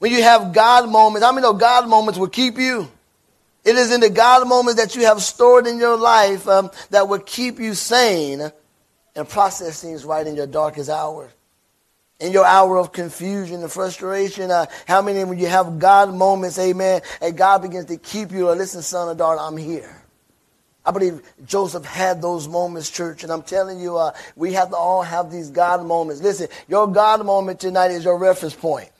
When 0.00 0.10
you 0.10 0.22
have 0.22 0.52
God 0.52 0.90
moments, 0.90 1.24
I 1.24 1.30
mean, 1.32 1.42
know 1.42 1.52
God 1.52 1.88
moments 1.88 2.18
will 2.18 2.28
keep 2.28 2.58
you. 2.58 2.90
It 3.64 3.76
is 3.76 3.92
in 3.92 4.00
the 4.00 4.10
God 4.10 4.46
moments 4.46 4.82
that 4.82 4.94
you 4.94 5.06
have 5.06 5.22
stored 5.22 5.66
in 5.66 5.78
your 5.78 5.96
life 5.96 6.46
um, 6.48 6.70
that 6.90 7.08
will 7.08 7.20
keep 7.20 7.58
you 7.58 7.74
sane 7.74 8.52
and 9.16 9.28
process 9.28 9.80
things 9.80 10.04
right 10.04 10.26
in 10.26 10.36
your 10.36 10.46
darkest 10.46 10.90
hour. 10.90 11.30
In 12.20 12.32
your 12.32 12.44
hour 12.44 12.76
of 12.76 12.92
confusion 12.92 13.62
and 13.62 13.70
frustration, 13.70 14.50
uh, 14.50 14.66
how 14.86 15.00
many 15.00 15.24
when 15.24 15.38
you 15.38 15.46
have 15.46 15.78
God 15.78 16.14
moments, 16.14 16.58
amen, 16.58 17.02
and 17.20 17.36
God 17.36 17.62
begins 17.62 17.86
to 17.86 17.96
keep 17.96 18.30
you, 18.32 18.48
or 18.48 18.54
listen, 18.54 18.82
son 18.82 19.08
or 19.08 19.14
daughter, 19.14 19.40
I'm 19.40 19.56
here. 19.56 20.03
I 20.86 20.90
believe 20.90 21.22
Joseph 21.46 21.84
had 21.84 22.20
those 22.20 22.46
moments, 22.46 22.90
church, 22.90 23.22
and 23.22 23.32
I'm 23.32 23.42
telling 23.42 23.80
you, 23.80 23.96
uh, 23.96 24.12
we 24.36 24.52
have 24.52 24.70
to 24.70 24.76
all 24.76 25.02
have 25.02 25.30
these 25.30 25.50
God 25.50 25.84
moments. 25.86 26.20
Listen, 26.20 26.48
your 26.68 26.86
God 26.86 27.24
moment 27.24 27.60
tonight 27.60 27.90
is 27.90 28.04
your 28.04 28.18
reference 28.18 28.54
point. 28.54 28.90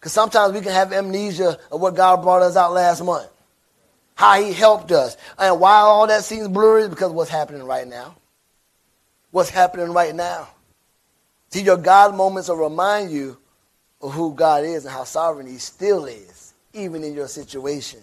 Because 0.00 0.12
sometimes 0.12 0.52
we 0.52 0.60
can 0.60 0.72
have 0.72 0.92
amnesia 0.92 1.58
of 1.70 1.80
what 1.80 1.94
God 1.94 2.22
brought 2.22 2.42
us 2.42 2.56
out 2.56 2.72
last 2.72 3.04
month, 3.04 3.30
how 4.16 4.42
He 4.42 4.52
helped 4.52 4.90
us. 4.90 5.16
And 5.38 5.60
why 5.60 5.76
all 5.76 6.08
that 6.08 6.24
seems 6.24 6.48
blurry? 6.48 6.88
Because 6.88 7.12
what's 7.12 7.30
happening 7.30 7.62
right 7.62 7.86
now 7.86 8.16
what's 9.32 9.50
happening 9.50 9.92
right 9.92 10.14
now. 10.14 10.46
See, 11.50 11.62
your 11.62 11.76
God 11.76 12.14
moments 12.14 12.48
will 12.48 12.56
remind 12.56 13.10
you 13.10 13.36
of 14.00 14.12
who 14.12 14.32
God 14.34 14.64
is 14.64 14.84
and 14.84 14.94
how 14.94 15.04
sovereign 15.04 15.46
He 15.46 15.58
still 15.58 16.04
is, 16.04 16.54
even 16.72 17.02
in 17.02 17.14
your 17.14 17.28
situation. 17.28 18.00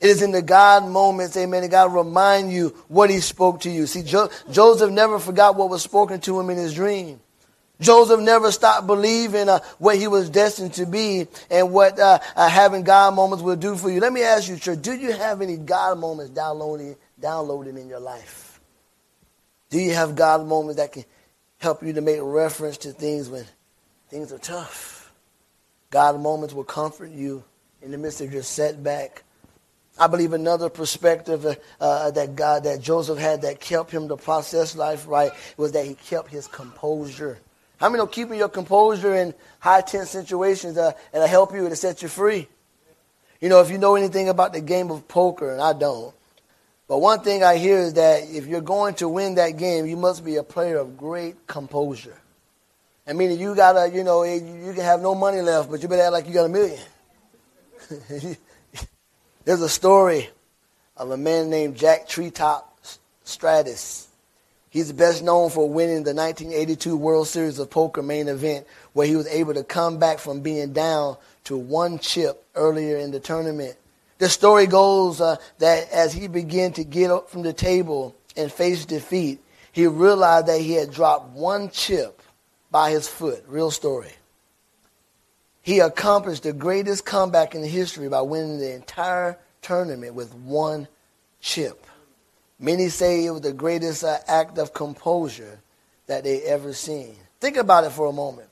It 0.00 0.08
is 0.08 0.22
in 0.22 0.32
the 0.32 0.42
God 0.42 0.86
moments, 0.86 1.36
amen, 1.36 1.62
that 1.62 1.70
God 1.70 1.92
remind 1.92 2.52
you 2.52 2.70
what 2.88 3.10
He 3.10 3.20
spoke 3.20 3.60
to 3.60 3.70
you. 3.70 3.86
See, 3.86 4.02
jo- 4.02 4.30
Joseph 4.50 4.90
never 4.90 5.18
forgot 5.18 5.56
what 5.56 5.68
was 5.68 5.82
spoken 5.82 6.20
to 6.20 6.40
him 6.40 6.48
in 6.48 6.56
his 6.56 6.74
dream. 6.74 7.20
Joseph 7.80 8.20
never 8.20 8.52
stopped 8.52 8.86
believing 8.86 9.48
uh, 9.48 9.60
what 9.78 9.96
he 9.96 10.06
was 10.06 10.28
destined 10.28 10.74
to 10.74 10.86
be 10.86 11.26
and 11.50 11.72
what 11.72 11.98
uh, 11.98 12.18
uh, 12.36 12.48
having 12.48 12.82
God 12.82 13.14
moments 13.14 13.42
will 13.42 13.56
do 13.56 13.74
for 13.74 13.90
you. 13.90 14.00
Let 14.00 14.12
me 14.12 14.22
ask 14.22 14.48
you, 14.48 14.58
church, 14.58 14.82
do 14.82 14.94
you 14.94 15.12
have 15.12 15.40
any 15.40 15.56
God 15.56 15.98
moments 15.98 16.30
downloading, 16.30 16.96
downloading 17.18 17.78
in 17.78 17.88
your 17.88 18.00
life? 18.00 18.60
Do 19.70 19.78
you 19.78 19.94
have 19.94 20.14
God 20.14 20.46
moments 20.46 20.76
that 20.76 20.92
can 20.92 21.04
help 21.58 21.82
you 21.82 21.92
to 21.94 22.00
make 22.00 22.18
reference 22.20 22.76
to 22.78 22.92
things 22.92 23.30
when 23.30 23.44
things 24.10 24.32
are 24.32 24.38
tough? 24.38 25.10
God 25.90 26.20
moments 26.20 26.52
will 26.52 26.64
comfort 26.64 27.10
you 27.10 27.42
in 27.80 27.92
the 27.92 27.98
midst 27.98 28.20
of 28.20 28.32
your 28.32 28.42
setback. 28.42 29.22
I 30.00 30.06
believe 30.06 30.32
another 30.32 30.70
perspective 30.70 31.44
uh, 31.44 31.54
uh, 31.78 32.10
that 32.12 32.34
God, 32.34 32.64
that 32.64 32.80
Joseph 32.80 33.18
had 33.18 33.42
that 33.42 33.60
kept 33.60 33.90
him 33.90 34.08
to 34.08 34.16
process 34.16 34.74
life 34.74 35.06
right 35.06 35.30
was 35.58 35.72
that 35.72 35.84
he 35.84 35.94
kept 35.94 36.30
his 36.30 36.46
composure. 36.46 37.38
How 37.76 37.90
many 37.90 37.98
know 37.98 38.06
keeping 38.06 38.38
your 38.38 38.48
composure 38.48 39.14
in 39.14 39.34
high 39.58 39.82
tense 39.82 40.08
situations 40.08 40.78
uh, 40.78 40.92
it'll 41.12 41.26
help 41.26 41.52
you 41.52 41.68
to 41.68 41.76
set 41.76 42.00
you 42.00 42.08
free? 42.08 42.48
You 43.42 43.50
know, 43.50 43.60
if 43.60 43.70
you 43.70 43.76
know 43.76 43.94
anything 43.94 44.30
about 44.30 44.54
the 44.54 44.62
game 44.62 44.90
of 44.90 45.06
poker, 45.06 45.52
and 45.52 45.60
I 45.60 45.74
don't, 45.74 46.14
but 46.88 46.98
one 46.98 47.20
thing 47.20 47.44
I 47.44 47.58
hear 47.58 47.78
is 47.78 47.92
that 47.94 48.22
if 48.24 48.46
you're 48.46 48.62
going 48.62 48.94
to 48.94 49.08
win 49.08 49.34
that 49.34 49.58
game, 49.58 49.84
you 49.84 49.98
must 49.98 50.24
be 50.24 50.36
a 50.36 50.42
player 50.42 50.78
of 50.78 50.96
great 50.96 51.46
composure. 51.46 52.16
I 53.06 53.12
mean, 53.12 53.38
you 53.38 53.54
gotta, 53.54 53.94
you 53.94 54.02
know, 54.02 54.22
you 54.22 54.72
can 54.72 54.82
have 54.82 55.02
no 55.02 55.14
money 55.14 55.42
left, 55.42 55.70
but 55.70 55.82
you 55.82 55.88
better 55.88 56.02
act 56.02 56.12
like 56.12 56.26
you 56.26 56.32
got 56.32 56.46
a 56.46 56.48
million. 56.48 56.80
There's 59.42 59.62
a 59.62 59.70
story 59.70 60.28
of 60.98 61.10
a 61.10 61.16
man 61.16 61.48
named 61.48 61.74
Jack 61.74 62.06
Treetop 62.06 62.78
Straus. 63.24 64.08
He's 64.68 64.92
best 64.92 65.24
known 65.24 65.48
for 65.48 65.66
winning 65.66 66.04
the 66.04 66.14
1982 66.14 66.94
World 66.94 67.26
Series 67.26 67.58
of 67.58 67.70
Poker 67.70 68.02
main 68.02 68.28
event, 68.28 68.66
where 68.92 69.06
he 69.06 69.16
was 69.16 69.26
able 69.28 69.54
to 69.54 69.64
come 69.64 69.98
back 69.98 70.18
from 70.18 70.40
being 70.40 70.74
down 70.74 71.16
to 71.44 71.56
one 71.56 71.98
chip 71.98 72.44
earlier 72.54 72.98
in 72.98 73.12
the 73.12 73.18
tournament. 73.18 73.76
The 74.18 74.28
story 74.28 74.66
goes 74.66 75.22
uh, 75.22 75.36
that 75.58 75.90
as 75.90 76.12
he 76.12 76.28
began 76.28 76.74
to 76.74 76.84
get 76.84 77.10
up 77.10 77.30
from 77.30 77.40
the 77.40 77.54
table 77.54 78.14
and 78.36 78.52
face 78.52 78.84
defeat, 78.84 79.40
he 79.72 79.86
realized 79.86 80.48
that 80.48 80.60
he 80.60 80.74
had 80.74 80.92
dropped 80.92 81.30
one 81.30 81.70
chip 81.70 82.20
by 82.70 82.90
his 82.90 83.08
foot. 83.08 83.42
Real 83.48 83.70
story. 83.70 84.12
He 85.62 85.80
accomplished 85.80 86.44
the 86.44 86.52
greatest 86.52 87.04
comeback 87.04 87.54
in 87.54 87.62
history 87.62 88.08
by 88.08 88.22
winning 88.22 88.58
the 88.58 88.74
entire 88.74 89.38
tournament 89.62 90.14
with 90.14 90.34
one 90.34 90.88
chip. 91.40 91.86
Many 92.58 92.88
say 92.88 93.24
it 93.24 93.30
was 93.30 93.42
the 93.42 93.52
greatest 93.52 94.04
uh, 94.04 94.18
act 94.26 94.58
of 94.58 94.72
composure 94.72 95.60
that 96.06 96.24
they 96.24 96.42
ever 96.42 96.72
seen. 96.72 97.16
Think 97.40 97.56
about 97.56 97.84
it 97.84 97.92
for 97.92 98.06
a 98.06 98.12
moment. 98.12 98.48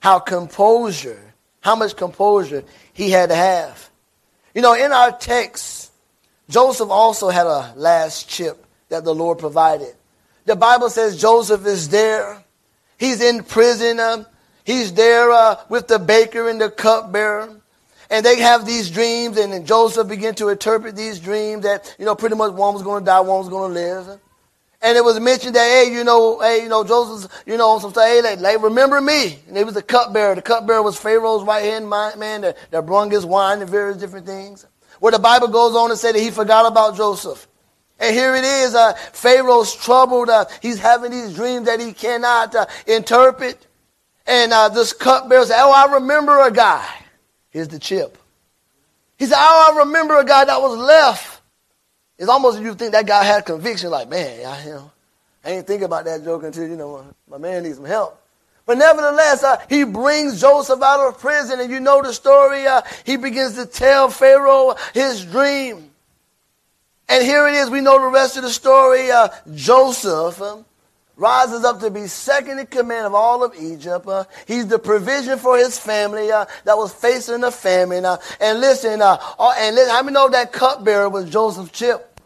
How 0.00 0.18
composure, 0.18 1.34
how 1.60 1.76
much 1.76 1.96
composure 1.96 2.64
he 2.92 3.10
had 3.10 3.28
to 3.30 3.36
have. 3.36 3.90
You 4.54 4.62
know, 4.62 4.74
in 4.74 4.92
our 4.92 5.12
text, 5.12 5.92
Joseph 6.48 6.90
also 6.90 7.28
had 7.28 7.46
a 7.46 7.72
last 7.76 8.28
chip 8.28 8.64
that 8.88 9.04
the 9.04 9.14
Lord 9.14 9.38
provided. 9.38 9.94
The 10.44 10.56
Bible 10.56 10.90
says 10.90 11.20
Joseph 11.20 11.66
is 11.66 11.88
there. 11.88 12.42
He's 12.98 13.20
in 13.20 13.42
prison. 13.42 14.00
Uh, 14.00 14.24
he's 14.66 14.92
there 14.92 15.30
uh, 15.30 15.56
with 15.70 15.88
the 15.88 15.98
baker 15.98 16.50
and 16.50 16.60
the 16.60 16.68
cupbearer. 16.68 17.48
And 18.10 18.24
they 18.24 18.38
have 18.38 18.66
these 18.66 18.90
dreams, 18.90 19.36
and 19.36 19.52
then 19.52 19.64
Joseph 19.66 20.06
began 20.06 20.34
to 20.36 20.48
interpret 20.50 20.94
these 20.94 21.18
dreams 21.18 21.64
that, 21.64 21.96
you 21.98 22.04
know, 22.04 22.14
pretty 22.14 22.36
much 22.36 22.52
one 22.52 22.74
was 22.74 22.82
going 22.82 23.02
to 23.02 23.06
die, 23.06 23.20
one 23.20 23.38
was 23.38 23.48
going 23.48 23.74
to 23.74 23.80
live. 23.80 24.20
And 24.82 24.96
it 24.96 25.02
was 25.02 25.18
mentioned 25.18 25.56
that, 25.56 25.68
hey, 25.68 25.92
you 25.92 26.04
know, 26.04 26.38
hey, 26.40 26.62
you 26.62 26.68
know, 26.68 26.84
Joseph's, 26.84 27.34
you 27.46 27.56
know, 27.56 27.78
some 27.78 27.92
say, 27.92 28.16
hey, 28.16 28.36
they, 28.36 28.40
they 28.40 28.56
remember 28.56 29.00
me. 29.00 29.38
And 29.48 29.56
he 29.56 29.64
was 29.64 29.74
the 29.74 29.82
cupbearer. 29.82 30.34
The 30.34 30.42
cupbearer 30.42 30.82
was 30.82 30.96
Pharaoh's 30.96 31.42
right 31.42 31.64
hand 31.64 31.88
man 31.90 32.42
that, 32.42 32.56
that 32.70 32.86
brung 32.86 33.10
his 33.10 33.24
wine 33.24 33.60
and 33.60 33.70
various 33.70 33.96
different 33.96 34.26
things. 34.26 34.66
Where 35.00 35.12
the 35.12 35.18
Bible 35.18 35.48
goes 35.48 35.74
on 35.74 35.90
to 35.90 35.96
say 35.96 36.12
that 36.12 36.20
he 36.20 36.30
forgot 36.30 36.66
about 36.70 36.96
Joseph. 36.96 37.48
And 37.98 38.14
here 38.14 38.36
it 38.36 38.44
is, 38.44 38.74
uh, 38.74 38.92
Pharaoh's 38.92 39.74
troubled. 39.74 40.28
Uh, 40.28 40.44
he's 40.60 40.78
having 40.78 41.10
these 41.10 41.34
dreams 41.34 41.66
that 41.66 41.80
he 41.80 41.92
cannot 41.92 42.54
uh, 42.54 42.66
interpret. 42.86 43.66
And 44.26 44.52
uh, 44.52 44.68
this 44.68 44.92
cupbearer 44.92 45.46
said, 45.46 45.62
oh, 45.62 45.72
I 45.72 45.94
remember 45.94 46.40
a 46.40 46.50
guy. 46.50 46.86
Here's 47.50 47.68
the 47.68 47.78
chip. 47.78 48.18
He 49.18 49.26
said, 49.26 49.36
oh, 49.38 49.72
I 49.72 49.78
remember 49.80 50.18
a 50.18 50.24
guy 50.24 50.44
that 50.44 50.60
was 50.60 50.76
left. 50.76 51.40
It's 52.18 52.28
almost 52.28 52.58
as 52.58 52.64
you 52.64 52.74
think 52.74 52.92
that 52.92 53.06
guy 53.06 53.24
had 53.24 53.44
conviction, 53.44 53.90
like, 53.90 54.08
man, 54.08 54.46
I, 54.46 54.64
you 54.64 54.70
know, 54.70 54.90
I 55.44 55.50
ain't 55.50 55.66
think 55.66 55.82
about 55.82 56.04
that 56.06 56.24
joke 56.24 56.42
until, 56.42 56.66
you 56.66 56.76
know, 56.76 57.06
my 57.28 57.38
man 57.38 57.62
needs 57.62 57.76
some 57.76 57.84
help. 57.84 58.20
But 58.64 58.78
nevertheless, 58.78 59.44
uh, 59.44 59.64
he 59.68 59.84
brings 59.84 60.40
Joseph 60.40 60.82
out 60.82 61.08
of 61.08 61.20
prison, 61.20 61.60
and 61.60 61.70
you 61.70 61.78
know 61.78 62.02
the 62.02 62.12
story. 62.12 62.66
Uh, 62.66 62.82
he 63.04 63.16
begins 63.16 63.54
to 63.54 63.64
tell 63.64 64.10
Pharaoh 64.10 64.74
his 64.92 65.24
dream. 65.24 65.90
And 67.08 67.24
here 67.24 67.46
it 67.46 67.54
is. 67.54 67.70
We 67.70 67.80
know 67.80 68.00
the 68.00 68.08
rest 68.08 68.36
of 68.36 68.42
the 68.42 68.50
story. 68.50 69.10
Uh, 69.12 69.28
Joseph 69.54 70.42
um, 70.42 70.64
rises 71.16 71.64
up 71.64 71.80
to 71.80 71.90
be 71.90 72.06
second 72.06 72.58
in 72.58 72.66
command 72.66 73.06
of 73.06 73.14
all 73.14 73.42
of 73.42 73.54
Egypt. 73.58 74.06
Uh, 74.06 74.24
he's 74.46 74.66
the 74.66 74.78
provision 74.78 75.38
for 75.38 75.56
his 75.56 75.78
family 75.78 76.30
uh, 76.30 76.44
that 76.64 76.76
was 76.76 76.92
facing 76.92 77.42
a 77.44 77.50
famine. 77.50 78.04
Uh, 78.04 78.18
and 78.40 78.60
listen, 78.60 79.00
uh, 79.00 79.16
uh, 79.38 79.54
and 79.58 79.76
how 79.88 80.02
many 80.02 80.14
know 80.14 80.28
that 80.28 80.52
cupbearer 80.52 81.08
was 81.08 81.28
Joseph 81.30 81.72
chip? 81.72 82.20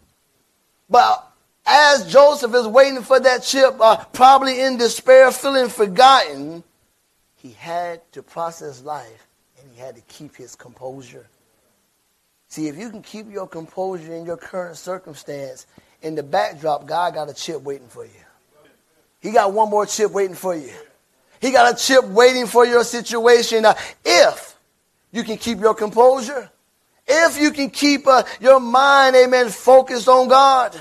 But 0.89 1.25
as 1.65 2.11
Joseph 2.11 2.53
is 2.53 2.67
waiting 2.67 3.01
for 3.01 3.19
that 3.19 3.43
chip, 3.43 3.75
uh, 3.79 4.03
probably 4.11 4.61
in 4.61 4.77
despair, 4.77 5.31
feeling 5.31 5.69
forgotten, 5.69 6.63
he 7.35 7.51
had 7.51 8.01
to 8.11 8.21
process 8.21 8.83
life 8.83 9.27
and 9.59 9.71
he 9.73 9.79
had 9.79 9.95
to 9.95 10.01
keep 10.01 10.35
his 10.35 10.55
composure. 10.55 11.27
See, 12.49 12.67
if 12.67 12.77
you 12.77 12.89
can 12.89 13.01
keep 13.01 13.31
your 13.31 13.47
composure 13.47 14.13
in 14.13 14.25
your 14.25 14.35
current 14.35 14.75
circumstance, 14.75 15.65
in 16.01 16.15
the 16.15 16.23
backdrop, 16.23 16.85
God 16.85 17.13
got 17.13 17.29
a 17.29 17.33
chip 17.33 17.61
waiting 17.61 17.87
for 17.87 18.03
you. 18.03 18.11
He 19.21 19.31
got 19.31 19.53
one 19.53 19.69
more 19.69 19.85
chip 19.85 20.11
waiting 20.11 20.35
for 20.35 20.55
you. 20.55 20.73
He 21.39 21.51
got 21.51 21.73
a 21.73 21.77
chip 21.77 22.05
waiting 22.05 22.47
for 22.47 22.65
your 22.65 22.83
situation. 22.83 23.65
If 24.03 24.55
you 25.11 25.23
can 25.23 25.37
keep 25.37 25.59
your 25.59 25.73
composure, 25.73 26.49
if 27.07 27.39
you 27.39 27.51
can 27.51 27.69
keep 27.69 28.07
uh, 28.07 28.23
your 28.39 28.59
mind, 28.59 29.15
amen, 29.15 29.49
focused 29.49 30.07
on 30.07 30.27
God. 30.27 30.79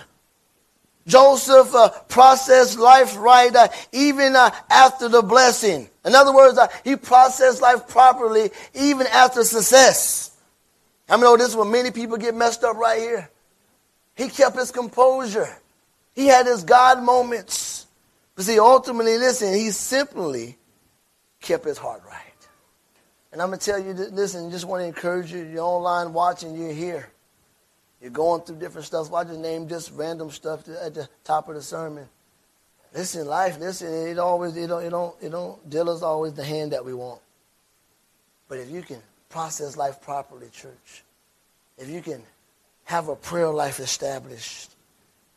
Joseph 1.06 1.74
uh, 1.74 1.88
processed 2.08 2.78
life 2.78 3.16
right 3.16 3.54
uh, 3.54 3.68
even 3.92 4.36
uh, 4.36 4.50
after 4.70 5.08
the 5.08 5.22
blessing. 5.22 5.88
In 6.04 6.14
other 6.14 6.32
words, 6.32 6.56
uh, 6.56 6.68
he 6.84 6.96
processed 6.96 7.60
life 7.60 7.88
properly 7.88 8.50
even 8.74 9.06
after 9.08 9.42
success. 9.44 10.36
I 11.08 11.16
mean, 11.16 11.26
oh, 11.26 11.36
this 11.36 11.48
is 11.48 11.56
where 11.56 11.64
many 11.64 11.90
people 11.90 12.16
get 12.16 12.34
messed 12.34 12.62
up 12.62 12.76
right 12.76 13.00
here. 13.00 13.30
He 14.14 14.28
kept 14.28 14.56
his 14.56 14.70
composure. 14.70 15.48
He 16.14 16.26
had 16.26 16.46
his 16.46 16.62
God 16.62 17.02
moments. 17.02 17.86
But 18.40 18.46
see, 18.46 18.58
ultimately, 18.58 19.18
listen, 19.18 19.52
he 19.52 19.70
simply 19.70 20.56
kept 21.42 21.66
his 21.66 21.76
heart 21.76 22.00
right. 22.08 22.48
And 23.32 23.42
I'm 23.42 23.48
going 23.48 23.58
to 23.58 23.66
tell 23.66 23.78
you, 23.78 23.92
listen, 23.92 24.50
just 24.50 24.64
want 24.64 24.80
to 24.80 24.86
encourage 24.86 25.30
you, 25.30 25.42
you're 25.44 25.62
online 25.62 26.14
watching, 26.14 26.56
you're 26.56 26.72
here. 26.72 27.10
You're 28.00 28.10
going 28.10 28.40
through 28.40 28.56
different 28.56 28.86
stuff. 28.86 29.12
I 29.12 29.24
just 29.24 29.40
name 29.40 29.68
just 29.68 29.92
random 29.92 30.30
stuff 30.30 30.66
at 30.82 30.94
the 30.94 31.06
top 31.22 31.50
of 31.50 31.54
the 31.54 31.60
sermon. 31.60 32.08
Listen, 32.94 33.26
life, 33.26 33.58
listen, 33.60 33.92
it 33.92 34.18
always, 34.18 34.56
it 34.56 34.68
don't, 34.68 34.84
it 34.84 34.88
don't, 34.88 35.14
it 35.20 35.28
don't 35.28 35.68
deal 35.68 35.90
us 35.90 36.00
always 36.00 36.32
the 36.32 36.42
hand 36.42 36.72
that 36.72 36.82
we 36.82 36.94
want. 36.94 37.20
But 38.48 38.56
if 38.56 38.70
you 38.70 38.80
can 38.80 39.02
process 39.28 39.76
life 39.76 40.00
properly, 40.00 40.48
church, 40.50 41.04
if 41.76 41.90
you 41.90 42.00
can 42.00 42.22
have 42.84 43.08
a 43.08 43.16
prayer 43.16 43.50
life 43.50 43.80
established, 43.80 44.74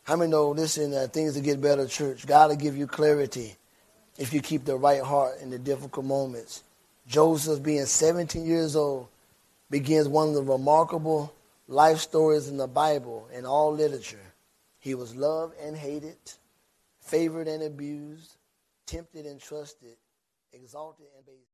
how 0.04 0.16
many 0.16 0.30
know, 0.30 0.50
listen, 0.50 0.92
uh, 0.92 1.06
things 1.06 1.34
to 1.34 1.40
get 1.40 1.60
better, 1.60 1.86
church? 1.86 2.26
God 2.26 2.50
will 2.50 2.56
give 2.56 2.76
you 2.76 2.86
clarity 2.86 3.56
if 4.18 4.32
you 4.32 4.40
keep 4.40 4.64
the 4.64 4.76
right 4.76 5.02
heart 5.02 5.40
in 5.40 5.50
the 5.50 5.58
difficult 5.58 6.04
moments. 6.04 6.62
Joseph, 7.06 7.62
being 7.62 7.86
17 7.86 8.44
years 8.44 8.76
old, 8.76 9.08
begins 9.70 10.06
one 10.06 10.28
of 10.28 10.34
the 10.34 10.42
remarkable 10.42 11.32
life 11.68 11.98
stories 11.98 12.48
in 12.48 12.58
the 12.58 12.66
Bible 12.66 13.28
and 13.32 13.46
all 13.46 13.72
literature. 13.72 14.18
He 14.78 14.94
was 14.94 15.16
loved 15.16 15.54
and 15.58 15.74
hated, 15.76 16.16
favored 17.00 17.48
and 17.48 17.62
abused, 17.62 18.36
tempted 18.86 19.24
and 19.24 19.40
trusted, 19.40 19.96
exalted 20.52 21.06
and 21.16 21.24
based. 21.24 21.53